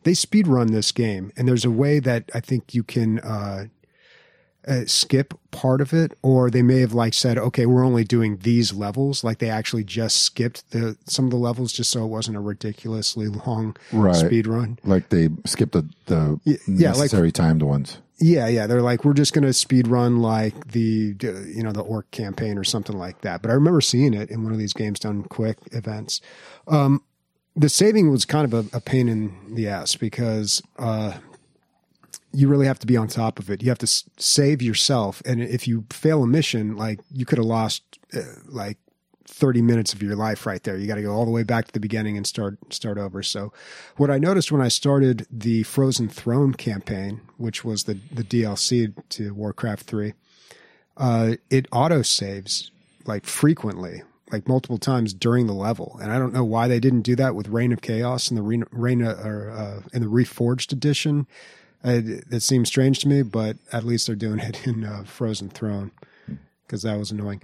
they 0.03 0.15
speed 0.15 0.47
run 0.47 0.73
this 0.73 0.93
game 0.93 1.33
and 1.37 1.49
there's 1.49 1.65
a 1.65 1.71
way 1.71 1.99
that 1.99 2.31
I 2.35 2.41
think 2.41 2.75
you 2.75 2.83
can, 2.83 3.21
uh, 3.21 3.67
uh, 4.67 4.83
skip 4.87 5.35
part 5.51 5.81
of 5.81 5.93
it, 5.93 6.17
or 6.23 6.51
they 6.51 6.63
may 6.63 6.81
have 6.81 6.93
like 6.95 7.13
said, 7.15 7.37
okay, 7.39 7.67
we're 7.67 7.85
only 7.85 8.05
doing 8.05 8.39
these 8.39 8.73
levels. 8.73 9.23
Like 9.23 9.39
they 9.39 9.51
actually 9.51 9.85
just 9.85 10.23
skipped 10.23 10.71
the 10.71 10.97
some 11.07 11.27
of 11.27 11.31
the 11.31 11.37
levels 11.37 11.73
just 11.73 11.91
so 11.91 12.05
it 12.05 12.09
wasn't 12.09 12.37
a 12.37 12.41
ridiculously 12.41 13.29
long 13.29 13.77
Right. 13.93 14.15
speed 14.17 14.47
run. 14.47 14.79
Like 14.85 15.11
they 15.11 15.29
skipped 15.45 15.73
the, 15.73 15.89
the 16.07 16.41
yeah, 16.45 16.89
like- 16.91 16.99
necessary 16.99 17.33
timed 17.33 17.63
ones. 17.63 17.99
Yeah, 18.21 18.47
yeah. 18.47 18.69
They're 18.69 18.81
like, 18.81 19.05
we're 19.05 19.13
just 19.13 19.33
going 19.33 19.43
to 19.45 19.53
speed 19.53 19.89
run 19.89 20.23
like 20.23 20.69
the, 20.69 21.17
you 21.21 21.63
know, 21.65 21.73
the 21.73 21.81
orc 21.83 22.09
campaign 22.13 22.57
or 22.57 22.63
something 22.63 22.97
like 22.97 23.21
that. 23.23 23.43
But 23.43 23.51
I 23.51 23.55
remember 23.55 23.81
seeing 23.81 24.15
it 24.15 24.31
in 24.31 24.45
one 24.45 24.53
of 24.53 24.59
these 24.59 24.73
games 24.73 25.01
done 25.01 25.25
quick 25.25 25.59
events. 25.73 26.21
Um, 26.69 27.03
the 27.57 27.69
saving 27.69 28.13
was 28.13 28.25
kind 28.25 28.45
of 28.45 28.55
a, 28.73 28.77
a 28.77 28.81
pain 28.81 29.09
in 29.09 29.55
the 29.57 29.67
ass 29.69 29.97
because 29.97 30.63
uh, 30.79 31.15
you 32.35 32.49
really 32.49 32.67
have 32.67 32.79
to 32.81 32.87
be 32.87 32.97
on 32.97 33.09
top 33.09 33.39
of 33.39 33.51
it. 33.51 33.63
You 33.63 33.69
have 33.69 33.79
to 33.79 33.85
s- 33.85 34.05
save 34.19 34.61
yourself, 34.61 35.23
and 35.25 35.43
if 35.43 35.67
you 35.69 35.85
fail 35.91 36.23
a 36.23 36.27
mission, 36.27 36.77
like 36.77 37.01
you 37.11 37.25
could 37.25 37.39
have 37.39 37.47
lost 37.47 37.83
uh, 38.15 38.21
like 38.47 38.79
thirty 39.27 39.63
minutes 39.63 39.93
of 39.93 40.03
your 40.03 40.17
life 40.17 40.47
right 40.47 40.63
there. 40.63 40.77
You 40.77 40.87
got 40.87 40.97
to 40.97 41.03
go 41.03 41.13
all 41.13 41.25
the 41.25 41.31
way 41.31 41.43
back 41.43 41.67
to 41.67 41.73
the 41.73 41.81
beginning 41.81 42.17
and 42.17 42.27
start 42.27 42.59
start 42.73 42.99
over. 42.99 43.23
So, 43.23 43.53
what 43.97 44.11
I 44.11 44.19
noticed 44.19 44.53
when 44.53 44.61
I 44.61 44.69
started 44.69 45.27
the 45.31 45.63
Frozen 45.63 46.09
Throne 46.09 46.53
campaign, 46.55 47.21
which 47.37 47.65
was 47.65 47.85
the 47.85 47.99
the 48.13 48.25
DLC 48.25 48.93
to 49.11 49.33
Warcraft 49.35 49.85
three, 49.85 50.15
uh, 50.97 51.35
it 51.51 51.67
auto 51.73 52.03
saves 52.03 52.71
like 53.07 53.27
frequently, 53.27 54.03
like 54.33 54.49
multiple 54.49 54.79
times 54.79 55.13
during 55.15 55.47
the 55.47 55.53
level, 55.55 55.99
and 56.03 56.13
I 56.13 56.19
don't 56.19 56.33
know 56.33 56.45
why 56.45 56.69
they 56.69 56.81
didn't 56.81 57.03
do 57.03 57.17
that 57.17 57.35
with 57.35 57.49
Reign 57.49 57.73
of 57.73 57.81
Chaos 57.83 58.29
and 58.29 58.37
the 58.39 58.43
Reign, 58.43 58.65
Reign 58.71 59.03
or 59.03 59.51
uh, 59.51 59.83
in 59.93 60.03
the 60.03 60.09
Reforged 60.09 60.73
edition. 60.73 61.27
Uh, 61.85 62.01
it 62.31 62.43
seems 62.43 62.69
strange 62.69 63.01
to 63.01 63.09
me, 63.09 63.23
but 63.23 63.59
at 63.73 63.85
least 63.85 64.07
they're 64.07 64.17
doing 64.17 64.39
it 64.39 64.67
in 64.67 64.85
uh, 64.85 65.05
Frozen 65.05 65.51
Throne 65.51 65.91
because 66.67 66.83
that 66.83 66.99
was 66.99 67.11
annoying. 67.11 67.43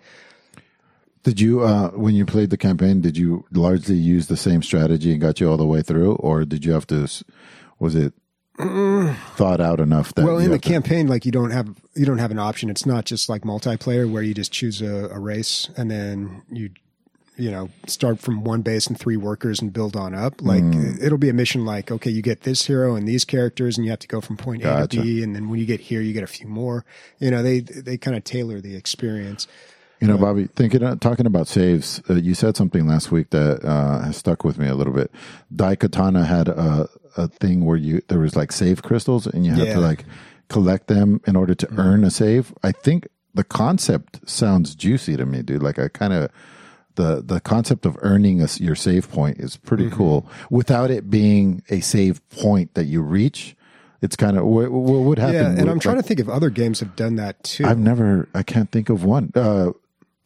Did 1.23 1.39
you, 1.39 1.61
uh, 1.61 1.91
when 1.91 2.15
you 2.15 2.25
played 2.25 2.49
the 2.49 2.57
campaign, 2.57 3.03
did 3.03 3.19
you 3.19 3.45
largely 3.53 3.97
use 3.97 4.29
the 4.29 4.39
same 4.39 4.63
strategy 4.63 5.13
and 5.13 5.21
got 5.21 5.39
you 5.39 5.51
all 5.51 5.59
the 5.59 5.67
way 5.67 5.83
through, 5.83 6.15
or 6.15 6.47
did 6.47 6.65
you 6.65 6.73
have 6.73 6.87
to? 6.87 7.07
Was 7.79 7.95
it 7.95 8.15
thought 9.37 9.61
out 9.61 9.81
enough 9.81 10.15
that? 10.15 10.25
well, 10.25 10.39
in 10.39 10.51
the 10.51 10.59
to- 10.59 10.69
campaign, 10.69 11.09
like 11.09 11.27
you 11.27 11.33
don't 11.33 11.51
have 11.51 11.77
you 11.95 12.07
don't 12.07 12.19
have 12.19 12.31
an 12.31 12.39
option. 12.39 12.71
It's 12.71 12.87
not 12.87 13.05
just 13.05 13.29
like 13.29 13.43
multiplayer 13.43 14.11
where 14.11 14.23
you 14.23 14.33
just 14.33 14.53
choose 14.53 14.81
a, 14.81 15.09
a 15.11 15.19
race 15.19 15.69
and 15.77 15.91
then 15.91 16.43
you 16.51 16.71
you 17.41 17.51
know 17.51 17.69
start 17.87 18.21
from 18.21 18.45
one 18.45 18.63
base 18.63 18.87
and 18.87 18.99
three 18.99 19.17
workers 19.17 19.61
and 19.63 19.73
build 19.73 19.97
on 19.97 20.15
up. 20.15 20.41
Like 20.43 20.63
Mm. 20.63 21.03
it'll 21.03 21.19
be 21.19 21.29
a 21.31 21.33
mission 21.33 21.65
like 21.65 21.91
okay, 21.91 22.11
you 22.11 22.23
get 22.23 22.43
this 22.43 22.67
hero 22.67 22.95
and 22.97 23.09
these 23.09 23.25
characters, 23.25 23.77
and 23.79 23.85
you 23.85 23.91
have 23.91 24.01
to 24.01 24.09
go 24.09 24.21
from 24.21 24.37
point 24.37 24.63
A 24.65 24.87
to 24.87 25.03
B, 25.03 25.23
and 25.23 25.35
then 25.35 25.49
when 25.49 25.59
you 25.59 25.67
get 25.67 25.81
here, 25.81 26.01
you 26.01 26.13
get 26.13 26.23
a 26.23 26.27
few 26.39 26.47
more. 26.47 26.85
You 27.19 27.31
know, 27.31 27.43
they 27.43 27.61
they 27.61 27.97
kind 27.97 28.17
of 28.17 28.25
tailor 28.25 28.61
the 28.61 28.77
experience. 28.77 29.47
You 30.01 30.07
know, 30.09 30.17
Bobby, 30.17 30.49
thinking 30.57 30.83
uh, 30.83 30.97
talking 30.97 31.27
about 31.27 31.47
saves, 31.47 32.01
uh, 32.09 32.15
you 32.15 32.35
said 32.35 32.57
something 32.57 32.87
last 32.87 33.13
week 33.13 33.29
that 33.31 33.63
uh, 33.65 34.01
has 34.01 34.17
stuck 34.17 34.45
with 34.45 34.57
me 34.59 34.67
a 34.67 34.75
little 34.75 34.95
bit. 34.95 35.11
Daikatana 35.55 36.25
had 36.27 36.49
a, 36.49 36.89
a 37.19 37.29
thing 37.29 37.65
where 37.67 37.77
you 37.77 38.01
there 38.09 38.19
was 38.19 38.35
like 38.37 38.51
save 38.53 38.83
crystals, 38.83 39.27
and 39.27 39.45
you 39.45 39.53
had 39.53 39.67
Yeah. 39.67 39.75
to 39.75 39.81
like 39.81 40.05
collect 40.49 40.87
them 40.87 41.21
in 41.27 41.37
order 41.37 41.55
to 41.55 41.69
earn 41.77 42.03
a 42.05 42.11
save. 42.11 42.55
I 42.63 42.73
think 42.73 43.09
the 43.35 43.45
concept 43.45 44.21
sounds 44.29 44.75
juicy 44.75 45.17
to 45.17 45.27
me, 45.27 45.43
dude. 45.43 45.63
Like 45.63 45.79
I 45.79 45.89
kind 45.89 46.13
of 46.13 46.31
the 47.01 47.23
the 47.23 47.41
concept 47.41 47.87
of 47.87 47.97
earning 48.03 48.43
a, 48.43 48.49
your 48.57 48.75
save 48.75 49.11
point 49.11 49.39
is 49.39 49.57
pretty 49.57 49.89
cool 49.91 50.27
without 50.51 50.91
it 50.91 51.11
being 51.11 51.63
a 51.71 51.81
save 51.81 52.21
point 52.31 52.75
that 52.75 52.85
you 52.85 53.01
reach. 53.01 53.57
It's 54.03 54.17
kind 54.17 54.39
of 54.39 54.47
what, 54.47 54.71
what 54.71 55.01
would 55.01 55.19
happen. 55.19 55.35
Yeah, 55.35 55.61
and 55.61 55.69
I'm 55.69 55.79
trying 55.79 55.97
like, 55.97 56.05
to 56.05 56.09
think 56.09 56.21
if 56.21 56.29
other 56.29 56.49
games 56.49 56.81
have 56.81 56.97
done 56.97 57.17
that 57.17 57.43
too. 57.43 57.67
I've 57.67 57.79
never. 57.79 58.29
I 58.35 58.43
can't 58.43 58.71
think 58.71 58.89
of 58.89 59.05
one. 59.05 59.33
Uh, 59.35 59.73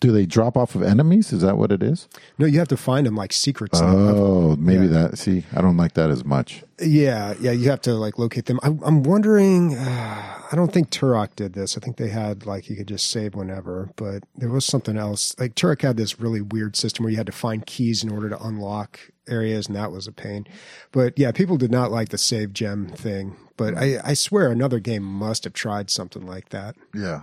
do 0.04 0.12
they 0.12 0.26
drop 0.26 0.54
off 0.54 0.74
of 0.74 0.82
enemies? 0.82 1.32
Is 1.32 1.40
that 1.40 1.56
what 1.56 1.72
it 1.72 1.82
is? 1.82 2.08
no, 2.36 2.44
you 2.44 2.58
have 2.58 2.68
to 2.68 2.76
find 2.76 3.06
them 3.06 3.16
like 3.16 3.32
secrets. 3.32 3.80
in 3.80 3.86
the 3.88 3.96
level. 3.96 4.52
Oh, 4.52 4.56
maybe 4.56 4.84
Yeah. 4.84 5.08
that. 5.08 5.18
See, 5.18 5.44
I 5.56 5.62
don't 5.62 5.78
like 5.78 5.94
that 5.94 6.10
as 6.10 6.24
much. 6.26 6.62
Yeah, 6.78 7.32
yeah, 7.40 7.52
you 7.52 7.70
have 7.70 7.80
to 7.82 7.94
like 7.94 8.18
locate 8.18 8.44
them. 8.44 8.60
I'm, 8.62 8.78
I'm 8.84 9.02
wondering. 9.02 9.74
Uh, 9.76 10.40
I 10.52 10.56
don't 10.56 10.72
think 10.72 10.90
Turok 10.90 11.34
did 11.36 11.54
this. 11.54 11.76
I 11.78 11.80
think 11.80 11.96
they 11.96 12.08
had 12.08 12.44
like 12.44 12.68
you 12.68 12.76
could 12.76 12.86
just 12.86 13.10
save 13.10 13.34
whenever, 13.34 13.88
but 13.96 14.24
there 14.36 14.50
was 14.50 14.66
something 14.66 14.98
else. 14.98 15.34
Like 15.38 15.54
Turok 15.54 15.80
had 15.80 15.96
this 15.96 16.20
really 16.20 16.42
weird 16.42 16.76
system 16.76 17.04
where 17.04 17.10
you 17.10 17.16
had 17.16 17.26
to 17.26 17.32
find 17.32 17.64
keys 17.64 18.04
in 18.04 18.10
order 18.12 18.28
to 18.28 18.42
unlock 18.44 19.00
areas, 19.26 19.68
and 19.68 19.74
that 19.76 19.90
was 19.90 20.06
a 20.06 20.12
pain. 20.12 20.46
But 20.92 21.18
yeah, 21.18 21.32
people 21.32 21.56
did 21.56 21.70
not 21.70 21.90
like 21.90 22.10
the 22.10 22.18
save 22.18 22.52
gem 22.52 22.88
thing. 22.88 23.36
But 23.56 23.74
I, 23.78 24.00
I 24.04 24.14
swear 24.14 24.50
another 24.50 24.80
game 24.80 25.02
must 25.04 25.44
have 25.44 25.52
tried 25.54 25.88
something 25.88 26.26
like 26.26 26.50
that. 26.50 26.74
Yeah. 26.92 27.22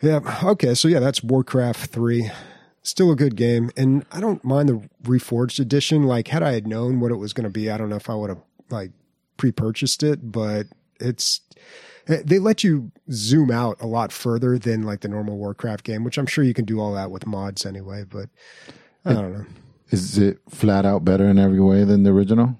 Yeah. 0.00 0.20
Okay. 0.44 0.74
So 0.74 0.88
yeah, 0.88 1.00
that's 1.00 1.22
Warcraft 1.22 1.90
three. 1.90 2.30
Still 2.82 3.10
a 3.10 3.16
good 3.16 3.34
game, 3.34 3.70
and 3.76 4.04
I 4.12 4.20
don't 4.20 4.44
mind 4.44 4.68
the 4.68 4.88
Reforged 5.02 5.58
edition. 5.58 6.04
Like, 6.04 6.28
had 6.28 6.44
I 6.44 6.52
had 6.52 6.68
known 6.68 7.00
what 7.00 7.10
it 7.10 7.16
was 7.16 7.32
going 7.32 7.44
to 7.44 7.50
be, 7.50 7.68
I 7.68 7.76
don't 7.76 7.88
know 7.88 7.96
if 7.96 8.08
I 8.08 8.14
would 8.14 8.30
have 8.30 8.42
like 8.70 8.92
pre-purchased 9.36 10.04
it. 10.04 10.30
But 10.30 10.66
it's 11.00 11.40
eh, 12.06 12.22
they 12.24 12.38
let 12.38 12.62
you 12.62 12.92
zoom 13.10 13.50
out 13.50 13.80
a 13.80 13.86
lot 13.86 14.12
further 14.12 14.56
than 14.56 14.82
like 14.82 15.00
the 15.00 15.08
normal 15.08 15.36
Warcraft 15.36 15.84
game, 15.84 16.04
which 16.04 16.16
I'm 16.16 16.26
sure 16.26 16.44
you 16.44 16.54
can 16.54 16.64
do 16.64 16.78
all 16.78 16.92
that 16.94 17.10
with 17.10 17.26
mods 17.26 17.66
anyway. 17.66 18.04
But 18.08 18.28
I 19.04 19.14
don't 19.14 19.32
know. 19.32 19.46
Is 19.90 20.18
it 20.18 20.38
flat 20.48 20.84
out 20.84 21.04
better 21.04 21.26
in 21.26 21.38
every 21.38 21.60
way 21.60 21.84
than 21.84 22.02
the 22.02 22.10
original? 22.10 22.58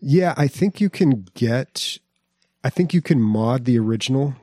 Yeah, 0.00 0.34
I 0.36 0.48
think 0.48 0.80
you 0.80 0.90
can 0.90 1.26
get. 1.34 1.98
I 2.64 2.70
think 2.70 2.92
you 2.92 3.00
can 3.00 3.20
mod 3.20 3.64
the 3.64 3.78
original 3.78 4.34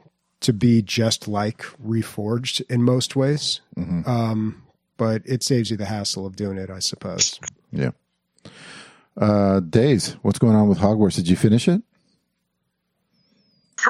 to 0.43 0.53
be 0.53 0.81
just 0.81 1.27
like 1.27 1.63
Reforged 1.85 2.61
in 2.69 2.83
most 2.83 3.15
ways. 3.15 3.61
Um, 4.05 4.63
but 4.97 5.21
it 5.25 5.43
saves 5.43 5.71
you 5.71 5.77
the 5.77 5.85
hassle 5.85 6.25
of 6.25 6.35
doing 6.35 6.57
it, 6.57 6.69
I 6.69 6.79
suppose. 6.79 7.39
Yeah. 7.71 7.91
Uh, 9.17 9.59
Days, 9.59 10.13
what's 10.21 10.39
going 10.39 10.55
on 10.55 10.69
with 10.69 10.79
Hogwarts? 10.79 11.15
Did 11.15 11.27
you 11.27 11.35
finish 11.35 11.67
it? 11.67 11.81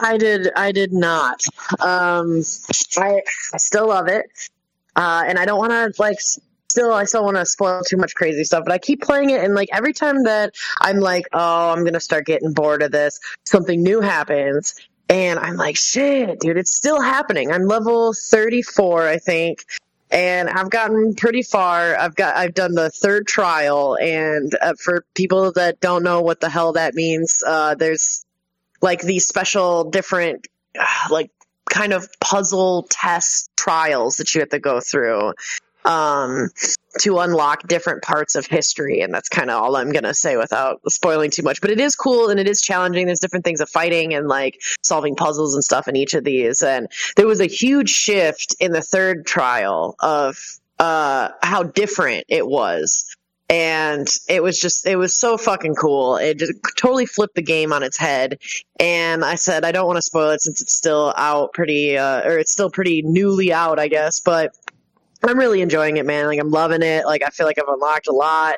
I 0.01 0.17
did. 0.17 0.49
I 0.55 0.71
did 0.71 0.91
not. 0.91 1.43
Um, 1.79 2.41
I, 2.97 3.21
I 3.53 3.57
still 3.57 3.87
love 3.89 4.07
it, 4.07 4.25
uh, 4.95 5.23
and 5.25 5.37
I 5.37 5.45
don't 5.45 5.59
want 5.59 5.71
to 5.71 6.01
like. 6.01 6.19
Still, 6.19 6.91
I 6.91 7.03
still 7.03 7.23
want 7.23 7.37
to 7.37 7.45
spoil 7.45 7.83
too 7.87 7.97
much 7.97 8.15
crazy 8.15 8.43
stuff, 8.43 8.63
but 8.65 8.73
I 8.73 8.79
keep 8.79 9.03
playing 9.03 9.29
it, 9.29 9.43
and 9.43 9.53
like 9.53 9.69
every 9.71 9.93
time 9.93 10.23
that 10.23 10.55
I'm 10.81 10.99
like, 10.99 11.25
oh, 11.31 11.71
I'm 11.71 11.85
gonna 11.85 11.99
start 11.99 12.25
getting 12.25 12.51
bored 12.51 12.81
of 12.81 12.91
this, 12.91 13.19
something 13.43 13.83
new 13.83 14.01
happens, 14.01 14.73
and 15.09 15.39
I'm 15.39 15.55
like, 15.55 15.77
shit, 15.77 16.39
dude, 16.39 16.57
it's 16.57 16.75
still 16.75 17.01
happening. 17.01 17.51
I'm 17.51 17.65
level 17.65 18.13
34, 18.13 19.07
I 19.07 19.17
think, 19.17 19.65
and 20.09 20.49
I've 20.49 20.69
gotten 20.69 21.15
pretty 21.15 21.43
far. 21.43 21.95
I've 21.95 22.15
got 22.15 22.35
I've 22.35 22.53
done 22.53 22.73
the 22.75 22.89
third 22.89 23.27
trial, 23.27 23.97
and 23.99 24.55
uh, 24.61 24.73
for 24.79 25.05
people 25.15 25.51
that 25.53 25.79
don't 25.79 26.03
know 26.03 26.21
what 26.21 26.39
the 26.39 26.49
hell 26.49 26.73
that 26.73 26.93
means, 26.93 27.43
uh, 27.45 27.75
there's 27.75 28.25
like 28.81 29.01
these 29.01 29.27
special 29.27 29.89
different 29.89 30.47
like 31.09 31.31
kind 31.69 31.93
of 31.93 32.07
puzzle 32.19 32.85
test 32.89 33.49
trials 33.55 34.17
that 34.17 34.35
you 34.35 34.41
have 34.41 34.49
to 34.49 34.59
go 34.59 34.79
through 34.79 35.33
um 35.85 36.49
to 36.99 37.19
unlock 37.19 37.67
different 37.67 38.03
parts 38.03 38.35
of 38.35 38.45
history 38.45 39.01
and 39.01 39.13
that's 39.13 39.29
kind 39.29 39.49
of 39.49 39.61
all 39.61 39.75
i'm 39.75 39.91
going 39.91 40.03
to 40.03 40.13
say 40.13 40.37
without 40.37 40.79
spoiling 40.91 41.31
too 41.31 41.43
much. 41.43 41.61
But 41.61 41.71
it 41.71 41.79
is 41.79 41.95
cool 41.95 42.29
and 42.29 42.39
it 42.39 42.47
is 42.47 42.61
challenging. 42.61 43.05
There's 43.05 43.19
different 43.19 43.45
things 43.45 43.61
of 43.61 43.69
fighting 43.69 44.13
and 44.13 44.27
like 44.27 44.61
solving 44.81 45.15
puzzles 45.15 45.53
and 45.53 45.63
stuff 45.63 45.87
in 45.87 45.95
each 45.95 46.13
of 46.13 46.23
these 46.23 46.61
and 46.61 46.87
there 47.15 47.27
was 47.27 47.39
a 47.39 47.45
huge 47.45 47.89
shift 47.89 48.55
in 48.59 48.71
the 48.71 48.81
third 48.81 49.25
trial 49.25 49.95
of 49.99 50.37
uh 50.79 51.29
how 51.41 51.63
different 51.63 52.25
it 52.29 52.47
was. 52.47 53.15
And 53.49 54.07
it 54.29 54.41
was 54.41 54.57
just 54.59 54.87
it 54.87 54.95
was 54.95 55.13
so 55.13 55.37
fucking 55.37 55.75
cool. 55.75 56.15
It 56.15 56.39
just 56.39 56.53
totally 56.77 57.05
flipped 57.05 57.35
the 57.35 57.41
game 57.41 57.73
on 57.73 57.83
its 57.83 57.97
head. 57.97 58.39
And 58.79 59.23
i 59.23 59.35
said 59.35 59.65
i 59.65 59.71
don't 59.71 59.87
want 59.87 59.97
to 59.97 60.01
spoil 60.01 60.29
it 60.29 60.41
since 60.41 60.61
it's 60.61 60.73
still 60.73 61.13
out 61.17 61.53
pretty 61.53 61.97
uh, 61.97 62.21
or 62.21 62.37
it's 62.37 62.51
still 62.51 62.69
pretty 62.69 63.01
newly 63.01 63.51
out 63.53 63.79
i 63.79 63.87
guess. 63.87 64.19
But 64.19 64.55
i'm 65.23 65.37
really 65.37 65.61
enjoying 65.61 65.97
it 65.97 66.05
man 66.05 66.25
like 66.27 66.39
i'm 66.39 66.51
loving 66.51 66.81
it 66.81 67.05
like 67.05 67.23
i 67.23 67.29
feel 67.29 67.45
like 67.45 67.57
i've 67.59 67.67
unlocked 67.67 68.07
a 68.07 68.13
lot 68.13 68.55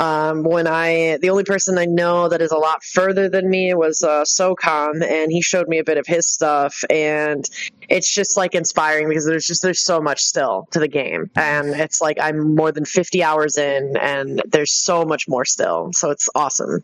um, 0.00 0.44
when 0.44 0.66
I, 0.66 1.18
the 1.20 1.28
only 1.28 1.44
person 1.44 1.76
I 1.76 1.84
know 1.84 2.26
that 2.30 2.40
is 2.40 2.50
a 2.50 2.56
lot 2.56 2.82
further 2.82 3.28
than 3.28 3.50
me 3.50 3.74
was 3.74 4.02
uh, 4.02 4.22
SOCOM, 4.22 5.04
and 5.04 5.30
he 5.30 5.42
showed 5.42 5.68
me 5.68 5.78
a 5.78 5.84
bit 5.84 5.98
of 5.98 6.06
his 6.06 6.26
stuff, 6.26 6.82
and 6.88 7.44
it's 7.90 8.12
just 8.12 8.34
like 8.34 8.54
inspiring 8.54 9.08
because 9.08 9.26
there's 9.26 9.46
just 9.46 9.62
there's 9.62 9.84
so 9.84 10.00
much 10.00 10.22
still 10.22 10.66
to 10.70 10.78
the 10.78 10.88
game, 10.88 11.30
and 11.36 11.68
it's 11.78 12.00
like 12.00 12.16
I'm 12.18 12.54
more 12.54 12.72
than 12.72 12.86
50 12.86 13.22
hours 13.22 13.58
in, 13.58 13.94
and 13.98 14.42
there's 14.48 14.72
so 14.72 15.04
much 15.04 15.28
more 15.28 15.44
still, 15.44 15.90
so 15.92 16.10
it's 16.10 16.30
awesome. 16.34 16.82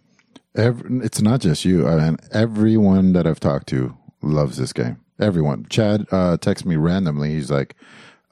Every, 0.55 0.99
it's 0.99 1.23
not 1.23 1.41
just 1.41 1.65
you. 1.65 1.89
I 1.89 1.97
mean, 1.97 2.19
everyone 2.33 3.15
that 3.15 3.27
I've 3.27 3.41
talked 3.41 3.69
to 3.69 3.97
loves 4.21 4.59
this 4.59 4.75
game. 4.75 4.99
Everyone. 5.19 5.65
Chad 5.71 6.03
uh, 6.13 6.37
texted 6.37 6.67
me 6.67 6.77
randomly. 6.77 7.31
He's 7.31 7.51
like, 7.51 7.77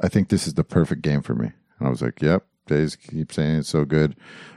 I 0.00 0.08
think 0.08 0.28
this 0.28 0.46
is 0.46 0.54
the 0.54 0.64
perfect 0.64 1.02
game 1.02 1.22
for 1.22 1.34
me. 1.34 1.52
And 1.78 1.88
I 1.88 1.90
was 1.90 2.02
like, 2.02 2.20
yep. 2.20 2.46
Days 2.66 2.96
keep 2.96 3.30
saying 3.30 3.56
it's 3.56 3.68
so 3.68 3.84
good. 3.84 4.16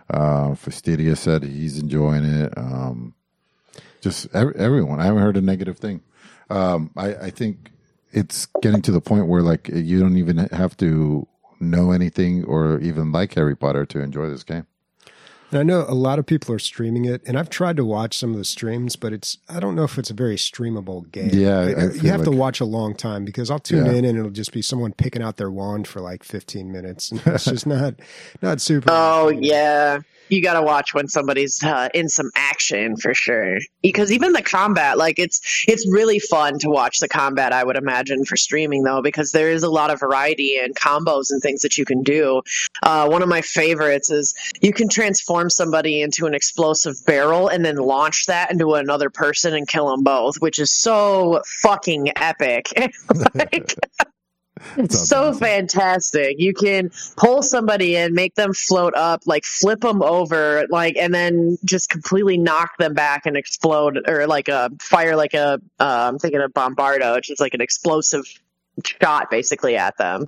Uh, 0.10 0.52
Fastidia 0.52 1.18
said 1.18 1.44
he's 1.44 1.78
enjoying 1.78 2.24
it. 2.24 2.58
Um, 2.58 3.16
just 4.00 4.34
ev- 4.34 4.56
everyone. 4.56 5.02
I 5.02 5.06
haven't 5.06 5.24
heard 5.24 5.36
a 5.36 5.42
negative 5.42 5.78
thing. 5.78 6.02
Um, 6.50 6.92
I, 6.96 7.16
I 7.16 7.30
think 7.30 7.72
it's 8.12 8.46
getting 8.62 8.82
to 8.84 8.92
the 8.92 9.02
point 9.02 9.28
where 9.28 9.42
like 9.42 9.68
you 9.68 10.00
don't 10.00 10.18
even 10.18 10.38
have 10.38 10.78
to 10.78 11.28
know 11.60 11.92
anything 11.92 12.46
or 12.46 12.80
even 12.80 13.12
like 13.12 13.34
Harry 13.34 13.56
Potter 13.56 13.86
to 13.88 14.00
enjoy 14.00 14.30
this 14.30 14.44
game. 14.44 14.66
And 15.50 15.60
I 15.60 15.64
know 15.64 15.86
a 15.88 15.94
lot 15.94 16.20
of 16.20 16.26
people 16.26 16.54
are 16.54 16.60
streaming 16.60 17.06
it, 17.06 17.22
and 17.26 17.40
I've 17.40 17.50
tried 17.50 17.78
to 17.78 17.86
watch 17.86 18.18
some 18.18 18.32
of 18.34 18.38
the 18.38 18.44
streams, 18.46 18.98
but 18.98 19.14
it's 19.14 19.38
I 19.48 19.62
don't 19.62 19.76
know 19.76 19.84
if 19.86 19.98
it's 19.98 20.10
a 20.10 20.14
very 20.14 20.36
streamable 20.36 21.10
game. 21.12 21.30
Yeah, 21.32 21.60
I- 21.60 21.62
uh, 21.62 21.66
I 21.66 21.84
you 21.86 21.90
feel 21.92 22.12
have 22.12 22.24
to 22.26 22.32
watch 22.32 22.60
a 22.60 22.66
long 22.66 22.94
time 22.96 23.24
because 23.24 23.50
I'll 23.50 23.60
tune 23.60 23.86
Yeah. 23.86 23.94
in 23.94 24.04
and 24.06 24.18
it'll 24.18 24.30
just 24.32 24.52
be 24.52 24.62
someone 24.62 24.92
picking 24.92 25.22
out 25.22 25.38
their 25.38 25.50
wand 25.50 25.88
for 25.88 26.02
like 26.02 26.24
15 26.24 26.70
minutes. 26.72 27.12
And 27.12 27.22
it's 27.28 27.46
just 27.46 27.66
not 27.66 27.96
not 28.42 28.60
super. 28.60 28.90
Oh 28.92 29.30
yeah, 29.30 30.00
you 30.30 30.42
got 30.42 30.54
to 30.54 30.62
watch 30.62 30.94
when 30.94 31.08
somebody's 31.08 31.64
uh, 31.64 31.90
in 31.94 32.10
some 32.10 32.32
action 32.36 32.98
for 32.98 33.14
sure. 33.14 33.58
Because 33.82 34.12
even 34.12 34.34
the 34.34 34.42
combat, 34.42 34.98
like 34.98 35.20
it's 35.20 35.66
it's 35.68 35.88
really 35.90 36.20
fun 36.20 36.60
to 36.60 36.70
watch 36.70 37.00
the 37.00 37.08
combat. 37.08 37.54
I 37.54 37.64
would 37.64 37.78
imagine 37.78 38.26
for 38.26 38.38
streaming 38.38 38.84
though, 38.84 39.02
because 39.02 39.32
there 39.32 39.50
is 39.50 39.64
a 39.64 39.70
lot 39.70 39.92
of 39.92 40.00
variety 40.00 40.58
and 40.58 40.76
combos 40.76 41.32
and 41.32 41.42
things 41.42 41.62
that 41.62 41.78
you 41.78 41.86
can 41.86 42.04
do. 42.04 42.42
Uh, 42.84 43.08
one 43.08 43.22
of 43.22 43.30
my 43.30 43.42
favorites 43.42 44.10
is 44.12 44.34
you 44.62 44.74
can 44.74 44.90
transform 44.90 45.50
somebody 45.50 46.02
into 46.02 46.26
an 46.26 46.34
explosive 46.34 46.96
barrel 47.06 47.48
and 47.48 47.66
then 47.66 47.78
launch 47.78 48.26
that 48.26 48.52
into 48.52 48.76
another 48.76 49.10
person 49.10 49.54
and 49.54 49.68
kill 49.68 49.90
them 49.90 50.04
both, 50.04 50.38
which 50.38 50.60
is 50.60 50.72
so 50.72 51.42
fucking 51.62 52.12
epic. 52.18 52.68
like, 53.34 53.76
it's 54.78 55.08
so 55.08 55.30
awesome. 55.30 55.40
fantastic. 55.40 56.36
You 56.40 56.54
can 56.54 56.92
pull 57.16 57.42
somebody 57.42 57.96
in, 57.96 58.14
make 58.14 58.36
them 58.36 58.54
float 58.54 58.94
up, 58.96 59.24
like 59.26 59.46
flip 59.46 59.82
them 59.82 60.02
over, 60.02 60.66
like, 60.70 60.96
and 60.98 61.14
then 61.14 61.58
just 61.66 61.90
completely 61.90 62.38
knock 62.38 62.78
them 62.78 62.94
back 62.94 63.26
and 63.26 63.38
explode, 63.38 64.08
or 64.08 64.28
like 64.28 64.48
a 64.48 64.70
fire, 64.82 65.16
like 65.16 65.34
a, 65.34 65.62
uh, 65.80 66.10
I'm 66.10 66.20
thinking 66.20 66.42
of 66.42 66.54
Bombardo, 66.54 67.16
which 67.16 67.30
is 67.30 67.40
like 67.40 67.54
an 67.54 67.62
explosive 67.62 68.26
shot 68.86 69.30
basically 69.30 69.76
at 69.76 69.98
them. 69.98 70.28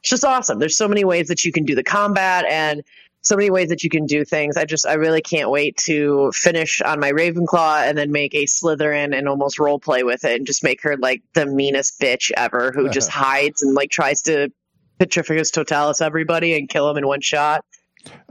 It's 0.00 0.10
just 0.10 0.24
awesome. 0.24 0.58
There's 0.58 0.76
so 0.76 0.88
many 0.88 1.04
ways 1.04 1.28
that 1.28 1.44
you 1.44 1.52
can 1.52 1.64
do 1.64 1.74
the 1.74 1.82
combat 1.82 2.44
and 2.48 2.82
so 3.28 3.36
many 3.36 3.50
ways 3.50 3.68
that 3.68 3.84
you 3.84 3.90
can 3.90 4.06
do 4.06 4.24
things. 4.24 4.56
I 4.56 4.64
just, 4.64 4.86
I 4.86 4.94
really 4.94 5.20
can't 5.20 5.50
wait 5.50 5.76
to 5.84 6.32
finish 6.32 6.80
on 6.80 6.98
my 6.98 7.12
Ravenclaw 7.12 7.86
and 7.86 7.96
then 7.96 8.10
make 8.10 8.34
a 8.34 8.44
Slytherin 8.44 9.16
and 9.16 9.28
almost 9.28 9.58
role 9.58 9.78
play 9.78 10.02
with 10.02 10.24
it 10.24 10.36
and 10.36 10.46
just 10.46 10.64
make 10.64 10.82
her 10.82 10.96
like 10.96 11.22
the 11.34 11.44
meanest 11.44 12.00
bitch 12.00 12.30
ever 12.36 12.72
who 12.74 12.88
just 12.88 13.10
hides 13.10 13.62
and 13.62 13.74
like 13.74 13.90
tries 13.90 14.22
to 14.22 14.50
Petrificus 14.98 15.52
Totalis 15.52 16.00
everybody 16.00 16.56
and 16.58 16.70
kill 16.70 16.88
them 16.88 16.96
in 16.96 17.06
one 17.06 17.20
shot. 17.20 17.66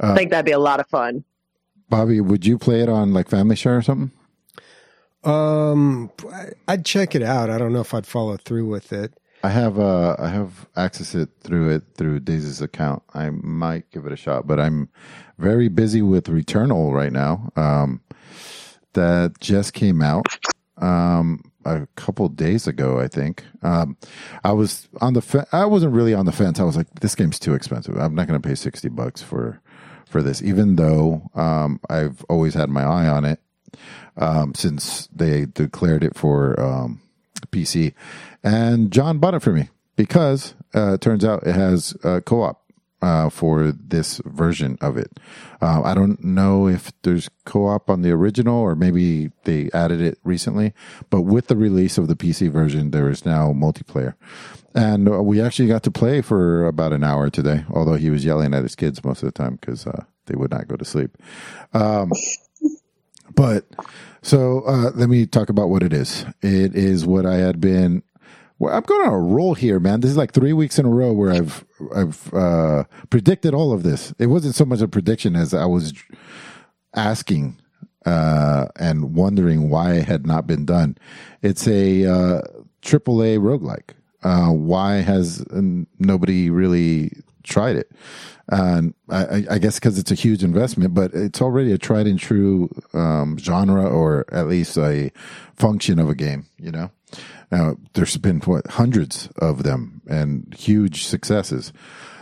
Uh, 0.01 0.13
I 0.13 0.15
think 0.15 0.31
that'd 0.31 0.45
be 0.45 0.51
a 0.51 0.59
lot 0.59 0.79
of 0.79 0.87
fun. 0.87 1.23
Bobby, 1.89 2.19
would 2.19 2.45
you 2.45 2.57
play 2.57 2.81
it 2.81 2.89
on 2.89 3.13
like 3.13 3.29
Family 3.29 3.55
Share 3.55 3.77
or 3.77 3.81
something? 3.83 4.11
Um, 5.23 6.11
I'd 6.67 6.85
check 6.85 7.13
it 7.13 7.21
out. 7.21 7.51
I 7.51 7.59
don't 7.59 7.71
know 7.71 7.81
if 7.81 7.93
I'd 7.93 8.07
follow 8.07 8.35
through 8.37 8.65
with 8.65 8.91
it. 8.91 9.13
I 9.43 9.49
have 9.49 9.79
uh 9.79 10.15
I 10.19 10.27
have 10.29 10.67
access 10.75 11.15
it 11.15 11.29
through 11.41 11.69
it 11.69 11.83
through 11.95 12.21
Daisy's 12.21 12.61
account. 12.61 13.03
I 13.13 13.29
might 13.29 13.89
give 13.91 14.05
it 14.05 14.11
a 14.11 14.17
shot, 14.17 14.47
but 14.47 14.59
I'm 14.59 14.89
very 15.37 15.67
busy 15.67 16.01
with 16.01 16.25
Returnal 16.25 16.91
right 16.93 17.11
now. 17.11 17.51
Um 17.55 18.01
that 18.93 19.39
just 19.39 19.73
came 19.73 20.01
out 20.01 20.25
um 20.77 21.43
a 21.65 21.87
couple 21.95 22.27
days 22.29 22.67
ago, 22.67 22.99
I 22.99 23.07
think. 23.07 23.43
Um 23.61 23.97
I 24.43 24.51
was 24.53 24.89
on 25.01 25.13
the 25.13 25.21
fe- 25.21 25.45
I 25.51 25.65
wasn't 25.65 25.93
really 25.93 26.13
on 26.13 26.25
the 26.25 26.31
fence. 26.31 26.59
I 26.59 26.63
was 26.63 26.75
like 26.75 26.99
this 26.99 27.15
game's 27.15 27.39
too 27.39 27.53
expensive. 27.53 27.95
I'm 27.97 28.15
not 28.15 28.27
going 28.27 28.41
to 28.41 28.47
pay 28.47 28.55
60 28.55 28.89
bucks 28.89 29.21
for 29.21 29.61
for 30.07 30.21
this 30.23 30.41
even 30.41 30.77
though 30.77 31.29
um 31.35 31.79
I've 31.89 32.23
always 32.29 32.53
had 32.55 32.69
my 32.69 32.83
eye 32.83 33.07
on 33.07 33.23
it 33.25 33.39
um 34.17 34.55
since 34.55 35.07
they 35.07 35.45
declared 35.45 36.03
it 36.03 36.15
for 36.15 36.59
um 36.59 37.01
PC. 37.51 37.93
And 38.43 38.91
John 38.91 39.19
bought 39.19 39.33
it 39.33 39.41
for 39.41 39.51
me 39.51 39.69
because 39.95 40.55
uh, 40.75 40.93
it 40.93 41.01
turns 41.01 41.25
out 41.25 41.45
it 41.45 41.55
has 41.55 41.95
uh, 42.03 42.21
co 42.21 42.43
op 42.43 42.63
uh, 43.01 43.29
for 43.29 43.71
this 43.71 44.21
version 44.25 44.77
of 44.81 44.97
it. 44.97 45.19
Uh, 45.61 45.81
I 45.83 45.93
don't 45.93 46.23
know 46.23 46.67
if 46.67 46.91
there's 47.03 47.29
co 47.45 47.67
op 47.67 47.89
on 47.89 48.01
the 48.01 48.11
original 48.11 48.57
or 48.57 48.75
maybe 48.75 49.31
they 49.43 49.69
added 49.73 50.01
it 50.01 50.19
recently, 50.23 50.73
but 51.09 51.21
with 51.21 51.47
the 51.47 51.55
release 51.55 51.97
of 51.97 52.07
the 52.07 52.15
PC 52.15 52.51
version, 52.51 52.91
there 52.91 53.09
is 53.09 53.25
now 53.25 53.51
multiplayer. 53.53 54.15
And 54.75 55.25
we 55.25 55.41
actually 55.41 55.67
got 55.67 55.81
to 55.83 55.91
play 55.91 56.21
for 56.21 56.67
about 56.67 56.93
an 56.93 57.03
hour 57.03 57.31
today, 57.31 57.65
although 57.71 57.95
he 57.95 58.11
was 58.11 58.23
yelling 58.23 58.53
at 58.53 58.61
his 58.61 58.75
kids 58.75 59.03
most 59.03 59.23
of 59.23 59.27
the 59.27 59.31
time 59.31 59.55
because 59.55 59.87
uh, 59.87 60.03
they 60.27 60.35
would 60.35 60.51
not 60.51 60.67
go 60.67 60.75
to 60.75 60.85
sleep. 60.85 61.17
Um, 61.73 62.11
but 63.37 63.65
so 64.21 64.63
uh, 64.67 64.91
let 64.95 65.07
me 65.07 65.25
talk 65.25 65.47
about 65.47 65.69
what 65.69 65.83
it 65.83 65.93
is. 65.93 66.25
It 66.41 66.75
is 66.75 67.05
what 67.05 67.25
I 67.25 67.35
had 67.35 67.61
been. 67.61 68.03
Well, 68.59 68.75
I'm 68.75 68.81
going 68.81 69.07
on 69.07 69.13
a 69.13 69.19
roll 69.19 69.53
here, 69.53 69.79
man. 69.79 70.01
This 70.01 70.09
is 70.11 70.17
like 70.17 70.33
three 70.33 70.51
weeks 70.51 70.79
in 70.79 70.85
a 70.87 70.89
row 70.89 71.13
where 71.13 71.31
I've 71.31 71.63
I've 71.95 72.33
uh, 72.33 72.83
predicted 73.11 73.53
all 73.53 73.71
of 73.71 73.83
this. 73.83 74.13
It 74.17 74.25
wasn't 74.25 74.55
so 74.55 74.65
much 74.65 74.81
a 74.81 74.87
prediction 74.87 75.35
as 75.35 75.53
I 75.53 75.65
was 75.65 75.93
asking 76.95 77.61
uh, 78.07 78.65
and 78.75 79.13
wondering 79.13 79.69
why 79.69 79.93
it 79.93 80.05
had 80.05 80.25
not 80.25 80.47
been 80.47 80.65
done. 80.65 80.97
It's 81.43 81.67
a 81.67 82.05
uh, 82.05 82.41
AAA 82.81 83.39
roguelike. 83.39 83.91
Uh, 84.27 84.51
why 84.51 84.95
has 84.95 85.45
nobody 85.99 86.49
really 86.49 87.11
tried 87.43 87.77
it? 87.77 87.89
I- 89.09 89.45
I 89.51 89.57
guess 89.59 89.75
because 89.79 89.97
it's 89.97 90.11
a 90.11 90.15
huge 90.15 90.43
investment, 90.43 90.93
but 90.93 91.13
it's 91.13 91.41
already 91.41 91.71
a 91.71 91.77
tried 91.77 92.07
and 92.07 92.19
true 92.19 92.69
um, 92.93 93.37
genre, 93.37 93.85
or 93.87 94.25
at 94.31 94.47
least 94.47 94.77
a 94.77 95.11
function 95.55 95.99
of 95.99 96.09
a 96.09 96.15
game. 96.15 96.45
You 96.57 96.71
know, 96.71 96.91
now 97.51 97.77
there's 97.93 98.17
been 98.17 98.39
what 98.41 98.67
hundreds 98.67 99.29
of 99.37 99.63
them 99.63 100.01
and 100.07 100.53
huge 100.57 101.05
successes. 101.05 101.71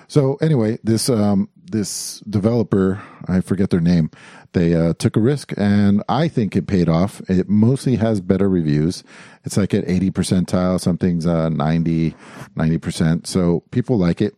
So 0.08 0.36
anyway, 0.36 0.78
this 0.84 1.10
um, 1.10 1.50
this 1.72 2.20
developer, 2.22 3.02
I 3.28 3.41
forget 3.41 3.70
their 3.72 3.82
name, 3.82 4.12
they 4.54 4.74
uh, 4.76 4.94
took 4.94 5.15
a 5.18 5.20
risk, 5.20 5.54
and 5.58 6.04
I 6.08 6.28
think 6.28 6.56
it 6.56 6.68
paid 6.68 6.88
off. 6.88 7.22
It 7.30 7.50
mostly 7.50 7.96
has 7.98 8.22
better 8.22 8.48
reviews. 8.50 9.04
It's 9.44 9.58
like 9.58 9.74
at 9.74 9.88
80 9.89 10.12
percentile, 10.12 10.80
something's 10.80 11.26
uh, 11.26 11.50
90, 11.50 12.15
90 12.56 12.78
percent. 12.78 13.28
So 13.28 13.63
people 13.72 13.98
like 13.98 14.22
it. 14.22 14.36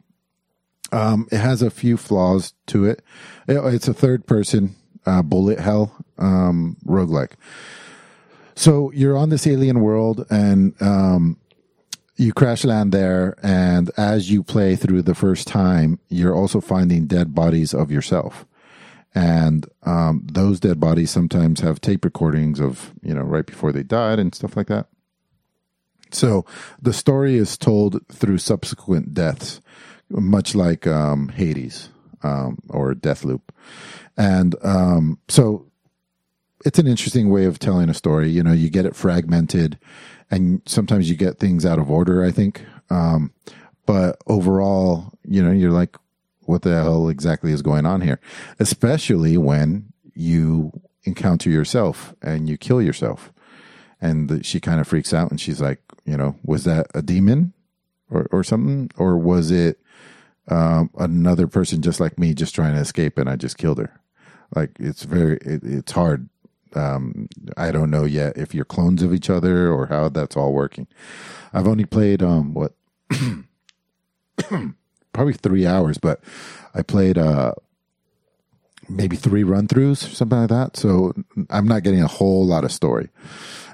Um, 0.93 1.27
it 1.31 1.39
has 1.39 1.61
a 1.61 1.69
few 1.69 1.97
flaws 1.97 2.53
to 2.67 2.85
it. 2.85 3.01
It- 3.47 3.57
It's 3.73 3.87
a 3.89 3.93
third 3.93 4.25
person 4.25 4.75
uh, 5.05 5.21
bullet 5.21 5.59
hell 5.59 5.95
um, 6.17 6.77
roguelike. 6.85 7.33
So 8.55 8.91
you're 8.93 9.17
on 9.17 9.29
this 9.29 9.45
alien 9.45 9.81
world, 9.81 10.25
and 10.29 10.73
um, 10.81 11.37
you 12.17 12.33
crash 12.33 12.63
land 12.63 12.91
there, 12.91 13.37
and 13.43 13.91
as 13.95 14.31
you 14.31 14.43
play 14.43 14.75
through 14.75 15.03
the 15.03 15.15
first 15.15 15.47
time, 15.47 15.99
you're 16.09 16.35
also 16.35 16.59
finding 16.59 17.05
dead 17.05 17.35
bodies 17.35 17.73
of 17.73 17.91
yourself. 17.91 18.45
And 19.13 19.67
um, 19.83 20.27
those 20.31 20.59
dead 20.59 20.79
bodies 20.79 21.11
sometimes 21.11 21.59
have 21.61 21.79
tape 21.79 22.03
recordings 22.03 22.59
of, 22.59 22.93
you 23.01 23.13
know, 23.13 23.21
right 23.21 23.45
before 23.45 23.71
they 23.71 23.83
died 23.83 24.19
and 24.19 24.33
stuff 24.33 24.57
like 24.57 24.67
that. 24.67 24.87
So 26.11 26.45
the 26.81 26.93
story 26.93 27.35
is 27.35 27.57
told 27.57 28.05
through 28.07 28.39
subsequent 28.39 29.13
deaths, 29.13 29.61
much 30.09 30.55
like 30.55 30.87
um, 30.87 31.29
Hades 31.29 31.89
um, 32.23 32.59
or 32.69 32.93
Deathloop. 32.93 33.41
And 34.15 34.55
um, 34.63 35.19
so 35.27 35.66
it's 36.65 36.79
an 36.79 36.87
interesting 36.87 37.29
way 37.29 37.45
of 37.45 37.59
telling 37.59 37.89
a 37.89 37.93
story. 37.93 38.29
You 38.29 38.43
know, 38.43 38.53
you 38.53 38.69
get 38.69 38.85
it 38.85 38.95
fragmented, 38.95 39.77
and 40.31 40.61
sometimes 40.65 41.09
you 41.09 41.15
get 41.15 41.39
things 41.39 41.65
out 41.65 41.79
of 41.79 41.91
order. 41.91 42.23
I 42.23 42.31
think, 42.31 42.65
um, 42.89 43.31
but 43.85 44.17
overall, 44.27 45.13
you 45.23 45.41
know, 45.41 45.51
you're 45.51 45.71
like, 45.71 45.97
what 46.41 46.61
the 46.61 46.73
hell 46.73 47.09
exactly 47.09 47.51
is 47.51 47.61
going 47.61 47.85
on 47.85 48.01
here? 48.01 48.19
Especially 48.59 49.37
when 49.37 49.93
you 50.13 50.71
encounter 51.03 51.49
yourself 51.49 52.13
and 52.21 52.49
you 52.49 52.57
kill 52.57 52.81
yourself, 52.81 53.31
and 54.01 54.29
the, 54.29 54.43
she 54.43 54.59
kind 54.59 54.79
of 54.79 54.87
freaks 54.87 55.13
out 55.13 55.31
and 55.31 55.39
she's 55.39 55.61
like, 55.61 55.81
you 56.05 56.17
know, 56.17 56.35
was 56.43 56.63
that 56.63 56.87
a 56.93 57.01
demon 57.01 57.53
or 58.09 58.27
or 58.31 58.43
something, 58.43 58.89
or 58.97 59.17
was 59.17 59.51
it 59.51 59.79
um, 60.49 60.89
another 60.97 61.47
person 61.47 61.81
just 61.81 61.99
like 61.99 62.17
me, 62.17 62.33
just 62.33 62.55
trying 62.55 62.73
to 62.73 62.81
escape, 62.81 63.17
and 63.17 63.29
I 63.29 63.35
just 63.35 63.57
killed 63.57 63.77
her? 63.77 64.01
Like 64.55 64.71
it's 64.79 65.03
very, 65.03 65.37
it, 65.37 65.61
it's 65.63 65.91
hard 65.91 66.29
um, 66.77 67.27
I 67.55 67.71
don't 67.71 67.91
know 67.91 68.05
yet 68.05 68.37
if 68.37 68.53
you're 68.53 68.65
clones 68.65 69.03
of 69.03 69.13
each 69.13 69.29
other 69.29 69.71
or 69.71 69.87
how 69.87 70.09
that's 70.09 70.37
all 70.37 70.53
working. 70.53 70.87
I've 71.53 71.67
only 71.67 71.85
played 71.85 72.21
um 72.21 72.53
what 72.53 72.73
probably 75.13 75.33
three 75.33 75.65
hours, 75.65 75.97
but 75.97 76.21
I 76.73 76.81
played 76.81 77.17
uh 77.17 77.53
maybe 78.89 79.15
three 79.15 79.43
run 79.43 79.67
throughs, 79.67 79.97
something 79.97 80.39
like 80.39 80.49
that. 80.49 80.77
So 80.77 81.13
I'm 81.49 81.67
not 81.67 81.83
getting 81.83 82.01
a 82.01 82.07
whole 82.07 82.45
lot 82.45 82.63
of 82.63 82.71
story. 82.71 83.09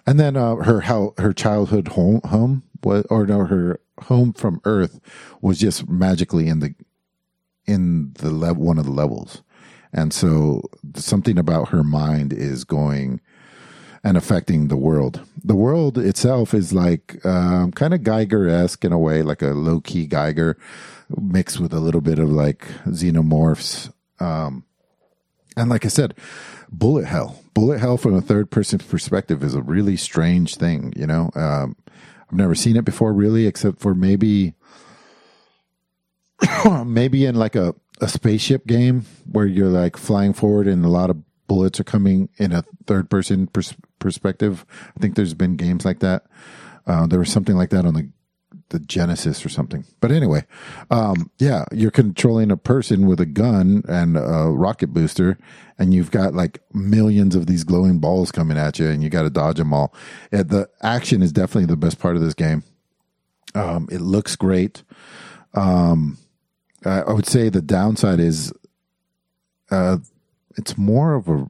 And 0.05 0.19
then 0.19 0.35
uh, 0.35 0.55
her 0.57 0.81
how 0.81 1.13
her 1.17 1.33
childhood 1.33 1.89
home 1.89 2.21
home 2.25 2.63
was 2.83 3.05
or 3.09 3.25
no 3.25 3.45
her 3.45 3.79
home 4.03 4.33
from 4.33 4.61
Earth 4.65 4.99
was 5.41 5.59
just 5.59 5.87
magically 5.87 6.47
in 6.47 6.59
the 6.59 6.75
in 7.65 8.13
the 8.15 8.29
level 8.29 8.63
one 8.63 8.77
of 8.77 8.85
the 8.85 8.91
levels. 8.91 9.41
And 9.93 10.11
so 10.11 10.63
something 10.95 11.37
about 11.37 11.69
her 11.69 11.83
mind 11.83 12.33
is 12.33 12.63
going 12.63 13.21
and 14.03 14.17
affecting 14.17 14.67
the 14.67 14.75
world. 14.75 15.21
The 15.43 15.55
world 15.55 15.97
itself 15.97 16.53
is 16.53 16.73
like 16.73 17.23
um, 17.25 17.71
kind 17.71 17.93
of 17.93 18.01
Giger 18.01 18.49
esque 18.49 18.83
in 18.83 18.91
a 18.91 18.97
way, 18.97 19.21
like 19.21 19.41
a 19.41 19.47
low 19.47 19.79
key 19.79 20.07
Giger 20.07 20.55
mixed 21.15 21.59
with 21.59 21.73
a 21.73 21.79
little 21.79 22.01
bit 22.01 22.19
of 22.19 22.29
like 22.29 22.67
xenomorphs. 22.87 23.93
Um, 24.19 24.65
and 25.55 25.69
like 25.69 25.85
I 25.85 25.89
said, 25.89 26.15
bullet 26.71 27.05
hell. 27.05 27.41
Bullet 27.53 27.79
hell 27.79 27.97
from 27.97 28.15
a 28.15 28.21
third 28.21 28.49
person 28.49 28.79
perspective 28.79 29.43
is 29.43 29.53
a 29.53 29.61
really 29.61 29.95
strange 29.95 30.55
thing, 30.55 30.91
you 30.95 31.05
know? 31.05 31.29
Um, 31.35 31.75
I've 32.29 32.37
never 32.37 32.55
seen 32.55 32.75
it 32.75 32.83
before, 32.83 33.13
really, 33.13 33.45
except 33.45 33.79
for 33.79 33.93
maybe. 33.93 34.55
maybe 36.85 37.25
in 37.25 37.35
like 37.35 37.55
a, 37.55 37.75
a 38.03 38.07
spaceship 38.09 38.67
game 38.67 39.05
where 39.31 39.45
you're 39.45 39.69
like 39.69 39.95
flying 39.95 40.33
forward 40.33 40.67
and 40.67 40.83
a 40.83 40.89
lot 40.89 41.09
of 41.09 41.17
bullets 41.47 41.79
are 41.79 41.85
coming 41.85 42.27
in 42.37 42.51
a 42.51 42.65
third 42.85 43.09
person 43.09 43.47
pers- 43.47 43.75
perspective. 43.99 44.65
I 44.95 44.99
think 44.99 45.15
there's 45.15 45.33
been 45.33 45.55
games 45.55 45.85
like 45.85 45.99
that. 45.99 46.25
Uh, 46.85 47.07
there 47.07 47.19
was 47.19 47.31
something 47.31 47.55
like 47.55 47.69
that 47.69 47.85
on 47.85 47.93
the 47.93 48.09
the 48.69 48.79
Genesis 48.79 49.45
or 49.45 49.49
something. 49.49 49.85
But 50.01 50.11
anyway, 50.11 50.45
um, 50.89 51.29
yeah, 51.37 51.65
you're 51.71 51.91
controlling 51.91 52.49
a 52.49 52.57
person 52.57 53.07
with 53.07 53.19
a 53.19 53.25
gun 53.25 53.83
and 53.87 54.17
a 54.17 54.49
rocket 54.49 54.87
booster, 54.87 55.37
and 55.77 55.93
you've 55.93 56.11
got 56.11 56.33
like 56.33 56.59
millions 56.73 57.35
of 57.35 57.45
these 57.45 57.63
glowing 57.63 57.99
balls 57.99 58.31
coming 58.31 58.57
at 58.57 58.79
you, 58.79 58.87
and 58.87 59.03
you 59.03 59.09
got 59.09 59.23
to 59.23 59.29
dodge 59.29 59.57
them 59.57 59.73
all. 59.73 59.93
Uh, 60.31 60.43
the 60.43 60.69
action 60.81 61.21
is 61.21 61.31
definitely 61.31 61.67
the 61.67 61.77
best 61.77 61.99
part 61.99 62.15
of 62.15 62.21
this 62.21 62.33
game. 62.33 62.63
Um, 63.53 63.87
it 63.91 64.01
looks 64.01 64.35
great. 64.35 64.83
Um, 65.53 66.17
I, 66.85 67.01
I 67.01 67.13
would 67.13 67.27
say 67.27 67.49
the 67.49 67.61
downside 67.61 68.19
is, 68.19 68.53
uh, 69.71 69.97
it's 70.55 70.77
more 70.77 71.13
of 71.13 71.27
a 71.27 71.49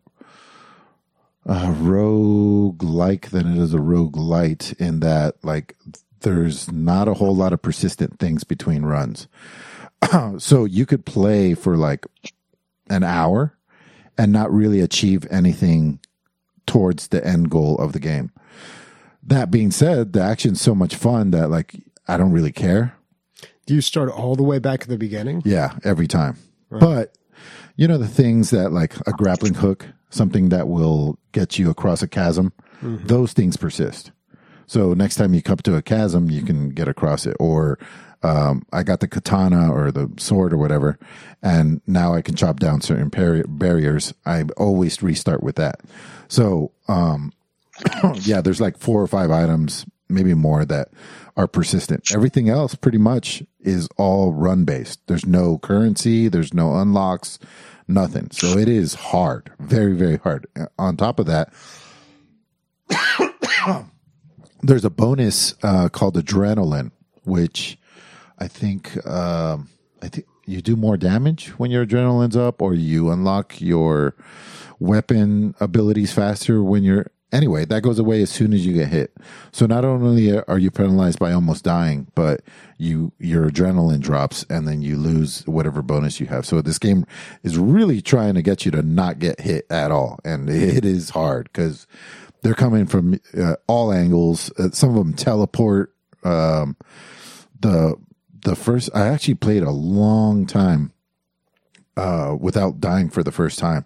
a 1.45 1.71
rogue 1.71 2.81
like 2.83 3.31
than 3.31 3.51
it 3.51 3.61
is 3.61 3.73
a 3.73 3.81
rogue 3.81 4.15
lite 4.15 4.73
in 4.79 5.01
that 5.01 5.35
like 5.43 5.75
there's 6.21 6.71
not 6.71 7.07
a 7.07 7.15
whole 7.15 7.35
lot 7.35 7.53
of 7.53 7.61
persistent 7.61 8.17
things 8.17 8.43
between 8.43 8.83
runs. 8.83 9.27
so 10.37 10.65
you 10.65 10.85
could 10.85 11.05
play 11.05 11.53
for 11.53 11.75
like 11.75 12.05
an 12.89 13.03
hour 13.03 13.57
and 14.17 14.31
not 14.31 14.53
really 14.53 14.79
achieve 14.79 15.27
anything 15.29 15.99
towards 16.65 17.09
the 17.09 17.25
end 17.25 17.49
goal 17.49 17.77
of 17.77 17.91
the 17.91 17.99
game. 17.99 18.31
That 19.21 19.51
being 19.51 19.71
said, 19.71 20.13
the 20.13 20.21
action's 20.21 20.61
so 20.61 20.73
much 20.73 20.95
fun 20.95 21.31
that 21.31 21.49
like 21.49 21.75
I 22.07 22.17
don't 22.17 22.31
really 22.31 22.51
care. 22.51 22.95
Do 23.65 23.75
you 23.75 23.81
start 23.81 24.09
all 24.09 24.35
the 24.35 24.43
way 24.43 24.59
back 24.59 24.81
at 24.81 24.89
the 24.89 24.97
beginning? 24.97 25.41
Yeah, 25.45 25.77
every 25.83 26.07
time. 26.07 26.37
Right. 26.69 26.79
But 26.79 27.17
you 27.75 27.87
know 27.87 27.97
the 27.97 28.07
things 28.07 28.49
that 28.51 28.71
like 28.71 28.95
a 29.07 29.11
grappling 29.11 29.55
hook, 29.55 29.87
something 30.09 30.49
that 30.49 30.67
will 30.67 31.17
get 31.31 31.57
you 31.57 31.69
across 31.69 32.01
a 32.01 32.07
chasm, 32.07 32.53
mm-hmm. 32.81 33.05
those 33.07 33.33
things 33.33 33.57
persist. 33.57 34.11
So 34.67 34.93
next 34.93 35.15
time 35.15 35.33
you 35.33 35.41
come 35.41 35.57
to 35.57 35.75
a 35.75 35.81
chasm, 35.81 36.29
you 36.29 36.41
can 36.41 36.69
get 36.69 36.87
across 36.87 37.25
it. 37.25 37.35
Or 37.39 37.77
um, 38.21 38.65
I 38.71 38.83
got 38.83 39.01
the 39.01 39.07
katana 39.07 39.71
or 39.71 39.91
the 39.91 40.11
sword 40.17 40.53
or 40.53 40.57
whatever, 40.57 40.97
and 41.41 41.81
now 41.85 42.13
I 42.13 42.21
can 42.21 42.35
chop 42.35 42.59
down 42.59 42.81
certain 42.81 43.09
par- 43.09 43.43
barriers. 43.47 44.13
I 44.25 44.43
always 44.57 45.01
restart 45.03 45.43
with 45.43 45.55
that. 45.55 45.81
So 46.27 46.71
um, 46.87 47.33
yeah, 48.21 48.41
there's 48.41 48.61
like 48.61 48.77
four 48.77 49.01
or 49.01 49.07
five 49.07 49.31
items, 49.31 49.85
maybe 50.09 50.33
more 50.33 50.63
that 50.65 50.89
are 51.35 51.47
persistent. 51.47 52.11
Everything 52.13 52.49
else 52.49 52.75
pretty 52.75 52.97
much 52.97 53.43
is 53.63 53.87
all 53.97 54.33
run 54.33 54.65
based. 54.65 54.99
There's 55.07 55.25
no 55.25 55.57
currency, 55.57 56.27
there's 56.27 56.53
no 56.53 56.75
unlocks, 56.77 57.39
nothing. 57.87 58.29
So 58.31 58.57
it 58.57 58.67
is 58.67 58.93
hard, 58.93 59.51
very, 59.59 59.93
very 59.93 60.17
hard. 60.17 60.47
On 60.77 60.97
top 60.97 61.19
of 61.19 61.25
that, 61.25 61.53
there's 64.61 64.85
a 64.85 64.89
bonus 64.89 65.55
uh, 65.63 65.89
called 65.89 66.15
adrenaline, 66.15 66.91
which 67.23 67.77
I 68.39 68.47
think 68.47 69.05
um, 69.07 69.69
I 70.01 70.09
think 70.09 70.25
you 70.45 70.61
do 70.61 70.75
more 70.75 70.97
damage 70.97 71.49
when 71.57 71.71
your 71.71 71.85
adrenaline's 71.85 72.35
up, 72.35 72.61
or 72.61 72.73
you 72.73 73.09
unlock 73.09 73.61
your 73.61 74.15
weapon 74.79 75.55
abilities 75.59 76.13
faster 76.13 76.63
when 76.63 76.83
you're. 76.83 77.07
Anyway, 77.33 77.65
that 77.65 77.81
goes 77.81 77.97
away 77.97 78.21
as 78.21 78.29
soon 78.29 78.53
as 78.53 78.63
you 78.63 78.73
get 78.73 78.89
hit. 78.89 79.11
So 79.51 79.65
not 79.65 79.83
only 79.83 80.39
are 80.39 80.59
you 80.59 80.69
penalized 80.69 81.17
by 81.17 81.33
almost 81.33 81.63
dying, 81.63 82.07
but 82.13 82.41
you 82.77 83.11
your 83.17 83.49
adrenaline 83.49 84.01
drops, 84.01 84.45
and 84.51 84.67
then 84.67 84.83
you 84.83 84.97
lose 84.97 85.41
whatever 85.47 85.81
bonus 85.81 86.19
you 86.19 86.27
have. 86.27 86.45
So 86.45 86.61
this 86.61 86.77
game 86.77 87.05
is 87.41 87.57
really 87.57 88.01
trying 88.01 88.35
to 88.35 88.43
get 88.43 88.65
you 88.65 88.71
to 88.71 88.83
not 88.83 89.17
get 89.17 89.41
hit 89.41 89.65
at 89.71 89.89
all, 89.91 90.19
and 90.23 90.47
it 90.47 90.85
is 90.85 91.09
hard 91.09 91.49
because 91.51 91.87
they're 92.43 92.53
coming 92.53 92.85
from 92.85 93.19
uh, 93.35 93.55
all 93.67 93.91
angles. 93.91 94.51
Uh, 94.59 94.69
some 94.71 94.89
of 94.91 94.95
them 94.95 95.13
teleport. 95.13 95.91
Um, 96.23 96.77
the 97.59 97.95
the 98.43 98.55
first 98.55 98.91
I 98.93 99.07
actually 99.07 99.35
played 99.35 99.63
a 99.63 99.71
long 99.71 100.45
time 100.45 100.93
uh, 101.97 102.35
without 102.39 102.79
dying 102.79 103.09
for 103.09 103.23
the 103.23 103.31
first 103.31 103.57
time. 103.57 103.85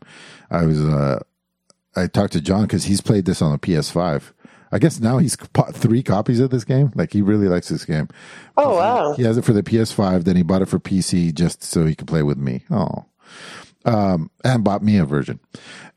I 0.50 0.66
was 0.66 0.82
uh, 0.82 1.24
I 1.98 2.08
talked 2.08 2.34
to 2.34 2.42
John 2.42 2.64
because 2.64 2.86
he's 2.86 3.02
played 3.02 3.26
this 3.26 3.42
on 3.42 3.52
the 3.52 3.58
PS5. 3.58 4.32
I 4.72 4.80
guess 4.80 5.00
now 5.00 5.18
he's 5.18 5.36
bought 5.54 5.76
three 5.76 6.04
copies 6.04 6.40
of 6.40 6.50
this 6.50 6.64
game. 6.64 6.92
Like 6.96 7.14
he 7.14 7.22
really 7.22 7.48
likes 7.48 7.70
this 7.70 7.86
game. 7.86 8.10
Oh 8.56 8.76
wow! 8.76 9.14
He 9.14 9.24
has 9.24 9.38
it 9.38 9.46
for 9.46 9.54
the 9.54 9.64
PS5. 9.64 10.24
Then 10.24 10.36
he 10.36 10.44
bought 10.44 10.62
it 10.62 10.68
for 10.68 10.80
PC 10.80 11.34
just 11.34 11.64
so 11.64 11.86
he 11.86 11.96
could 11.96 12.08
play 12.08 12.24
with 12.24 12.38
me. 12.38 12.64
Oh, 12.70 13.06
um, 13.86 14.30
and 14.44 14.64
bought 14.64 14.84
me 14.84 14.98
a 14.98 15.06
version. 15.06 15.40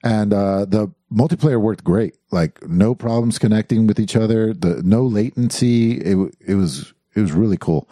And 0.02 0.32
uh, 0.32 0.64
the 0.64 0.92
multiplayer 1.12 1.60
worked 1.60 1.84
great. 1.84 2.16
Like 2.30 2.66
no 2.66 2.94
problems 2.94 3.38
connecting 3.38 3.86
with 3.86 3.98
each 3.98 4.16
other. 4.16 4.54
The 4.54 4.82
no 4.82 5.04
latency. 5.04 5.98
It 5.98 6.16
it 6.40 6.54
was 6.54 6.94
it 7.14 7.20
was 7.20 7.32
really 7.32 7.58
cool. 7.58 7.88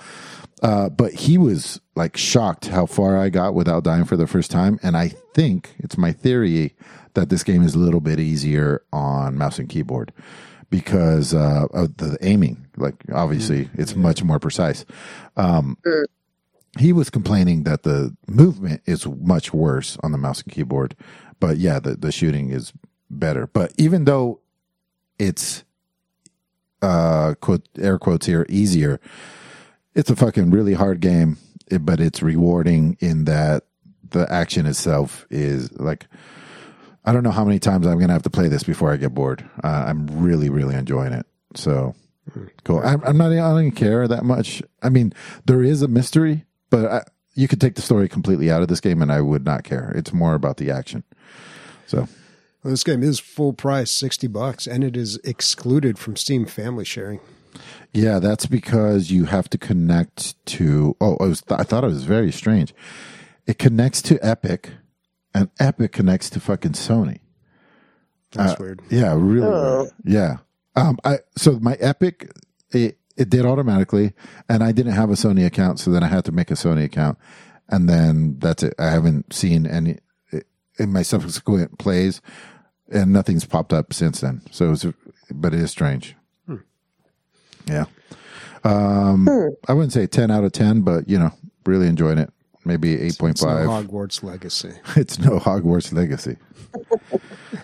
Uh, 0.62 0.88
but 0.88 1.12
he 1.12 1.38
was 1.38 1.80
like 1.94 2.16
shocked 2.16 2.66
how 2.66 2.86
far 2.86 3.16
I 3.16 3.28
got 3.28 3.54
without 3.54 3.84
dying 3.84 4.04
for 4.04 4.16
the 4.16 4.26
first 4.26 4.50
time. 4.50 4.78
And 4.82 4.96
I 4.96 5.08
think 5.34 5.74
it's 5.78 5.96
my 5.98 6.12
theory 6.12 6.74
that 7.14 7.28
this 7.28 7.42
game 7.42 7.62
is 7.62 7.74
a 7.74 7.78
little 7.78 8.00
bit 8.00 8.20
easier 8.20 8.82
on 8.92 9.36
mouse 9.36 9.58
and 9.58 9.68
keyboard 9.68 10.12
because 10.70 11.34
uh, 11.34 11.66
of 11.72 11.96
the 11.96 12.18
aiming. 12.20 12.66
Like 12.76 12.96
obviously, 13.12 13.66
mm, 13.66 13.78
it's 13.78 13.96
much 13.96 14.22
more 14.22 14.38
precise. 14.38 14.84
Um, 15.36 15.78
mm 15.84 16.04
he 16.78 16.92
was 16.92 17.10
complaining 17.10 17.64
that 17.64 17.82
the 17.82 18.14
movement 18.28 18.82
is 18.86 19.06
much 19.06 19.52
worse 19.52 19.96
on 20.02 20.12
the 20.12 20.18
mouse 20.18 20.42
and 20.42 20.52
keyboard, 20.52 20.94
but 21.40 21.56
yeah, 21.58 21.80
the, 21.80 21.96
the 21.96 22.12
shooting 22.12 22.50
is 22.50 22.72
better. 23.10 23.46
But 23.46 23.72
even 23.78 24.04
though 24.04 24.40
it's 25.18 25.64
uh 26.80 27.34
quote 27.40 27.68
air 27.78 27.98
quotes 27.98 28.26
here 28.26 28.46
easier, 28.48 29.00
it's 29.94 30.10
a 30.10 30.16
fucking 30.16 30.50
really 30.50 30.74
hard 30.74 31.00
game, 31.00 31.38
but 31.80 32.00
it's 32.00 32.22
rewarding 32.22 32.96
in 33.00 33.24
that 33.24 33.64
the 34.10 34.30
action 34.32 34.66
itself 34.66 35.26
is 35.30 35.72
like 35.80 36.06
I 37.08 37.12
don't 37.12 37.22
know 37.22 37.30
how 37.30 37.44
many 37.44 37.58
times 37.58 37.86
I'm 37.86 37.98
gonna 37.98 38.12
have 38.12 38.22
to 38.22 38.30
play 38.30 38.48
this 38.48 38.62
before 38.62 38.92
I 38.92 38.96
get 38.96 39.14
bored. 39.14 39.48
Uh, 39.64 39.84
I'm 39.88 40.06
really 40.06 40.50
really 40.50 40.74
enjoying 40.74 41.12
it. 41.12 41.26
So 41.54 41.94
cool. 42.64 42.80
I'm, 42.80 43.02
I'm 43.04 43.16
not. 43.16 43.32
I 43.32 43.36
don't 43.36 43.70
care 43.72 44.06
that 44.06 44.24
much. 44.24 44.62
I 44.82 44.90
mean, 44.90 45.12
there 45.46 45.62
is 45.62 45.82
a 45.82 45.88
mystery 45.88 46.44
but 46.70 46.86
I, 46.86 47.04
you 47.34 47.48
could 47.48 47.60
take 47.60 47.74
the 47.74 47.82
story 47.82 48.08
completely 48.08 48.50
out 48.50 48.62
of 48.62 48.68
this 48.68 48.80
game, 48.80 49.02
and 49.02 49.12
I 49.12 49.20
would 49.20 49.44
not 49.44 49.64
care. 49.64 49.92
It's 49.94 50.12
more 50.12 50.34
about 50.34 50.56
the 50.56 50.70
action. 50.70 51.04
So. 51.86 52.08
Well, 52.62 52.72
this 52.72 52.84
game 52.84 53.02
is 53.02 53.20
full 53.20 53.52
price, 53.52 53.90
sixty 53.90 54.26
bucks, 54.26 54.66
and 54.66 54.82
it 54.82 54.96
is 54.96 55.16
excluded 55.18 55.98
from 55.98 56.16
Steam 56.16 56.44
Family 56.44 56.84
Sharing. 56.84 57.20
Yeah, 57.92 58.18
that's 58.18 58.46
because 58.46 59.10
you 59.10 59.24
have 59.26 59.48
to 59.50 59.58
connect 59.58 60.44
to. 60.46 60.96
Oh, 61.00 61.16
I, 61.20 61.24
was, 61.24 61.42
I 61.50 61.62
thought 61.62 61.84
it 61.84 61.88
was 61.88 62.04
very 62.04 62.32
strange. 62.32 62.74
It 63.46 63.58
connects 63.58 64.02
to 64.02 64.18
Epic, 64.24 64.72
and 65.38 65.50
Epic 65.60 65.92
connects 65.92 66.30
to 66.30 66.40
fucking 66.40 66.72
Sony. 66.72 67.20
That's 68.32 68.52
uh, 68.52 68.56
weird. 68.58 68.82
Yeah, 68.90 69.14
really. 69.16 69.46
Oh. 69.46 69.82
Weird. 69.82 69.92
Yeah. 70.04 70.36
Um. 70.74 70.98
I 71.04 71.18
so 71.36 71.58
my 71.60 71.74
Epic 71.74 72.30
it 72.70 72.98
it 73.16 73.30
did 73.30 73.44
automatically, 73.44 74.12
and 74.48 74.62
I 74.62 74.72
didn't 74.72 74.92
have 74.92 75.10
a 75.10 75.14
Sony 75.14 75.46
account, 75.46 75.80
so 75.80 75.90
then 75.90 76.02
I 76.02 76.08
had 76.08 76.24
to 76.26 76.32
make 76.32 76.50
a 76.50 76.54
Sony 76.54 76.84
account, 76.84 77.18
and 77.68 77.88
then 77.88 78.36
that's 78.38 78.62
it. 78.62 78.74
I 78.78 78.90
haven't 78.90 79.32
seen 79.32 79.66
any 79.66 79.98
in 80.78 80.92
my 80.92 81.02
subsequent 81.02 81.78
plays, 81.78 82.20
and 82.92 83.12
nothing's 83.12 83.44
popped 83.44 83.72
up 83.72 83.92
since 83.92 84.20
then. 84.20 84.42
So, 84.50 84.72
it's, 84.72 84.86
but 85.30 85.52
it 85.52 85.60
is 85.60 85.70
strange. 85.70 86.14
Hmm. 86.46 86.56
Yeah, 87.66 87.86
um, 88.64 89.26
hmm. 89.26 89.48
I 89.68 89.72
wouldn't 89.72 89.92
say 89.92 90.06
ten 90.06 90.30
out 90.30 90.44
of 90.44 90.52
ten, 90.52 90.82
but 90.82 91.08
you 91.08 91.18
know, 91.18 91.32
really 91.64 91.86
enjoying 91.86 92.18
it. 92.18 92.32
Maybe 92.68 93.00
eight 93.00 93.18
point 93.18 93.38
five. 93.38 93.66
It's 93.66 93.66
No 93.66 93.82
Hogwarts 93.82 94.22
Legacy. 94.22 94.72
it's 94.94 95.18
no 95.18 95.38
Hogwarts 95.40 95.92
Legacy. 95.92 96.36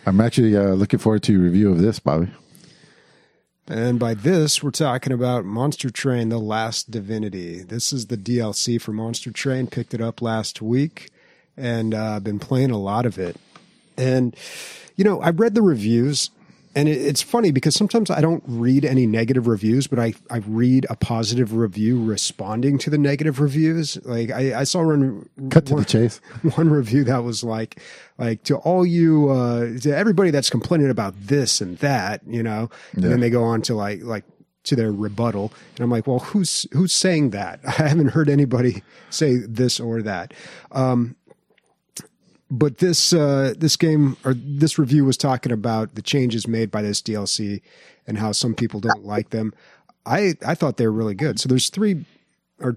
I'm 0.06 0.20
actually 0.20 0.56
uh, 0.56 0.72
looking 0.72 0.98
forward 0.98 1.22
to 1.24 1.36
a 1.36 1.38
review 1.38 1.70
of 1.70 1.78
this, 1.78 1.98
Bobby. 1.98 2.28
And 3.68 3.98
by 3.98 4.14
this, 4.14 4.62
we're 4.62 4.70
talking 4.70 5.12
about 5.12 5.44
Monster 5.44 5.90
Train 5.90 6.30
The 6.30 6.38
Last 6.38 6.90
Divinity. 6.90 7.62
This 7.62 7.92
is 7.92 8.06
the 8.06 8.16
DLC 8.16 8.80
for 8.80 8.92
Monster 8.92 9.30
Train. 9.30 9.66
Picked 9.66 9.94
it 9.94 10.00
up 10.00 10.20
last 10.20 10.60
week 10.60 11.10
and 11.56 11.94
uh, 11.94 12.20
been 12.20 12.38
playing 12.38 12.70
a 12.70 12.78
lot 12.78 13.06
of 13.06 13.18
it. 13.18 13.36
And, 13.96 14.34
you 14.96 15.04
know, 15.04 15.20
I 15.20 15.30
read 15.30 15.54
the 15.54 15.62
reviews 15.62 16.30
and 16.74 16.88
it, 16.88 17.00
it's 17.00 17.22
funny 17.22 17.52
because 17.52 17.74
sometimes 17.74 18.10
I 18.10 18.20
don't 18.20 18.42
read 18.46 18.84
any 18.84 19.06
negative 19.06 19.46
reviews, 19.46 19.86
but 19.86 19.98
I, 19.98 20.14
I 20.30 20.38
read 20.38 20.86
a 20.90 20.96
positive 20.96 21.54
review 21.54 22.02
responding 22.02 22.78
to 22.78 22.90
the 22.90 22.98
negative 22.98 23.40
reviews. 23.40 23.96
Like 24.04 24.30
I, 24.30 24.60
I 24.60 24.64
saw 24.64 24.84
one 24.84 25.28
Cut 25.50 25.66
to 25.66 25.74
one, 25.74 25.82
the 25.82 25.88
chase. 25.88 26.20
one 26.56 26.70
review 26.70 27.04
that 27.04 27.24
was 27.24 27.44
like 27.44 27.80
like 28.18 28.42
to 28.44 28.56
all 28.56 28.84
you 28.84 29.28
uh 29.30 29.78
to 29.80 29.96
everybody 29.96 30.30
that's 30.30 30.50
complaining 30.50 30.90
about 30.90 31.14
this 31.20 31.60
and 31.60 31.78
that, 31.78 32.22
you 32.26 32.42
know, 32.42 32.70
and 32.92 33.04
then 33.04 33.20
they 33.20 33.30
go 33.30 33.44
on 33.44 33.62
to 33.62 33.74
like 33.74 34.02
like 34.02 34.24
to 34.64 34.74
their 34.74 34.92
rebuttal 34.92 35.52
and 35.76 35.84
I'm 35.84 35.90
like, 35.90 36.06
well, 36.06 36.20
who's 36.20 36.66
who's 36.72 36.92
saying 36.92 37.30
that? 37.30 37.60
I 37.66 37.88
haven't 37.88 38.08
heard 38.08 38.28
anybody 38.28 38.82
say 39.10 39.36
this 39.36 39.78
or 39.78 40.02
that. 40.02 40.34
Um 40.72 41.16
but 42.50 42.78
this 42.78 43.12
uh, 43.12 43.54
this 43.56 43.76
game 43.76 44.16
or 44.24 44.34
this 44.34 44.78
review 44.78 45.04
was 45.04 45.16
talking 45.16 45.52
about 45.52 45.94
the 45.94 46.02
changes 46.02 46.46
made 46.46 46.70
by 46.70 46.82
this 46.82 47.00
DLC 47.00 47.62
and 48.06 48.18
how 48.18 48.32
some 48.32 48.54
people 48.54 48.80
don't 48.80 49.04
like 49.04 49.30
them. 49.30 49.52
I 50.06 50.34
I 50.46 50.54
thought 50.54 50.76
they 50.76 50.86
were 50.86 50.92
really 50.92 51.14
good. 51.14 51.40
So 51.40 51.48
there's 51.48 51.70
three 51.70 52.04
or 52.60 52.76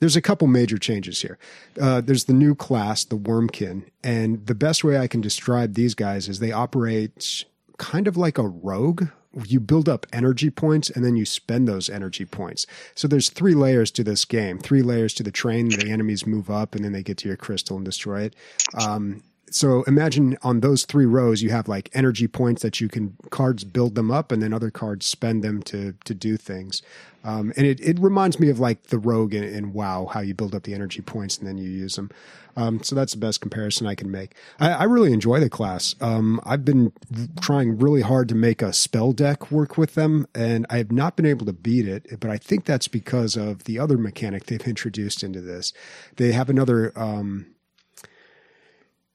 there's 0.00 0.16
a 0.16 0.22
couple 0.22 0.46
major 0.46 0.78
changes 0.78 1.22
here. 1.22 1.38
Uh, 1.80 2.00
there's 2.00 2.24
the 2.24 2.32
new 2.32 2.54
class, 2.54 3.04
the 3.04 3.16
Wurmkin, 3.16 3.84
and 4.04 4.44
the 4.46 4.54
best 4.54 4.84
way 4.84 4.98
I 4.98 5.06
can 5.06 5.20
describe 5.20 5.74
these 5.74 5.94
guys 5.94 6.28
is 6.28 6.38
they 6.38 6.52
operate 6.52 7.44
kind 7.78 8.06
of 8.08 8.16
like 8.16 8.38
a 8.38 8.46
rogue. 8.46 9.04
You 9.44 9.60
build 9.60 9.88
up 9.88 10.06
energy 10.12 10.50
points 10.50 10.90
and 10.90 11.04
then 11.04 11.16
you 11.16 11.24
spend 11.24 11.68
those 11.68 11.90
energy 11.90 12.24
points. 12.24 12.66
So 12.94 13.06
there's 13.08 13.30
three 13.30 13.54
layers 13.54 13.90
to 13.92 14.04
this 14.04 14.24
game. 14.24 14.58
Three 14.58 14.82
layers 14.82 15.14
to 15.14 15.22
the 15.22 15.30
train. 15.30 15.68
The 15.68 15.90
enemies 15.90 16.26
move 16.26 16.50
up 16.50 16.74
and 16.74 16.84
then 16.84 16.92
they 16.92 17.02
get 17.02 17.18
to 17.18 17.28
your 17.28 17.36
crystal 17.36 17.76
and 17.76 17.84
destroy 17.84 18.22
it. 18.22 18.36
Um, 18.74 19.22
so 19.50 19.82
imagine 19.84 20.36
on 20.42 20.60
those 20.60 20.84
three 20.84 21.06
rows 21.06 21.42
you 21.42 21.50
have 21.50 21.68
like 21.68 21.90
energy 21.94 22.26
points 22.26 22.62
that 22.62 22.80
you 22.80 22.88
can 22.88 23.16
cards 23.30 23.64
build 23.64 23.94
them 23.94 24.10
up 24.10 24.32
and 24.32 24.42
then 24.42 24.52
other 24.52 24.70
cards 24.70 25.06
spend 25.06 25.42
them 25.42 25.62
to 25.64 25.94
to 26.04 26.14
do 26.14 26.36
things. 26.36 26.82
Um, 27.24 27.52
and 27.56 27.66
it, 27.66 27.80
it 27.80 27.98
reminds 27.98 28.38
me 28.38 28.50
of 28.50 28.60
like 28.60 28.84
the 28.84 28.98
rogue 28.98 29.34
in, 29.34 29.42
in 29.42 29.72
wow 29.72 30.06
how 30.06 30.20
you 30.20 30.32
build 30.32 30.54
up 30.54 30.62
the 30.62 30.74
energy 30.74 31.02
points 31.02 31.38
and 31.38 31.46
then 31.46 31.58
you 31.58 31.68
use 31.68 31.96
them. 31.96 32.10
Um, 32.56 32.82
so 32.84 32.94
that's 32.94 33.12
the 33.12 33.18
best 33.18 33.40
comparison 33.42 33.86
i 33.86 33.94
can 33.94 34.10
make. 34.10 34.34
I, 34.58 34.70
I 34.70 34.84
really 34.84 35.12
enjoy 35.12 35.40
the 35.40 35.50
class. 35.50 35.94
Um, 36.00 36.40
i've 36.44 36.64
been 36.64 36.92
trying 37.40 37.78
really 37.78 38.02
hard 38.02 38.28
to 38.30 38.34
make 38.34 38.62
a 38.62 38.72
spell 38.72 39.12
deck 39.12 39.50
work 39.50 39.76
with 39.76 39.94
them 39.94 40.26
and 40.34 40.66
i 40.70 40.78
have 40.78 40.90
not 40.90 41.16
been 41.16 41.26
able 41.26 41.46
to 41.46 41.52
beat 41.52 41.86
it 41.86 42.18
but 42.20 42.30
i 42.30 42.38
think 42.38 42.64
that's 42.64 42.88
because 42.88 43.36
of 43.36 43.64
the 43.64 43.78
other 43.78 43.98
mechanic 43.98 44.46
they've 44.46 44.66
introduced 44.66 45.22
into 45.22 45.40
this. 45.40 45.72
They 46.16 46.32
have 46.32 46.48
another 46.48 46.92
um, 46.96 47.46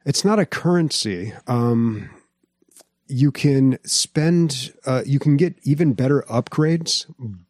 it's 0.05 0.25
not 0.25 0.39
a 0.39 0.45
currency. 0.45 1.33
Um, 1.47 2.09
you 3.07 3.31
can 3.31 3.77
spend, 3.83 4.73
uh, 4.85 5.03
you 5.05 5.19
can 5.19 5.37
get 5.37 5.55
even 5.63 5.93
better 5.93 6.23
upgrades, 6.29 7.05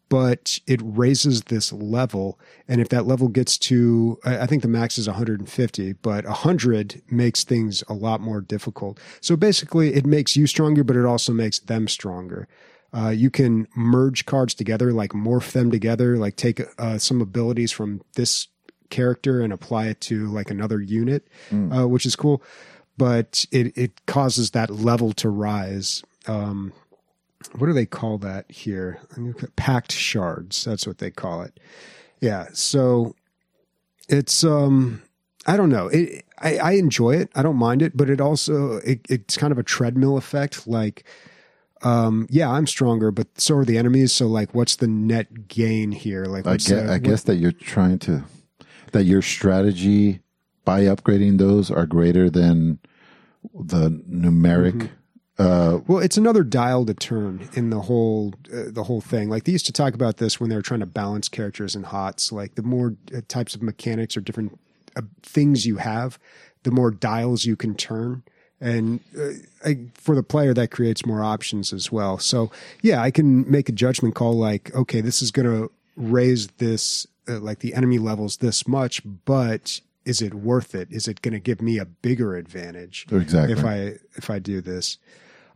but 0.09 0.59
it 0.67 0.81
raises 0.83 1.43
this 1.43 1.71
level. 1.71 2.37
And 2.67 2.81
if 2.81 2.89
that 2.89 3.05
level 3.05 3.29
gets 3.29 3.57
to, 3.59 4.19
I 4.25 4.45
think 4.45 4.61
the 4.61 4.67
max 4.67 4.97
is 4.97 5.07
150, 5.07 5.93
but 5.93 6.25
100 6.25 7.01
makes 7.09 7.43
things 7.43 7.83
a 7.87 7.93
lot 7.93 8.19
more 8.19 8.41
difficult. 8.41 8.99
So 9.21 9.37
basically, 9.37 9.93
it 9.93 10.05
makes 10.05 10.35
you 10.35 10.47
stronger, 10.47 10.83
but 10.83 10.97
it 10.97 11.05
also 11.05 11.31
makes 11.31 11.59
them 11.59 11.87
stronger. 11.87 12.47
Uh, 12.93 13.09
you 13.09 13.29
can 13.29 13.67
merge 13.73 14.25
cards 14.25 14.53
together, 14.53 14.91
like 14.91 15.11
morph 15.11 15.53
them 15.53 15.71
together, 15.71 16.17
like 16.17 16.35
take 16.35 16.61
uh, 16.77 16.97
some 16.97 17.21
abilities 17.21 17.71
from 17.71 18.01
this 18.15 18.47
character 18.91 19.41
and 19.41 19.51
apply 19.51 19.87
it 19.87 19.99
to 20.01 20.27
like 20.27 20.51
another 20.51 20.79
unit, 20.79 21.27
uh, 21.51 21.87
which 21.87 22.05
is 22.05 22.15
cool. 22.15 22.43
But 22.97 23.45
it 23.51 23.75
it 23.75 24.05
causes 24.05 24.51
that 24.51 24.69
level 24.69 25.13
to 25.13 25.29
rise. 25.29 26.03
Um, 26.27 26.71
what 27.57 27.65
do 27.65 27.73
they 27.73 27.87
call 27.87 28.19
that 28.19 28.51
here? 28.51 28.99
Pact 29.55 29.91
shards. 29.91 30.63
That's 30.63 30.85
what 30.85 30.99
they 30.99 31.09
call 31.09 31.41
it. 31.41 31.59
Yeah. 32.19 32.49
So 32.53 33.15
it's 34.07 34.43
um 34.43 35.01
I 35.47 35.57
don't 35.57 35.69
know. 35.69 35.87
It 35.87 36.23
I, 36.37 36.57
I 36.57 36.71
enjoy 36.73 37.15
it. 37.15 37.29
I 37.33 37.41
don't 37.41 37.55
mind 37.55 37.81
it, 37.81 37.97
but 37.97 38.09
it 38.09 38.21
also 38.21 38.73
it, 38.77 38.99
it's 39.09 39.37
kind 39.37 39.51
of 39.51 39.57
a 39.57 39.63
treadmill 39.63 40.17
effect. 40.17 40.67
Like 40.67 41.03
um 41.81 42.27
yeah, 42.29 42.49
I'm 42.51 42.67
stronger, 42.67 43.09
but 43.09 43.27
so 43.39 43.55
are 43.57 43.65
the 43.65 43.79
enemies. 43.79 44.11
So 44.11 44.27
like 44.27 44.53
what's 44.53 44.75
the 44.75 44.87
net 44.87 45.47
gain 45.47 45.91
here? 45.91 46.25
Like 46.25 46.45
I 46.45 46.53
guess, 46.57 46.67
the- 46.67 46.83
I 46.83 46.87
what- 46.91 47.03
guess 47.03 47.23
that 47.23 47.37
you're 47.37 47.51
trying 47.51 47.97
to 47.99 48.23
that 48.91 49.03
your 49.03 49.21
strategy 49.21 50.21
by 50.65 50.81
upgrading 50.81 51.37
those 51.37 51.71
are 51.71 51.85
greater 51.85 52.29
than 52.29 52.79
the 53.53 53.89
numeric. 53.89 54.73
Mm-hmm. 54.73 54.95
Uh, 55.37 55.79
Well, 55.87 55.99
it's 55.99 56.17
another 56.17 56.43
dial 56.43 56.85
to 56.85 56.93
turn 56.93 57.49
in 57.53 57.71
the 57.71 57.81
whole 57.81 58.33
uh, 58.53 58.65
the 58.67 58.83
whole 58.83 59.01
thing. 59.01 59.29
Like 59.29 59.45
they 59.45 59.51
used 59.51 59.65
to 59.65 59.71
talk 59.71 59.93
about 59.93 60.17
this 60.17 60.39
when 60.39 60.49
they 60.49 60.55
were 60.55 60.61
trying 60.61 60.81
to 60.81 60.85
balance 60.85 61.29
characters 61.29 61.75
and 61.75 61.85
HOTS. 61.85 62.31
Like 62.31 62.55
the 62.55 62.63
more 62.63 62.95
uh, 63.15 63.21
types 63.27 63.55
of 63.55 63.63
mechanics 63.63 64.15
or 64.15 64.21
different 64.21 64.59
uh, 64.95 65.01
things 65.23 65.65
you 65.65 65.77
have, 65.77 66.19
the 66.63 66.71
more 66.71 66.91
dials 66.91 67.45
you 67.45 67.55
can 67.55 67.75
turn. 67.75 68.23
And 68.59 68.99
uh, 69.17 69.29
I, 69.65 69.79
for 69.95 70.13
the 70.13 70.21
player, 70.21 70.53
that 70.53 70.69
creates 70.69 71.05
more 71.05 71.23
options 71.23 71.73
as 71.73 71.91
well. 71.91 72.19
So 72.19 72.51
yeah, 72.83 73.01
I 73.01 73.09
can 73.09 73.49
make 73.49 73.67
a 73.69 73.71
judgment 73.71 74.13
call 74.13 74.33
like, 74.33 74.75
okay, 74.75 75.01
this 75.01 75.23
is 75.23 75.31
going 75.31 75.47
to 75.47 75.71
raise 75.95 76.47
this 76.57 77.07
like 77.39 77.59
the 77.59 77.73
enemy 77.73 77.97
levels 77.97 78.37
this 78.37 78.67
much, 78.67 79.01
but 79.25 79.81
is 80.05 80.21
it 80.21 80.33
worth 80.33 80.73
it? 80.73 80.87
Is 80.91 81.07
it 81.07 81.21
going 81.21 81.33
to 81.33 81.39
give 81.39 81.61
me 81.61 81.77
a 81.77 81.85
bigger 81.85 82.35
advantage? 82.35 83.05
Exactly. 83.11 83.53
If 83.53 83.65
I 83.65 83.97
if 84.15 84.29
I 84.29 84.39
do 84.39 84.61
this. 84.61 84.97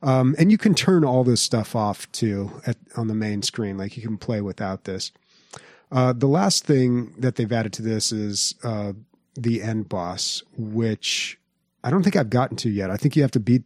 Um, 0.02 0.36
and 0.38 0.52
you 0.52 0.58
can 0.58 0.76
turn 0.76 1.04
all 1.04 1.24
this 1.24 1.42
stuff 1.42 1.76
off 1.76 2.12
too 2.12 2.62
at, 2.68 2.78
on 2.96 3.08
the 3.08 3.16
main 3.16 3.42
screen. 3.42 3.78
Like 3.78 3.98
you 3.98 4.04
can 4.04 4.18
play 4.18 4.42
without 4.42 4.84
this. 4.84 5.12
Uh, 5.92 6.14
the 6.14 6.28
last 6.28 6.66
thing 6.66 7.14
that 7.18 7.36
they've 7.36 7.52
added 7.52 7.74
to 7.74 7.82
this 7.82 8.12
is 8.12 8.56
uh, 8.64 8.94
the 9.36 9.62
end 9.62 9.90
boss, 9.90 10.44
which 10.58 11.40
I 11.84 11.90
don't 11.90 12.04
think 12.04 12.16
I've 12.16 12.30
gotten 12.30 12.58
to 12.58 12.70
yet. 12.70 12.92
I 12.92 12.98
think 12.98 13.16
you 13.16 13.22
have 13.22 13.32
to 13.32 13.40
beat. 13.40 13.64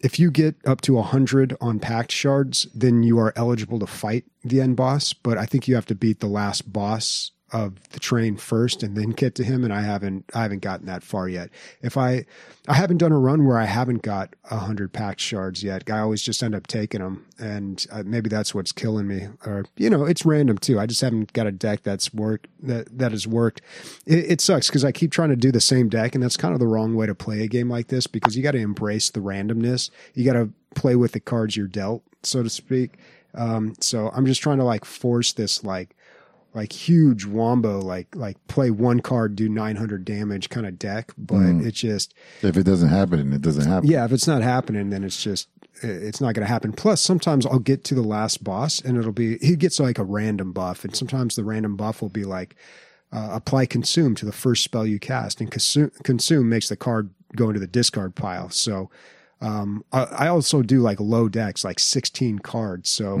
If 0.00 0.18
you 0.18 0.30
get 0.30 0.56
up 0.66 0.80
to 0.82 0.94
100 0.94 1.56
on 1.60 1.78
pact 1.78 2.10
shards, 2.10 2.66
then 2.74 3.02
you 3.02 3.18
are 3.18 3.34
eligible 3.36 3.78
to 3.80 3.86
fight 3.86 4.24
the 4.42 4.60
end 4.60 4.76
boss. 4.76 5.12
But 5.12 5.36
I 5.36 5.44
think 5.44 5.68
you 5.68 5.74
have 5.74 5.86
to 5.86 5.94
beat 5.94 6.20
the 6.20 6.26
last 6.26 6.72
boss 6.72 7.32
of 7.52 7.88
the 7.90 8.00
train 8.00 8.36
first 8.36 8.82
and 8.82 8.96
then 8.96 9.10
get 9.10 9.34
to 9.34 9.44
him 9.44 9.64
and 9.64 9.72
I 9.72 9.82
haven't 9.82 10.24
I 10.34 10.42
haven't 10.42 10.60
gotten 10.60 10.86
that 10.86 11.02
far 11.02 11.28
yet. 11.28 11.50
If 11.82 11.96
I 11.96 12.24
I 12.68 12.74
haven't 12.74 12.98
done 12.98 13.10
a 13.10 13.18
run 13.18 13.46
where 13.46 13.58
I 13.58 13.64
haven't 13.64 14.02
got 14.02 14.36
a 14.50 14.58
hundred 14.58 14.92
pact 14.92 15.20
shards 15.20 15.64
yet. 15.64 15.90
I 15.90 15.98
always 15.98 16.22
just 16.22 16.42
end 16.42 16.54
up 16.54 16.66
taking 16.66 17.00
them, 17.00 17.26
and 17.38 17.84
uh, 17.90 18.02
maybe 18.04 18.28
that's 18.28 18.54
what's 18.54 18.70
killing 18.70 19.08
me. 19.08 19.28
Or 19.44 19.64
you 19.76 19.90
know, 19.90 20.04
it's 20.04 20.24
random 20.24 20.58
too. 20.58 20.78
I 20.78 20.86
just 20.86 21.00
haven't 21.00 21.32
got 21.32 21.46
a 21.46 21.52
deck 21.52 21.82
that's 21.82 22.12
worked 22.12 22.48
that 22.62 22.96
that 22.96 23.12
has 23.12 23.26
worked. 23.26 23.62
It, 24.06 24.32
it 24.32 24.40
sucks 24.40 24.68
because 24.68 24.84
I 24.84 24.92
keep 24.92 25.10
trying 25.10 25.30
to 25.30 25.36
do 25.36 25.50
the 25.50 25.60
same 25.60 25.88
deck, 25.88 26.14
and 26.14 26.22
that's 26.22 26.36
kind 26.36 26.54
of 26.54 26.60
the 26.60 26.66
wrong 26.66 26.94
way 26.94 27.06
to 27.06 27.14
play 27.14 27.42
a 27.42 27.48
game 27.48 27.68
like 27.70 27.88
this 27.88 28.06
because 28.06 28.36
you 28.36 28.42
got 28.42 28.52
to 28.52 28.58
embrace 28.58 29.10
the 29.10 29.20
randomness. 29.20 29.90
You 30.14 30.24
got 30.24 30.34
to 30.34 30.50
play 30.74 30.96
with 30.96 31.12
the 31.12 31.20
cards 31.20 31.56
you're 31.56 31.66
dealt, 31.66 32.02
so 32.22 32.42
to 32.42 32.50
speak. 32.50 32.98
Um, 33.34 33.74
so 33.80 34.10
I'm 34.14 34.26
just 34.26 34.42
trying 34.42 34.58
to 34.58 34.64
like 34.64 34.84
force 34.84 35.32
this 35.32 35.64
like 35.64 35.96
like 36.54 36.72
huge 36.72 37.24
wombo 37.24 37.80
like 37.80 38.14
like 38.14 38.36
play 38.48 38.70
one 38.70 39.00
card 39.00 39.36
do 39.36 39.48
900 39.48 40.04
damage 40.04 40.48
kind 40.48 40.66
of 40.66 40.78
deck 40.78 41.12
but 41.16 41.42
it 41.64 41.72
just 41.72 42.14
if 42.42 42.56
it 42.56 42.64
doesn't 42.64 42.88
happen, 42.88 43.32
it 43.32 43.40
doesn't 43.40 43.66
happen. 43.66 43.88
yeah 43.88 44.04
if 44.04 44.12
it's 44.12 44.26
not 44.26 44.42
happening 44.42 44.90
then 44.90 45.04
it's 45.04 45.22
just 45.22 45.48
it's 45.82 46.20
not 46.20 46.34
going 46.34 46.44
to 46.44 46.52
happen. 46.52 46.72
Plus 46.72 47.00
sometimes 47.00 47.46
i'll 47.46 47.58
get 47.58 47.84
to 47.84 47.94
the 47.94 48.02
last 48.02 48.44
boss 48.44 48.80
and 48.80 48.98
it'll 48.98 49.12
be 49.12 49.38
he 49.38 49.56
gets 49.56 49.80
like 49.80 49.98
a 49.98 50.04
random 50.04 50.52
buff 50.52 50.84
and 50.84 50.94
sometimes 50.94 51.36
the 51.36 51.44
random 51.44 51.76
buff 51.76 52.02
will 52.02 52.08
be 52.08 52.24
like 52.24 52.56
uh, 53.12 53.30
apply 53.32 53.66
consume 53.66 54.14
to 54.14 54.24
the 54.24 54.32
first 54.32 54.62
spell 54.62 54.86
you 54.86 54.98
cast 54.98 55.40
and 55.40 55.50
consume, 55.50 55.90
consume 56.04 56.48
makes 56.48 56.68
the 56.68 56.76
card 56.76 57.10
go 57.34 57.48
into 57.48 57.60
the 57.60 57.66
discard 57.66 58.14
pile. 58.14 58.50
So 58.50 58.90
um, 59.40 59.84
I, 59.92 60.04
I 60.04 60.28
also 60.28 60.62
do 60.62 60.80
like 60.80 61.00
low 61.00 61.28
decks 61.28 61.64
like 61.64 61.78
16 61.78 62.40
cards. 62.40 62.88
So 62.90 63.16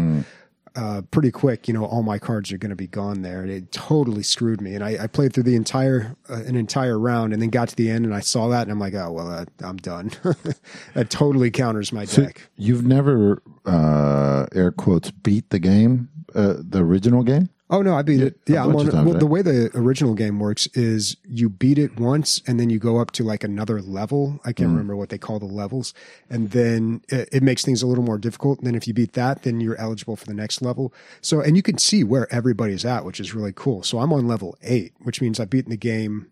uh, 0.76 1.02
pretty 1.10 1.30
quick, 1.30 1.68
you 1.68 1.74
know, 1.74 1.84
all 1.84 2.02
my 2.02 2.18
cards 2.18 2.52
are 2.52 2.58
going 2.58 2.70
to 2.70 2.76
be 2.76 2.86
gone 2.86 3.22
there. 3.22 3.42
And 3.42 3.50
it 3.50 3.72
totally 3.72 4.22
screwed 4.22 4.60
me. 4.60 4.74
And 4.74 4.84
I, 4.84 5.04
I 5.04 5.06
played 5.06 5.32
through 5.32 5.44
the 5.44 5.56
entire, 5.56 6.16
uh, 6.28 6.42
an 6.44 6.56
entire 6.56 6.98
round 6.98 7.32
and 7.32 7.42
then 7.42 7.50
got 7.50 7.68
to 7.68 7.76
the 7.76 7.90
end 7.90 8.04
and 8.04 8.14
I 8.14 8.20
saw 8.20 8.48
that 8.48 8.62
and 8.62 8.72
I'm 8.72 8.78
like, 8.78 8.94
oh, 8.94 9.10
well, 9.10 9.30
uh, 9.30 9.44
I'm 9.62 9.76
done. 9.76 10.10
that 10.94 11.10
totally 11.10 11.50
counters 11.50 11.92
my 11.92 12.04
deck. 12.04 12.48
You've 12.56 12.86
never 12.86 13.42
uh, 13.66 14.46
air 14.54 14.72
quotes 14.72 15.10
beat 15.10 15.50
the 15.50 15.58
game, 15.58 16.08
uh, 16.34 16.54
the 16.58 16.82
original 16.84 17.22
game. 17.22 17.50
Oh 17.72 17.82
no, 17.82 17.94
I 17.94 18.02
beat 18.02 18.20
it. 18.20 18.36
Yeah, 18.48 18.64
I'm 18.64 18.74
on. 18.74 19.04
well, 19.06 19.14
the 19.16 19.26
way 19.26 19.42
the 19.42 19.70
original 19.76 20.14
game 20.14 20.40
works 20.40 20.66
is 20.74 21.16
you 21.28 21.48
beat 21.48 21.78
it 21.78 22.00
once, 22.00 22.42
and 22.46 22.58
then 22.58 22.68
you 22.68 22.80
go 22.80 22.98
up 22.98 23.12
to 23.12 23.22
like 23.22 23.44
another 23.44 23.80
level. 23.80 24.40
I 24.44 24.50
Mm. 24.50 24.56
can't 24.56 24.68
remember 24.70 24.96
what 24.96 25.08
they 25.10 25.18
call 25.18 25.38
the 25.38 25.44
levels, 25.46 25.94
and 26.28 26.50
then 26.50 27.02
it, 27.08 27.28
it 27.30 27.42
makes 27.44 27.64
things 27.64 27.80
a 27.80 27.86
little 27.86 28.02
more 28.02 28.18
difficult. 28.18 28.58
And 28.58 28.66
then 28.66 28.74
if 28.74 28.88
you 28.88 28.92
beat 28.94 29.12
that, 29.12 29.44
then 29.44 29.60
you're 29.60 29.76
eligible 29.78 30.16
for 30.16 30.26
the 30.26 30.34
next 30.34 30.60
level. 30.62 30.92
So, 31.20 31.40
and 31.40 31.56
you 31.56 31.62
can 31.62 31.78
see 31.78 32.02
where 32.02 32.26
everybody's 32.34 32.84
at, 32.84 33.04
which 33.04 33.20
is 33.20 33.34
really 33.34 33.52
cool. 33.54 33.84
So 33.84 34.00
I'm 34.00 34.12
on 34.12 34.26
level 34.26 34.58
eight, 34.62 34.92
which 35.02 35.20
means 35.22 35.38
I've 35.38 35.50
beaten 35.50 35.70
the 35.70 35.76
game. 35.76 36.26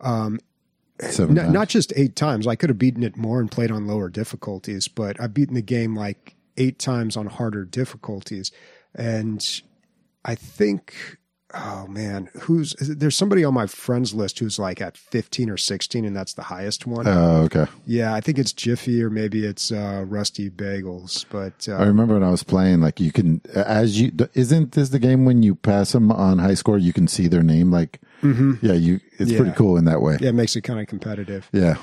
Um, 0.00 0.40
N- 1.18 1.34
not 1.52 1.68
just 1.68 1.92
eight 1.96 2.16
times. 2.16 2.46
I 2.46 2.56
could 2.56 2.70
have 2.70 2.78
beaten 2.78 3.02
it 3.02 3.18
more 3.18 3.38
and 3.40 3.50
played 3.50 3.70
on 3.70 3.86
lower 3.86 4.08
difficulties, 4.08 4.88
but 4.88 5.20
I've 5.20 5.34
beaten 5.34 5.54
the 5.54 5.60
game 5.60 5.94
like 5.94 6.34
eight 6.56 6.78
times 6.78 7.18
on 7.18 7.26
harder 7.26 7.66
difficulties. 7.66 8.50
And 8.94 9.46
I 10.28 10.34
think, 10.34 10.94
oh 11.54 11.86
man, 11.86 12.28
who's 12.40 12.74
there's 12.80 13.14
somebody 13.16 13.44
on 13.44 13.54
my 13.54 13.66
friends 13.68 14.12
list 14.12 14.40
who's 14.40 14.58
like 14.58 14.80
at 14.80 14.96
15 14.96 15.48
or 15.48 15.56
16, 15.56 16.04
and 16.04 16.16
that's 16.16 16.34
the 16.34 16.42
highest 16.42 16.84
one. 16.86 17.06
Oh, 17.06 17.42
okay. 17.44 17.66
yeah, 17.86 18.12
I 18.12 18.20
think 18.20 18.36
it's 18.38 18.52
Jiffy 18.52 19.00
or 19.02 19.08
maybe 19.08 19.46
it's 19.46 19.70
uh, 19.70 20.04
Rusty 20.06 20.50
Bagels. 20.50 21.24
But 21.30 21.68
I 21.72 21.82
uh, 21.82 21.86
remember 21.86 22.14
when 22.14 22.24
I 22.24 22.30
was 22.30 22.42
playing, 22.42 22.80
like 22.80 22.98
you 22.98 23.12
can, 23.12 23.40
as 23.54 24.00
you, 24.00 24.10
isn't 24.34 24.72
this 24.72 24.88
the 24.88 24.98
game 24.98 25.24
when 25.24 25.44
you 25.44 25.54
pass 25.54 25.92
them 25.92 26.10
on 26.10 26.38
high 26.40 26.54
score, 26.54 26.76
you 26.78 26.92
can 26.92 27.06
see 27.06 27.28
their 27.28 27.44
name? 27.44 27.70
Like, 27.70 28.00
yeah, 28.22 28.72
you, 28.72 28.98
it's 29.18 29.30
Yeah. 29.30 29.38
pretty 29.38 29.52
cool 29.52 29.76
in 29.76 29.84
that 29.84 30.02
way. 30.02 30.16
yeah, 30.20 30.30
it 30.30 30.34
makes 30.34 30.56
it 30.56 30.62
kind 30.62 30.80
of 30.80 30.88
competitive. 30.88 31.48
Yeah. 31.52 31.76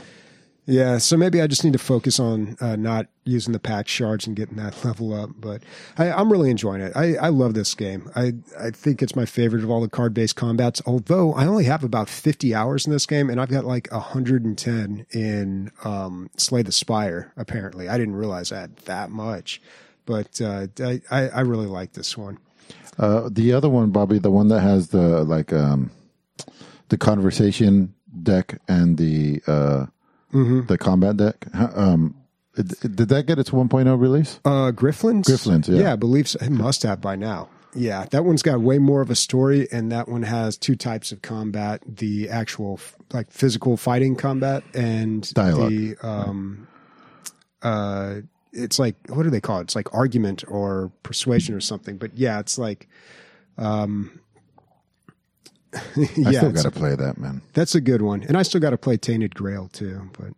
Yeah, 0.65 0.97
so 0.97 1.17
maybe 1.17 1.41
I 1.41 1.47
just 1.47 1.65
need 1.65 1.73
to 1.73 1.79
focus 1.79 2.21
on 2.21 2.55
uh, 2.61 2.77
not 2.77 3.07
using 3.25 3.51
the 3.51 3.59
pact 3.59 3.89
shards 3.89 4.25
and 4.25 4.35
getting 4.35 4.55
that 4.57 4.85
level 4.85 5.13
up. 5.13 5.31
But 5.37 5.61
I, 5.97 6.11
I'm 6.11 6.31
really 6.31 6.49
enjoying 6.49 6.81
it. 6.81 6.93
I, 6.95 7.15
I 7.15 7.29
love 7.29 7.53
this 7.53 7.73
game. 7.73 8.09
I, 8.15 8.33
I 8.57 8.71
think 8.71 9.01
it's 9.01 9.15
my 9.15 9.25
favorite 9.25 9.63
of 9.63 9.69
all 9.69 9.81
the 9.81 9.89
card 9.89 10.13
based 10.13 10.35
combats. 10.35 10.81
Although 10.85 11.33
I 11.33 11.45
only 11.45 11.65
have 11.65 11.83
about 11.83 12.07
50 12.07 12.55
hours 12.55 12.85
in 12.85 12.93
this 12.93 13.05
game, 13.05 13.29
and 13.29 13.41
I've 13.41 13.49
got 13.49 13.65
like 13.65 13.91
110 13.91 15.05
in 15.11 15.71
um, 15.83 16.29
Slay 16.37 16.61
the 16.61 16.71
Spire. 16.71 17.33
Apparently, 17.35 17.89
I 17.89 17.97
didn't 17.97 18.15
realize 18.15 18.51
I 18.51 18.61
had 18.61 18.77
that 18.77 19.09
much. 19.09 19.61
But 20.05 20.41
uh, 20.41 20.67
I 20.81 21.01
I 21.11 21.41
really 21.41 21.67
like 21.67 21.93
this 21.93 22.17
one. 22.17 22.37
Uh, 22.97 23.29
the 23.31 23.53
other 23.53 23.69
one, 23.69 23.89
Bobby, 23.91 24.19
the 24.19 24.31
one 24.31 24.49
that 24.49 24.61
has 24.61 24.89
the, 24.89 25.23
like, 25.23 25.51
um, 25.51 25.91
the 26.89 26.97
conversation 26.97 27.93
deck 28.21 28.59
and 28.67 28.97
the, 28.97 29.41
uh, 29.47 29.87
the 30.33 30.77
combat 30.77 31.17
deck, 31.17 31.45
um, 31.55 32.15
it- 32.57 32.71
it- 32.83 32.95
did 32.95 33.09
that 33.09 33.25
get 33.27 33.39
its 33.39 33.51
1.0 33.51 33.95
release? 33.99 34.39
Uh, 34.45 34.71
Griftlands? 34.71 35.27
Griftlands, 35.27 35.67
yeah. 35.69 35.93
I 35.93 35.95
believe 35.95 36.27
so. 36.27 36.39
It 36.41 36.49
must 36.51 36.83
have 36.83 36.99
by 37.01 37.15
now. 37.15 37.49
Yeah, 37.75 38.05
that 38.11 38.23
one's 38.23 38.43
got 38.43 38.61
way 38.61 38.77
more 38.77 39.01
of 39.01 39.09
a 39.09 39.15
story, 39.15 39.67
and 39.71 39.91
that 39.91 40.07
one 40.07 40.21
has 40.23 40.57
two 40.57 40.75
types 40.75 41.11
of 41.11 41.23
combat: 41.23 41.81
the 41.87 42.29
actual 42.29 42.79
like 43.11 43.31
physical 43.31 43.77
fighting 43.77 44.15
combat 44.15 44.63
and 44.75 45.33
Dialogue. 45.33 45.71
the 45.71 45.95
um, 46.03 46.67
uh, 47.63 48.15
it's 48.51 48.77
like 48.77 48.95
what 49.09 49.23
do 49.23 49.31
they 49.31 49.41
call 49.41 49.57
it? 49.59 49.63
It's 49.63 49.75
like 49.75 49.91
argument 49.91 50.43
or 50.47 50.91
persuasion 51.01 51.55
or 51.55 51.61
something. 51.61 51.97
But 51.97 52.15
yeah, 52.15 52.39
it's 52.39 52.59
like, 52.59 52.87
um, 53.57 54.19
I 55.75 55.79
yeah, 55.97 56.05
still 56.05 56.27
it's- 56.49 56.63
got 56.63 56.73
to 56.73 56.79
play 56.79 56.95
that, 56.95 57.17
man. 57.17 57.41
that's 57.53 57.75
a 57.75 57.81
good 57.81 58.01
one, 58.01 58.23
and 58.23 58.37
I 58.37 58.43
still 58.43 58.61
got 58.61 58.71
to 58.71 58.77
play 58.77 58.97
Tainted 58.97 59.35
Grail 59.35 59.69
too. 59.73 60.09
But 60.17 60.33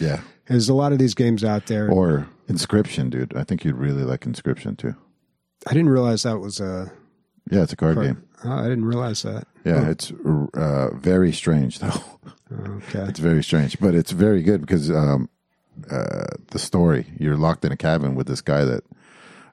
Yeah. 0.00 0.20
there's 0.46 0.68
a 0.68 0.74
lot 0.74 0.92
of 0.92 0.98
these 0.98 1.14
games 1.14 1.44
out 1.44 1.66
there. 1.66 1.90
Or 1.90 2.26
Inscryption, 2.48 3.10
dude. 3.10 3.36
I 3.36 3.44
think 3.44 3.64
you'd 3.64 3.76
really 3.76 4.02
like 4.02 4.22
Inscryption 4.22 4.76
too. 4.76 4.94
I 5.66 5.72
didn't 5.74 5.90
realize 5.90 6.22
that 6.24 6.38
was 6.40 6.58
a. 6.60 6.90
Yeah, 7.50 7.62
it's 7.62 7.72
a 7.72 7.76
card 7.76 8.00
game. 8.00 8.22
Oh, 8.44 8.52
I 8.52 8.64
didn't 8.68 8.84
realize 8.84 9.22
that. 9.22 9.46
Yeah, 9.64 9.88
it's 9.90 10.10
uh, 10.54 10.90
very 10.94 11.32
strange 11.32 11.78
though. 11.78 11.92
Okay. 12.52 13.04
It's 13.08 13.18
very 13.20 13.42
strange, 13.44 13.78
but 13.78 13.94
it's 13.94 14.10
very 14.12 14.42
good 14.42 14.60
because 14.62 14.90
um, 14.90 15.28
uh, 15.90 16.24
the 16.48 16.58
story 16.58 17.06
you're 17.18 17.36
locked 17.36 17.64
in 17.64 17.70
a 17.72 17.76
cabin 17.76 18.14
with 18.16 18.26
this 18.26 18.40
guy 18.40 18.64
that, 18.64 18.82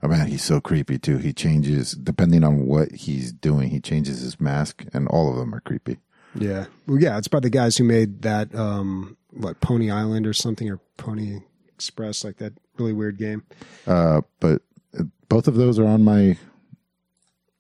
oh 0.04 0.08
man, 0.08 0.28
he's 0.28 0.44
so 0.44 0.60
creepy 0.62 0.98
too. 1.00 1.18
He 1.18 1.34
changes 1.34 1.92
depending 1.92 2.44
on 2.44 2.66
what 2.66 2.92
he's 2.92 3.32
doing. 3.32 3.70
He 3.70 3.80
changes 3.80 4.22
his 4.22 4.40
mask, 4.40 4.86
and 4.94 5.08
all 5.08 5.30
of 5.32 5.38
them 5.38 5.54
are 5.54 5.62
creepy. 5.62 5.98
Yeah. 6.36 6.66
Well, 6.88 7.00
yeah, 7.00 7.18
it's 7.18 7.28
by 7.28 7.40
the 7.40 7.50
guys 7.50 7.78
who 7.78 7.84
made 7.84 8.22
that, 8.22 8.54
um, 8.54 9.18
what, 9.32 9.60
Pony 9.60 9.90
Island 9.90 10.28
or 10.28 10.34
something, 10.34 10.70
or 10.70 10.80
Pony 10.98 11.40
Express, 11.74 12.24
like 12.24 12.38
that 12.38 12.54
really 12.78 12.94
weird 12.94 13.18
game. 13.18 13.44
Uh, 13.88 14.22
but 14.40 14.62
both 15.30 15.48
of 15.48 15.56
those 15.56 15.80
are 15.80 15.86
on 15.88 16.04
my 16.04 16.38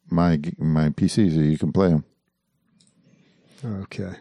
my 0.09 0.39
my 0.57 0.89
PC, 0.89 1.33
so 1.33 1.39
you 1.39 1.57
can 1.57 1.71
play 1.71 1.89
them. 1.89 2.03
Okay. 3.65 4.13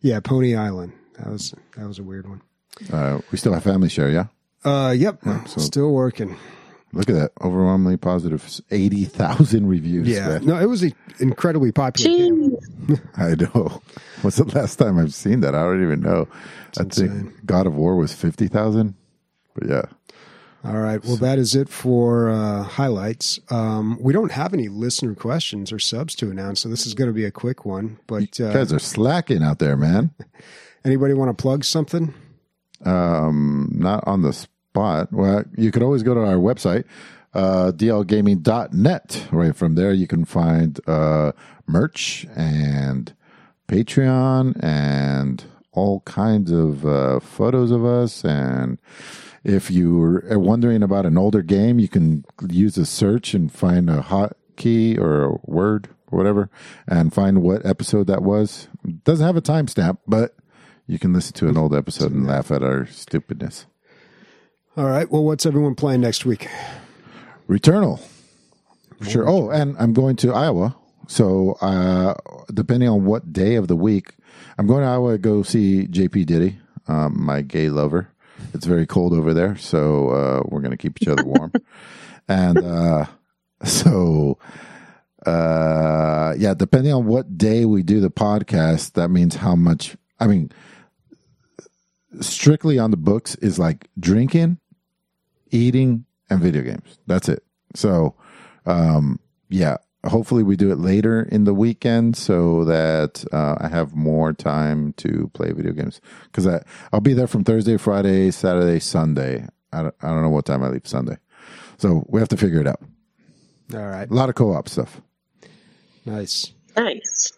Yeah, 0.00 0.20
Pony 0.20 0.54
Island. 0.54 0.92
That 1.18 1.28
was 1.28 1.54
that 1.76 1.86
was 1.86 1.98
a 1.98 2.02
weird 2.02 2.28
one. 2.28 2.42
Uh, 2.92 3.20
we 3.32 3.38
still 3.38 3.54
have 3.54 3.64
family 3.64 3.88
share, 3.88 4.10
yeah. 4.10 4.26
Uh, 4.64 4.90
yep, 4.90 5.20
so- 5.46 5.60
still 5.60 5.92
working. 5.92 6.36
Look 6.96 7.10
at 7.10 7.14
that, 7.14 7.32
overwhelmingly 7.42 7.98
positive, 7.98 8.60
eighty 8.70 9.04
thousand 9.04 9.66
reviews. 9.68 10.08
Yeah, 10.08 10.28
man. 10.28 10.46
no, 10.46 10.58
it 10.58 10.66
was 10.66 10.82
an 10.82 10.94
incredibly 11.18 11.72
popular 11.72 12.16
game. 12.16 12.56
I 13.16 13.34
know. 13.34 13.82
What's 14.22 14.38
the 14.38 14.44
last 14.44 14.76
time 14.76 14.98
I've 14.98 15.14
seen 15.14 15.40
that? 15.40 15.54
I 15.54 15.62
don't 15.62 15.82
even 15.82 16.00
know. 16.00 16.26
I 16.78 16.84
insane. 16.84 17.08
think 17.08 17.46
God 17.46 17.66
of 17.66 17.74
War 17.74 17.96
was 17.96 18.14
fifty 18.14 18.48
thousand. 18.48 18.94
But 19.54 19.68
yeah, 19.68 19.82
All 20.64 20.78
right, 20.78 21.02
well, 21.04 21.16
that 21.16 21.38
is 21.38 21.54
it 21.54 21.68
for 21.68 22.28
uh, 22.30 22.62
highlights. 22.62 23.40
Um, 23.50 23.98
we 24.00 24.12
don't 24.12 24.32
have 24.32 24.52
any 24.52 24.68
listener 24.68 25.14
questions 25.14 25.72
or 25.72 25.78
subs 25.78 26.14
to 26.16 26.30
announce, 26.30 26.60
so 26.60 26.68
this 26.68 26.86
is 26.86 26.94
going 26.94 27.08
to 27.08 27.14
be 27.14 27.24
a 27.24 27.30
quick 27.30 27.64
one. 27.64 27.98
But 28.06 28.38
you 28.38 28.46
uh, 28.46 28.52
guys 28.52 28.72
are 28.72 28.78
slacking 28.78 29.42
out 29.42 29.58
there, 29.58 29.76
man. 29.76 30.12
anybody 30.84 31.14
want 31.14 31.36
to 31.36 31.40
plug 31.42 31.64
something? 31.64 32.14
Um, 32.84 33.70
not 33.74 34.04
on 34.06 34.22
the 34.22 34.32
spot. 34.32 34.50
Well, 34.76 35.44
you 35.56 35.72
could 35.72 35.82
always 35.82 36.02
go 36.02 36.14
to 36.14 36.20
our 36.20 36.36
website, 36.36 36.84
uh, 37.34 37.72
dlgaming.net. 37.72 39.26
Right 39.32 39.56
from 39.56 39.74
there, 39.74 39.92
you 39.92 40.06
can 40.06 40.24
find 40.24 40.80
uh, 40.88 41.32
merch 41.66 42.26
and 42.36 43.14
Patreon 43.68 44.62
and 44.62 45.44
all 45.72 46.00
kinds 46.00 46.50
of 46.50 46.86
uh, 46.86 47.20
photos 47.20 47.70
of 47.70 47.84
us. 47.84 48.24
And 48.24 48.78
if 49.44 49.70
you 49.70 50.22
are 50.30 50.38
wondering 50.38 50.82
about 50.82 51.06
an 51.06 51.18
older 51.18 51.42
game, 51.42 51.78
you 51.78 51.88
can 51.88 52.24
use 52.48 52.76
a 52.76 52.86
search 52.86 53.34
and 53.34 53.52
find 53.52 53.90
a 53.90 54.02
hot 54.02 54.36
key 54.56 54.96
or 54.96 55.24
a 55.24 55.38
word 55.44 55.88
or 56.10 56.18
whatever 56.18 56.50
and 56.88 57.12
find 57.12 57.42
what 57.42 57.64
episode 57.64 58.06
that 58.06 58.22
was. 58.22 58.68
It 58.84 59.04
doesn't 59.04 59.26
have 59.26 59.36
a 59.36 59.42
timestamp, 59.42 59.98
but 60.06 60.34
you 60.86 60.98
can 60.98 61.12
listen 61.12 61.34
to 61.34 61.48
an 61.48 61.56
old 61.56 61.74
episode 61.74 62.12
and 62.12 62.26
laugh 62.26 62.50
at 62.50 62.62
our 62.62 62.86
stupidness. 62.86 63.66
All 64.76 64.84
right, 64.84 65.10
well, 65.10 65.24
what's 65.24 65.46
everyone 65.46 65.74
playing 65.74 66.02
next 66.02 66.26
week? 66.26 66.48
Returnal. 67.48 67.98
Sure. 69.08 69.26
Oh, 69.26 69.48
and 69.48 69.74
I'm 69.78 69.94
going 69.94 70.16
to 70.16 70.34
Iowa. 70.34 70.76
So, 71.08 71.52
uh, 71.62 72.12
depending 72.52 72.90
on 72.90 73.06
what 73.06 73.32
day 73.32 73.54
of 73.54 73.68
the 73.68 73.76
week, 73.76 74.12
I'm 74.58 74.66
going 74.66 74.82
to 74.82 74.88
Iowa 74.88 75.12
to 75.12 75.18
go 75.18 75.42
see 75.42 75.86
JP 75.86 76.26
Diddy, 76.26 76.58
um, 76.88 77.18
my 77.18 77.40
gay 77.40 77.70
lover. 77.70 78.10
It's 78.52 78.66
very 78.66 78.84
cold 78.84 79.14
over 79.14 79.32
there, 79.32 79.56
so 79.56 80.10
uh, 80.10 80.42
we're 80.46 80.60
going 80.60 80.72
to 80.72 80.76
keep 80.76 81.00
each 81.00 81.08
other 81.08 81.24
warm. 81.24 81.52
and 82.28 82.58
uh, 82.58 83.06
so, 83.64 84.36
uh, 85.24 86.34
yeah, 86.36 86.52
depending 86.52 86.92
on 86.92 87.06
what 87.06 87.38
day 87.38 87.64
we 87.64 87.82
do 87.82 88.00
the 88.00 88.10
podcast, 88.10 88.92
that 88.92 89.08
means 89.08 89.36
how 89.36 89.56
much. 89.56 89.96
I 90.20 90.26
mean, 90.26 90.52
strictly 92.20 92.78
on 92.78 92.90
the 92.90 92.98
books 92.98 93.36
is 93.36 93.58
like 93.58 93.88
drinking, 93.98 94.58
eating, 95.50 96.04
and 96.30 96.40
video 96.40 96.62
games. 96.62 96.98
That's 97.06 97.28
it. 97.28 97.42
So, 97.74 98.14
um, 98.64 99.20
yeah, 99.48 99.76
hopefully 100.04 100.42
we 100.42 100.56
do 100.56 100.70
it 100.72 100.78
later 100.78 101.22
in 101.30 101.44
the 101.44 101.54
weekend 101.54 102.16
so 102.16 102.64
that 102.64 103.24
uh, 103.32 103.56
I 103.60 103.68
have 103.68 103.94
more 103.94 104.32
time 104.32 104.92
to 104.98 105.30
play 105.34 105.52
video 105.52 105.72
games 105.72 106.00
because 106.24 106.46
I'll 106.92 107.00
be 107.00 107.12
there 107.14 107.26
from 107.26 107.44
Thursday, 107.44 107.76
Friday, 107.76 108.30
Saturday, 108.30 108.78
Sunday. 108.80 109.46
I 109.72 109.82
don't, 109.82 109.94
I 110.02 110.08
don't 110.08 110.22
know 110.22 110.30
what 110.30 110.46
time 110.46 110.62
I 110.62 110.68
leave 110.68 110.86
Sunday. 110.86 111.16
So 111.78 112.04
we 112.08 112.20
have 112.20 112.28
to 112.30 112.36
figure 112.36 112.60
it 112.60 112.66
out. 112.66 112.80
All 113.74 113.86
right, 113.86 114.08
A 114.08 114.14
lot 114.14 114.28
of 114.28 114.34
co 114.36 114.52
op 114.52 114.68
stuff. 114.68 115.00
nice. 116.04 116.52
Nice. 116.76 117.32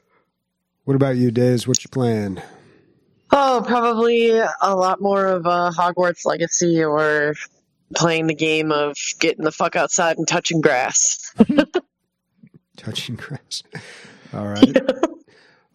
What 0.84 0.94
about 0.94 1.16
you, 1.16 1.30
Days? 1.30 1.66
What 1.68 1.82
you 1.84 1.88
playing? 1.90 2.40
Oh, 3.30 3.62
probably 3.66 4.30
a 4.30 4.74
lot 4.74 5.00
more 5.00 5.26
of 5.26 5.46
uh, 5.46 5.70
Hogwarts 5.76 6.24
Legacy 6.24 6.82
or 6.82 7.34
playing 7.96 8.26
the 8.26 8.34
game 8.34 8.72
of 8.72 8.96
getting 9.18 9.44
the 9.44 9.52
fuck 9.52 9.76
outside 9.76 10.18
and 10.18 10.26
touching 10.26 10.60
grass. 10.60 11.34
Touching 12.76 13.16
grass. 13.16 13.62
All 14.32 14.46
right. 14.46 14.76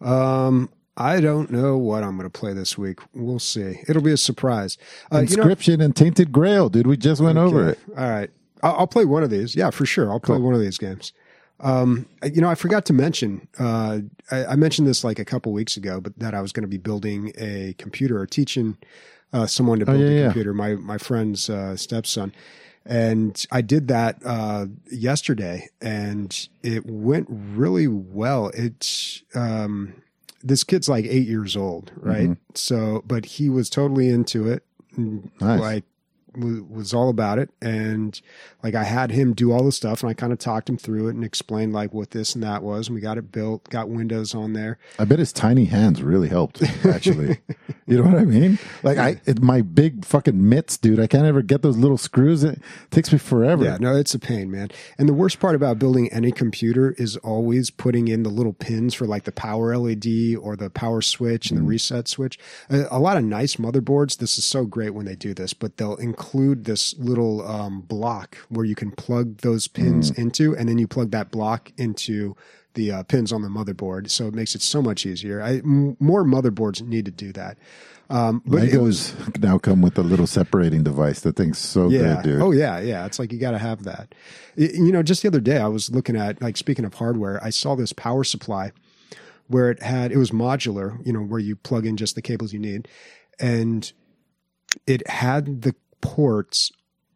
um, 0.00 0.70
I 0.96 1.20
don't 1.20 1.50
know 1.50 1.76
what 1.76 2.02
I'm 2.02 2.16
going 2.16 2.30
to 2.30 2.38
play 2.38 2.52
this 2.52 2.78
week. 2.78 3.00
We'll 3.12 3.38
see. 3.38 3.80
It'll 3.88 4.02
be 4.02 4.12
a 4.12 4.16
surprise. 4.16 4.78
Uh, 5.12 5.20
you 5.20 5.36
know, 5.36 5.44
Inscryption 5.44 5.84
and 5.84 5.94
Tainted 5.94 6.32
Grail, 6.32 6.68
dude. 6.68 6.86
We 6.86 6.96
just 6.96 7.20
went 7.20 7.36
over 7.36 7.68
it. 7.68 7.78
All 7.98 8.08
right. 8.08 8.30
I'll, 8.62 8.76
I'll 8.80 8.86
play 8.86 9.04
one 9.04 9.22
of 9.22 9.30
these. 9.30 9.54
Yeah, 9.54 9.70
for 9.70 9.84
sure. 9.84 10.10
I'll 10.10 10.20
play 10.20 10.38
one 10.38 10.54
of 10.54 10.60
these 10.60 10.78
games. 10.78 11.12
Um, 11.60 12.06
you 12.22 12.40
know, 12.40 12.48
I 12.48 12.54
forgot 12.54 12.84
to 12.86 12.92
mention, 12.92 13.48
uh, 13.58 14.00
I, 14.30 14.46
I 14.46 14.56
mentioned 14.56 14.88
this 14.88 15.04
like 15.04 15.18
a 15.18 15.24
couple 15.24 15.52
weeks 15.52 15.76
ago, 15.76 16.00
but 16.00 16.18
that 16.18 16.34
I 16.34 16.40
was 16.40 16.52
going 16.52 16.62
to 16.62 16.68
be 16.68 16.78
building 16.78 17.32
a 17.38 17.74
computer 17.78 18.18
or 18.18 18.26
teaching 18.26 18.76
uh, 19.34 19.46
someone 19.46 19.80
to 19.80 19.84
build 19.84 20.00
yeah, 20.00 20.06
a 20.06 20.10
yeah. 20.10 20.24
computer, 20.24 20.54
my, 20.54 20.76
my 20.76 20.96
friend's 20.96 21.50
uh, 21.50 21.76
stepson. 21.76 22.32
And 22.86 23.44
I 23.50 23.60
did 23.62 23.88
that 23.88 24.18
uh, 24.24 24.66
yesterday 24.90 25.68
and 25.80 26.48
it 26.62 26.86
went 26.86 27.26
really 27.28 27.88
well. 27.88 28.50
It's, 28.54 29.22
um, 29.34 29.94
this 30.42 30.64
kid's 30.64 30.88
like 30.88 31.06
eight 31.06 31.26
years 31.26 31.56
old, 31.56 31.92
right? 31.96 32.36
So, 32.54 33.02
but 33.06 33.24
he 33.24 33.48
was 33.48 33.70
totally 33.70 34.08
into 34.10 34.46
it. 34.48 34.64
Nice. 34.96 35.60
Like, 35.60 35.84
w- 36.34 36.66
was 36.68 36.92
all 36.92 37.08
about 37.08 37.38
it 37.38 37.50
and 37.60 38.20
like 38.62 38.74
i 38.74 38.84
had 38.84 39.10
him 39.10 39.32
do 39.32 39.52
all 39.52 39.64
the 39.64 39.72
stuff 39.72 40.02
and 40.02 40.10
i 40.10 40.14
kind 40.14 40.32
of 40.32 40.38
talked 40.38 40.68
him 40.68 40.76
through 40.76 41.08
it 41.08 41.14
and 41.14 41.24
explained 41.24 41.72
like 41.72 41.92
what 41.92 42.10
this 42.10 42.34
and 42.34 42.42
that 42.42 42.62
was 42.62 42.88
and 42.88 42.94
we 42.94 43.00
got 43.00 43.18
it 43.18 43.32
built 43.32 43.68
got 43.70 43.88
windows 43.88 44.34
on 44.34 44.52
there 44.52 44.78
I 44.98 45.04
bet 45.04 45.18
his 45.18 45.32
tiny 45.32 45.64
hands 45.64 46.02
really 46.02 46.28
helped. 46.28 46.62
Actually, 46.84 47.38
you 47.86 47.96
know 47.96 48.04
what 48.04 48.18
I 48.18 48.24
mean? 48.24 48.58
Like 48.82 48.98
I, 48.98 49.20
it, 49.26 49.42
my 49.42 49.60
big 49.60 50.04
fucking 50.04 50.48
mitts, 50.48 50.76
dude. 50.78 51.00
I 51.00 51.06
can't 51.06 51.26
ever 51.26 51.42
get 51.42 51.62
those 51.62 51.76
little 51.76 51.98
screws. 51.98 52.44
It 52.44 52.60
takes 52.90 53.12
me 53.12 53.18
forever. 53.18 53.64
Yeah, 53.64 53.78
no, 53.80 53.96
it's 53.96 54.14
a 54.14 54.18
pain, 54.18 54.50
man. 54.50 54.70
And 54.98 55.08
the 55.08 55.14
worst 55.14 55.40
part 55.40 55.54
about 55.54 55.78
building 55.78 56.12
any 56.12 56.32
computer 56.32 56.92
is 56.92 57.16
always 57.18 57.70
putting 57.70 58.08
in 58.08 58.22
the 58.22 58.30
little 58.30 58.52
pins 58.52 58.94
for 58.94 59.06
like 59.06 59.24
the 59.24 59.32
power 59.32 59.76
LED 59.76 60.36
or 60.40 60.56
the 60.56 60.70
power 60.70 61.02
switch 61.02 61.50
and 61.50 61.58
the 61.58 61.64
mm. 61.64 61.68
reset 61.68 62.08
switch. 62.08 62.38
A, 62.70 62.86
a 62.90 62.98
lot 62.98 63.16
of 63.16 63.24
nice 63.24 63.56
motherboards, 63.56 64.18
this 64.18 64.38
is 64.38 64.44
so 64.44 64.64
great 64.64 64.90
when 64.90 65.06
they 65.06 65.16
do 65.16 65.34
this, 65.34 65.54
but 65.54 65.76
they'll 65.76 65.96
include 65.96 66.23
this 66.32 66.94
little 66.98 67.46
um, 67.46 67.82
block 67.82 68.36
where 68.48 68.64
you 68.64 68.74
can 68.74 68.90
plug 68.90 69.38
those 69.38 69.68
pins 69.68 70.10
into, 70.10 70.56
and 70.56 70.68
then 70.68 70.78
you 70.78 70.88
plug 70.88 71.10
that 71.10 71.30
block 71.30 71.72
into 71.76 72.36
the 72.74 72.90
uh, 72.90 73.02
pins 73.04 73.32
on 73.32 73.42
the 73.42 73.48
motherboard. 73.48 74.10
So 74.10 74.26
it 74.26 74.34
makes 74.34 74.54
it 74.54 74.62
so 74.62 74.82
much 74.82 75.06
easier. 75.06 75.40
I, 75.40 75.58
m- 75.58 75.96
more 76.00 76.24
motherboards 76.24 76.82
need 76.82 77.04
to 77.04 77.10
do 77.10 77.32
that. 77.32 77.58
Um, 78.10 78.42
but 78.44 78.64
it 78.64 78.72
Legos 78.72 79.40
now 79.40 79.58
come 79.58 79.80
with 79.80 79.96
a 79.96 80.02
little 80.02 80.26
separating 80.26 80.82
device. 80.82 81.20
That 81.20 81.36
thing's 81.36 81.58
so 81.58 81.88
yeah. 81.88 82.16
good, 82.16 82.22
dude. 82.24 82.42
Oh 82.42 82.50
yeah, 82.50 82.78
yeah. 82.80 83.06
It's 83.06 83.18
like 83.18 83.32
you 83.32 83.38
got 83.38 83.52
to 83.52 83.58
have 83.58 83.84
that. 83.84 84.14
Y- 84.56 84.70
you 84.74 84.92
know, 84.92 85.02
just 85.02 85.22
the 85.22 85.28
other 85.28 85.40
day 85.40 85.58
I 85.58 85.68
was 85.68 85.90
looking 85.90 86.16
at 86.16 86.42
like 86.42 86.56
speaking 86.56 86.84
of 86.84 86.94
hardware, 86.94 87.42
I 87.42 87.50
saw 87.50 87.76
this 87.76 87.92
power 87.92 88.24
supply 88.24 88.72
where 89.46 89.70
it 89.70 89.82
had 89.82 90.12
it 90.12 90.18
was 90.18 90.32
modular, 90.32 91.04
you 91.06 91.12
know, 91.12 91.20
where 91.20 91.40
you 91.40 91.56
plug 91.56 91.86
in 91.86 91.96
just 91.96 92.14
the 92.14 92.22
cables 92.22 92.52
you 92.52 92.58
need 92.58 92.88
and 93.38 93.92
it 94.86 95.08
had 95.08 95.62
the 95.62 95.74
ports 96.04 96.70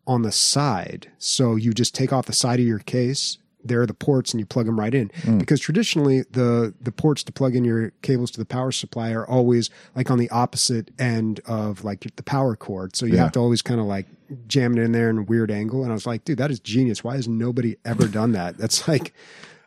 on 0.06 0.22
the 0.22 0.32
side. 0.32 1.10
So 1.18 1.54
you 1.56 1.72
just 1.72 1.94
take 1.94 2.12
off 2.12 2.26
the 2.26 2.32
side 2.32 2.58
of 2.60 2.66
your 2.66 2.78
case 2.80 3.38
there 3.64 3.82
are 3.82 3.86
the 3.86 3.92
ports 3.92 4.32
and 4.32 4.38
you 4.40 4.46
plug 4.46 4.66
them 4.66 4.78
right 4.78 4.94
in. 4.94 5.10
Because 5.36 5.60
traditionally 5.60 6.22
the 6.30 6.72
the 6.80 6.92
ports 6.92 7.24
to 7.24 7.32
plug 7.32 7.56
in 7.56 7.64
your 7.64 7.90
cables 8.02 8.30
to 8.30 8.38
the 8.38 8.44
power 8.46 8.70
supply 8.70 9.10
are 9.10 9.26
always 9.26 9.68
like 9.96 10.10
on 10.12 10.18
the 10.18 10.30
opposite 10.30 10.90
end 10.98 11.40
of 11.44 11.82
like 11.84 12.06
the 12.16 12.22
power 12.22 12.54
cord. 12.56 12.94
So 12.96 13.04
you 13.04 13.14
Yeah. 13.16 13.22
have 13.24 13.32
to 13.32 13.40
always 13.40 13.60
kind 13.60 13.80
of 13.80 13.86
like 13.86 14.06
jam 14.46 14.78
it 14.78 14.82
in 14.82 14.92
there 14.92 15.10
in 15.10 15.18
a 15.18 15.22
weird 15.22 15.50
angle. 15.50 15.82
And 15.82 15.90
i 15.90 15.94
was 15.94 16.06
like 16.06 16.24
dude 16.24 16.38
that 16.38 16.50
is 16.52 16.60
genius. 16.60 17.02
Why 17.02 17.16
has 17.16 17.26
nobody 17.28 17.76
ever 17.84 18.06
done 18.06 18.32
that? 18.32 18.56
That's 18.62 18.86
like 18.88 19.12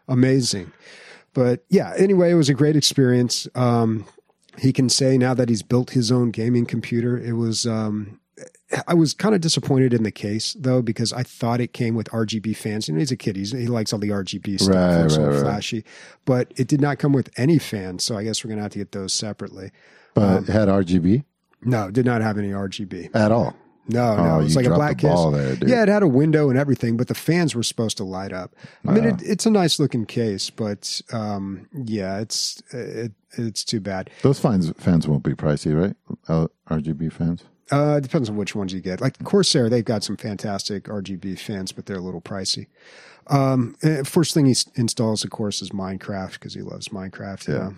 amazing. 0.08 0.72
But 1.34 1.64
yeah 1.70 1.94
anyway 1.98 2.32
it 2.32 2.36
was 2.36 2.50
a 2.50 2.54
great 2.56 2.78
experience. 2.78 3.48
Um 3.56 4.06
he 4.58 4.72
can 4.74 4.88
say 4.90 5.18
now 5.18 5.34
that 5.34 5.50
he's 5.50 5.64
built 5.64 5.92
his 5.92 6.12
own 6.12 6.32
gaming 6.32 6.66
computer 6.66 7.18
it 7.20 7.34
was 7.34 7.66
um 7.68 8.20
I 8.88 8.94
was 8.94 9.14
kind 9.14 9.36
of 9.36 9.42
disappointed 9.42 9.94
in 9.94 10.04
the 10.04 10.12
case 10.12 10.56
though 10.60 10.82
because 10.82 11.12
I 11.14 11.24
thought 11.24 11.60
it 11.60 11.74
came 11.74 11.94
with 11.96 12.08
RGB 12.10 12.56
fans. 12.56 12.88
You 12.88 12.94
know, 12.94 13.00
he's 13.00 13.12
a 13.12 13.18
kid; 13.18 13.36
he's, 13.36 13.52
he 13.52 13.68
likes 13.68 13.92
all 13.94 14.00
the 14.00 14.10
RGB 14.10 14.60
stuff, 14.62 14.74
Right, 14.76 15.18
right, 15.18 15.34
right. 15.34 15.42
flashy. 15.42 15.84
But 16.26 16.54
it 16.56 16.68
did 16.68 16.80
not 16.82 16.98
come 17.00 17.12
with 17.14 17.30
any 17.38 17.58
fans, 17.60 18.04
so 18.04 18.18
I 18.18 18.24
guess 18.24 18.44
we're 18.44 18.50
gonna 18.50 18.62
have 18.62 18.72
to 18.72 18.80
get 18.80 18.92
those 18.94 19.14
separately. 19.14 19.72
but 20.14 20.24
um, 20.24 20.44
it 20.46 20.50
had 20.50 20.68
RGB 20.70 21.24
No, 21.64 21.88
it 21.88 21.94
did 21.94 22.06
not 22.06 22.22
have 22.22 22.38
any 22.38 22.50
RGB. 22.52 23.14
at 23.16 23.32
all. 23.32 23.56
No, 23.88 24.16
no, 24.16 24.24
Oh, 24.36 24.39
it 24.39 24.44
was 24.44 24.56
like 24.56 24.68
a 24.68 24.74
black 24.76 25.00
case. 25.00 25.20
there. 25.32 25.58
Yeah, 25.68 25.82
it 25.82 25.89
had 25.89 26.04
a 26.04 26.08
window 26.08 26.50
and 26.50 26.58
everything, 26.58 26.96
but 26.98 27.08
the 27.08 27.16
fans 27.16 27.56
were 27.56 27.64
supposed 27.64 27.98
to 27.98 28.04
light 28.04 28.32
up. 28.32 28.56
I 28.88 28.92
mean, 28.92 29.04
it, 29.06 29.22
it's 29.24 29.46
a 29.48 29.50
nice 29.50 29.80
looking 29.80 30.06
case, 30.06 30.50
but 30.52 31.02
um, 31.12 31.68
yeah, 31.74 32.20
it's 32.20 32.62
it, 32.72 33.12
it's 33.38 33.64
too 33.66 33.80
bad. 33.82 34.10
Those 34.22 34.39
fans 34.39 34.72
fans 34.78 35.08
won't 35.08 35.24
be 35.24 35.34
pricey, 35.34 35.76
right? 35.78 35.96
RGB 36.70 37.12
fans. 37.12 37.44
Uh, 37.72 37.96
it 37.98 38.02
depends 38.02 38.30
on 38.30 38.36
which 38.36 38.54
ones 38.56 38.74
you 38.74 38.82
get. 38.82 39.00
Like 39.02 39.24
Corsair, 39.24 39.70
they've 39.70 39.86
got 39.86 40.04
some 40.04 40.18
fantastic 40.18 40.84
RGB 40.86 41.40
fans, 41.40 41.72
but 41.72 41.86
they're 41.86 41.98
a 41.98 42.02
little 42.02 42.22
pricey. 42.22 42.68
Um, 43.28 43.76
eh, 43.84 44.04
first 44.04 44.34
thing 44.34 44.46
he 44.46 44.52
s- 44.52 44.66
installs, 44.76 45.24
of 45.24 45.30
course, 45.30 45.62
is 45.62 45.70
Minecraft 45.70 46.34
because 46.34 46.54
he 46.54 46.62
loves 46.62 46.90
Minecraft. 46.90 47.48
Yeah. 47.48 47.56
Yeah. 47.56 47.72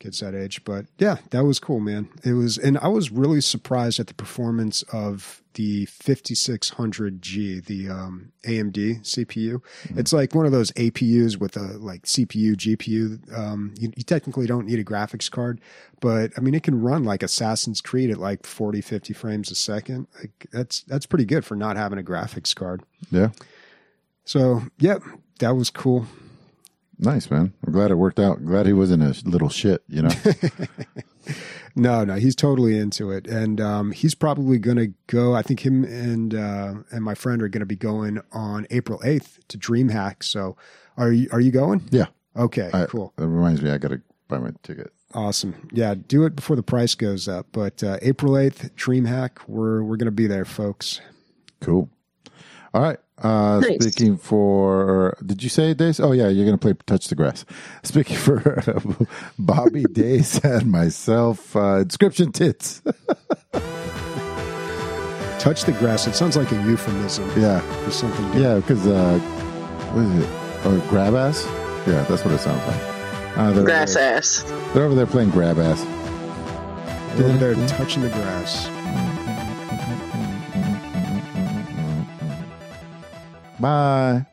Kids 0.00 0.20
that 0.20 0.34
age, 0.34 0.64
but 0.64 0.86
yeah, 0.98 1.18
that 1.28 1.44
was 1.44 1.58
cool, 1.60 1.78
man. 1.78 2.08
It 2.24 2.32
was, 2.32 2.56
and 2.58 2.78
I 2.78 2.88
was 2.88 3.10
really 3.10 3.40
surprised 3.42 4.00
at 4.00 4.06
the 4.06 4.14
performance 4.14 4.82
of 4.92 5.42
the 5.54 5.84
5600G, 5.86 7.64
the 7.66 7.88
um, 7.88 8.32
AMD 8.44 9.02
CPU. 9.02 9.60
It's 9.90 10.12
like 10.12 10.34
one 10.34 10.46
of 10.46 10.52
those 10.52 10.72
APUs 10.72 11.38
with 11.38 11.56
a 11.56 11.76
like 11.78 12.02
CPU, 12.04 12.54
GPU. 12.56 13.36
Um, 13.36 13.74
you, 13.78 13.92
you 13.94 14.02
technically 14.02 14.46
don't 14.46 14.66
need 14.66 14.78
a 14.78 14.84
graphics 14.84 15.30
card, 15.30 15.60
but 16.00 16.32
I 16.36 16.40
mean, 16.40 16.54
it 16.54 16.62
can 16.62 16.80
run 16.80 17.04
like 17.04 17.22
Assassin's 17.22 17.80
Creed 17.80 18.10
at 18.10 18.18
like 18.18 18.46
40, 18.46 18.80
50 18.80 19.12
frames 19.12 19.50
a 19.50 19.54
second. 19.54 20.06
Like 20.18 20.46
that's 20.52 20.80
that's 20.82 21.06
pretty 21.06 21.24
good 21.26 21.44
for 21.44 21.56
not 21.56 21.76
having 21.76 21.98
a 21.98 22.02
graphics 22.02 22.54
card. 22.54 22.82
Yeah, 23.10 23.30
So, 24.24 24.62
yep, 24.78 25.02
that 25.40 25.56
was 25.56 25.68
cool. 25.70 26.06
Nice 27.00 27.30
man. 27.30 27.52
I'm 27.66 27.72
glad 27.72 27.90
it 27.90 27.96
worked 27.96 28.20
out. 28.20 28.44
Glad 28.44 28.66
he 28.66 28.72
wasn't 28.72 29.02
a 29.02 29.28
little 29.28 29.48
shit. 29.48 29.82
You 29.88 30.02
know. 30.02 30.10
No, 31.76 32.02
no, 32.04 32.16
he's 32.16 32.34
totally 32.34 32.76
into 32.76 33.12
it, 33.12 33.28
and 33.28 33.60
um, 33.60 33.92
he's 33.92 34.16
probably 34.16 34.58
going 34.58 34.76
to 34.76 34.92
go. 35.06 35.36
I 35.36 35.42
think 35.42 35.64
him 35.64 35.84
and 35.84 36.34
uh, 36.34 36.74
and 36.90 37.04
my 37.04 37.14
friend 37.14 37.40
are 37.42 37.48
going 37.48 37.60
to 37.60 37.66
be 37.66 37.76
going 37.76 38.20
on 38.32 38.66
April 38.70 39.00
eighth 39.04 39.38
to 39.48 39.56
DreamHack. 39.56 40.24
So, 40.24 40.56
are 40.96 41.12
you 41.12 41.28
are 41.30 41.38
you 41.40 41.52
going? 41.52 41.86
yeah. 41.90 42.06
Okay, 42.36 42.70
I, 42.74 42.86
cool, 42.86 43.12
That 43.16 43.28
reminds 43.28 43.62
me, 43.62 43.70
I 43.70 43.78
got 43.78 43.88
to 43.88 44.00
buy 44.28 44.38
my 44.38 44.50
ticket. 44.64 44.92
awesome. 45.14 45.68
Yeah, 45.72 45.94
do 45.94 46.24
it 46.24 46.34
before 46.34 46.56
the 46.56 46.62
price 46.62 46.96
goes 46.96 47.28
up. 47.28 47.46
But 47.52 47.84
uh, 47.84 47.98
April 48.02 48.36
eighth, 48.36 48.74
DreamHack. 48.74 49.38
We're 49.46 49.84
we're 49.84 49.96
going 49.96 50.06
to 50.06 50.10
be 50.10 50.26
there, 50.26 50.44
folks. 50.44 51.00
Cool. 51.60 51.88
All 52.74 52.82
right. 52.82 52.98
Uh, 53.20 53.60
Nice. 53.60 53.82
Speaking 53.82 54.16
for, 54.16 55.16
did 55.24 55.42
you 55.42 55.48
say 55.50 55.74
Days? 55.74 56.00
Oh 56.00 56.12
yeah, 56.12 56.28
you're 56.28 56.46
gonna 56.46 56.56
play 56.58 56.74
Touch 56.86 57.08
the 57.08 57.14
Grass. 57.14 57.44
Speaking 57.82 58.16
for 58.16 58.62
Bobby 59.38 59.84
Days 59.92 60.42
and 60.42 60.70
myself, 60.70 61.54
uh, 61.54 61.84
Inscryption 61.84 62.32
tits. 62.32 62.80
Touch 65.38 65.64
the 65.64 65.72
grass. 65.72 66.06
It 66.06 66.14
sounds 66.14 66.36
like 66.36 66.52
a 66.52 66.62
euphemism 66.64 67.24
yeah, 67.40 67.60
for 67.84 67.90
something. 67.90 68.24
different. 68.26 68.42
yeah, 68.44 68.56
because 68.56 68.86
uh, 68.86 69.18
what 69.92 70.02
is 70.04 70.22
it? 70.22 70.28
Oh, 70.66 70.86
grab 70.90 71.14
ass. 71.14 71.46
Yeah, 71.88 72.04
that's 72.04 72.24
what 72.24 72.34
it 72.34 72.38
sounds 72.40 72.62
like. 72.66 73.38
Uh, 73.38 73.50
they're, 73.52 73.64
Grass 73.64 73.96
over 73.96 74.04
there, 74.04 74.16
ass. 74.18 74.42
they're 74.74 74.84
over 74.84 74.94
there 74.94 75.06
playing 75.06 75.30
grab 75.30 75.58
ass. 75.58 75.82
They're 77.16 77.28
over 77.30 77.54
there 77.54 77.68
touching 77.68 78.02
the 78.02 78.10
grass. 78.10 78.68
Bye. 83.60 84.26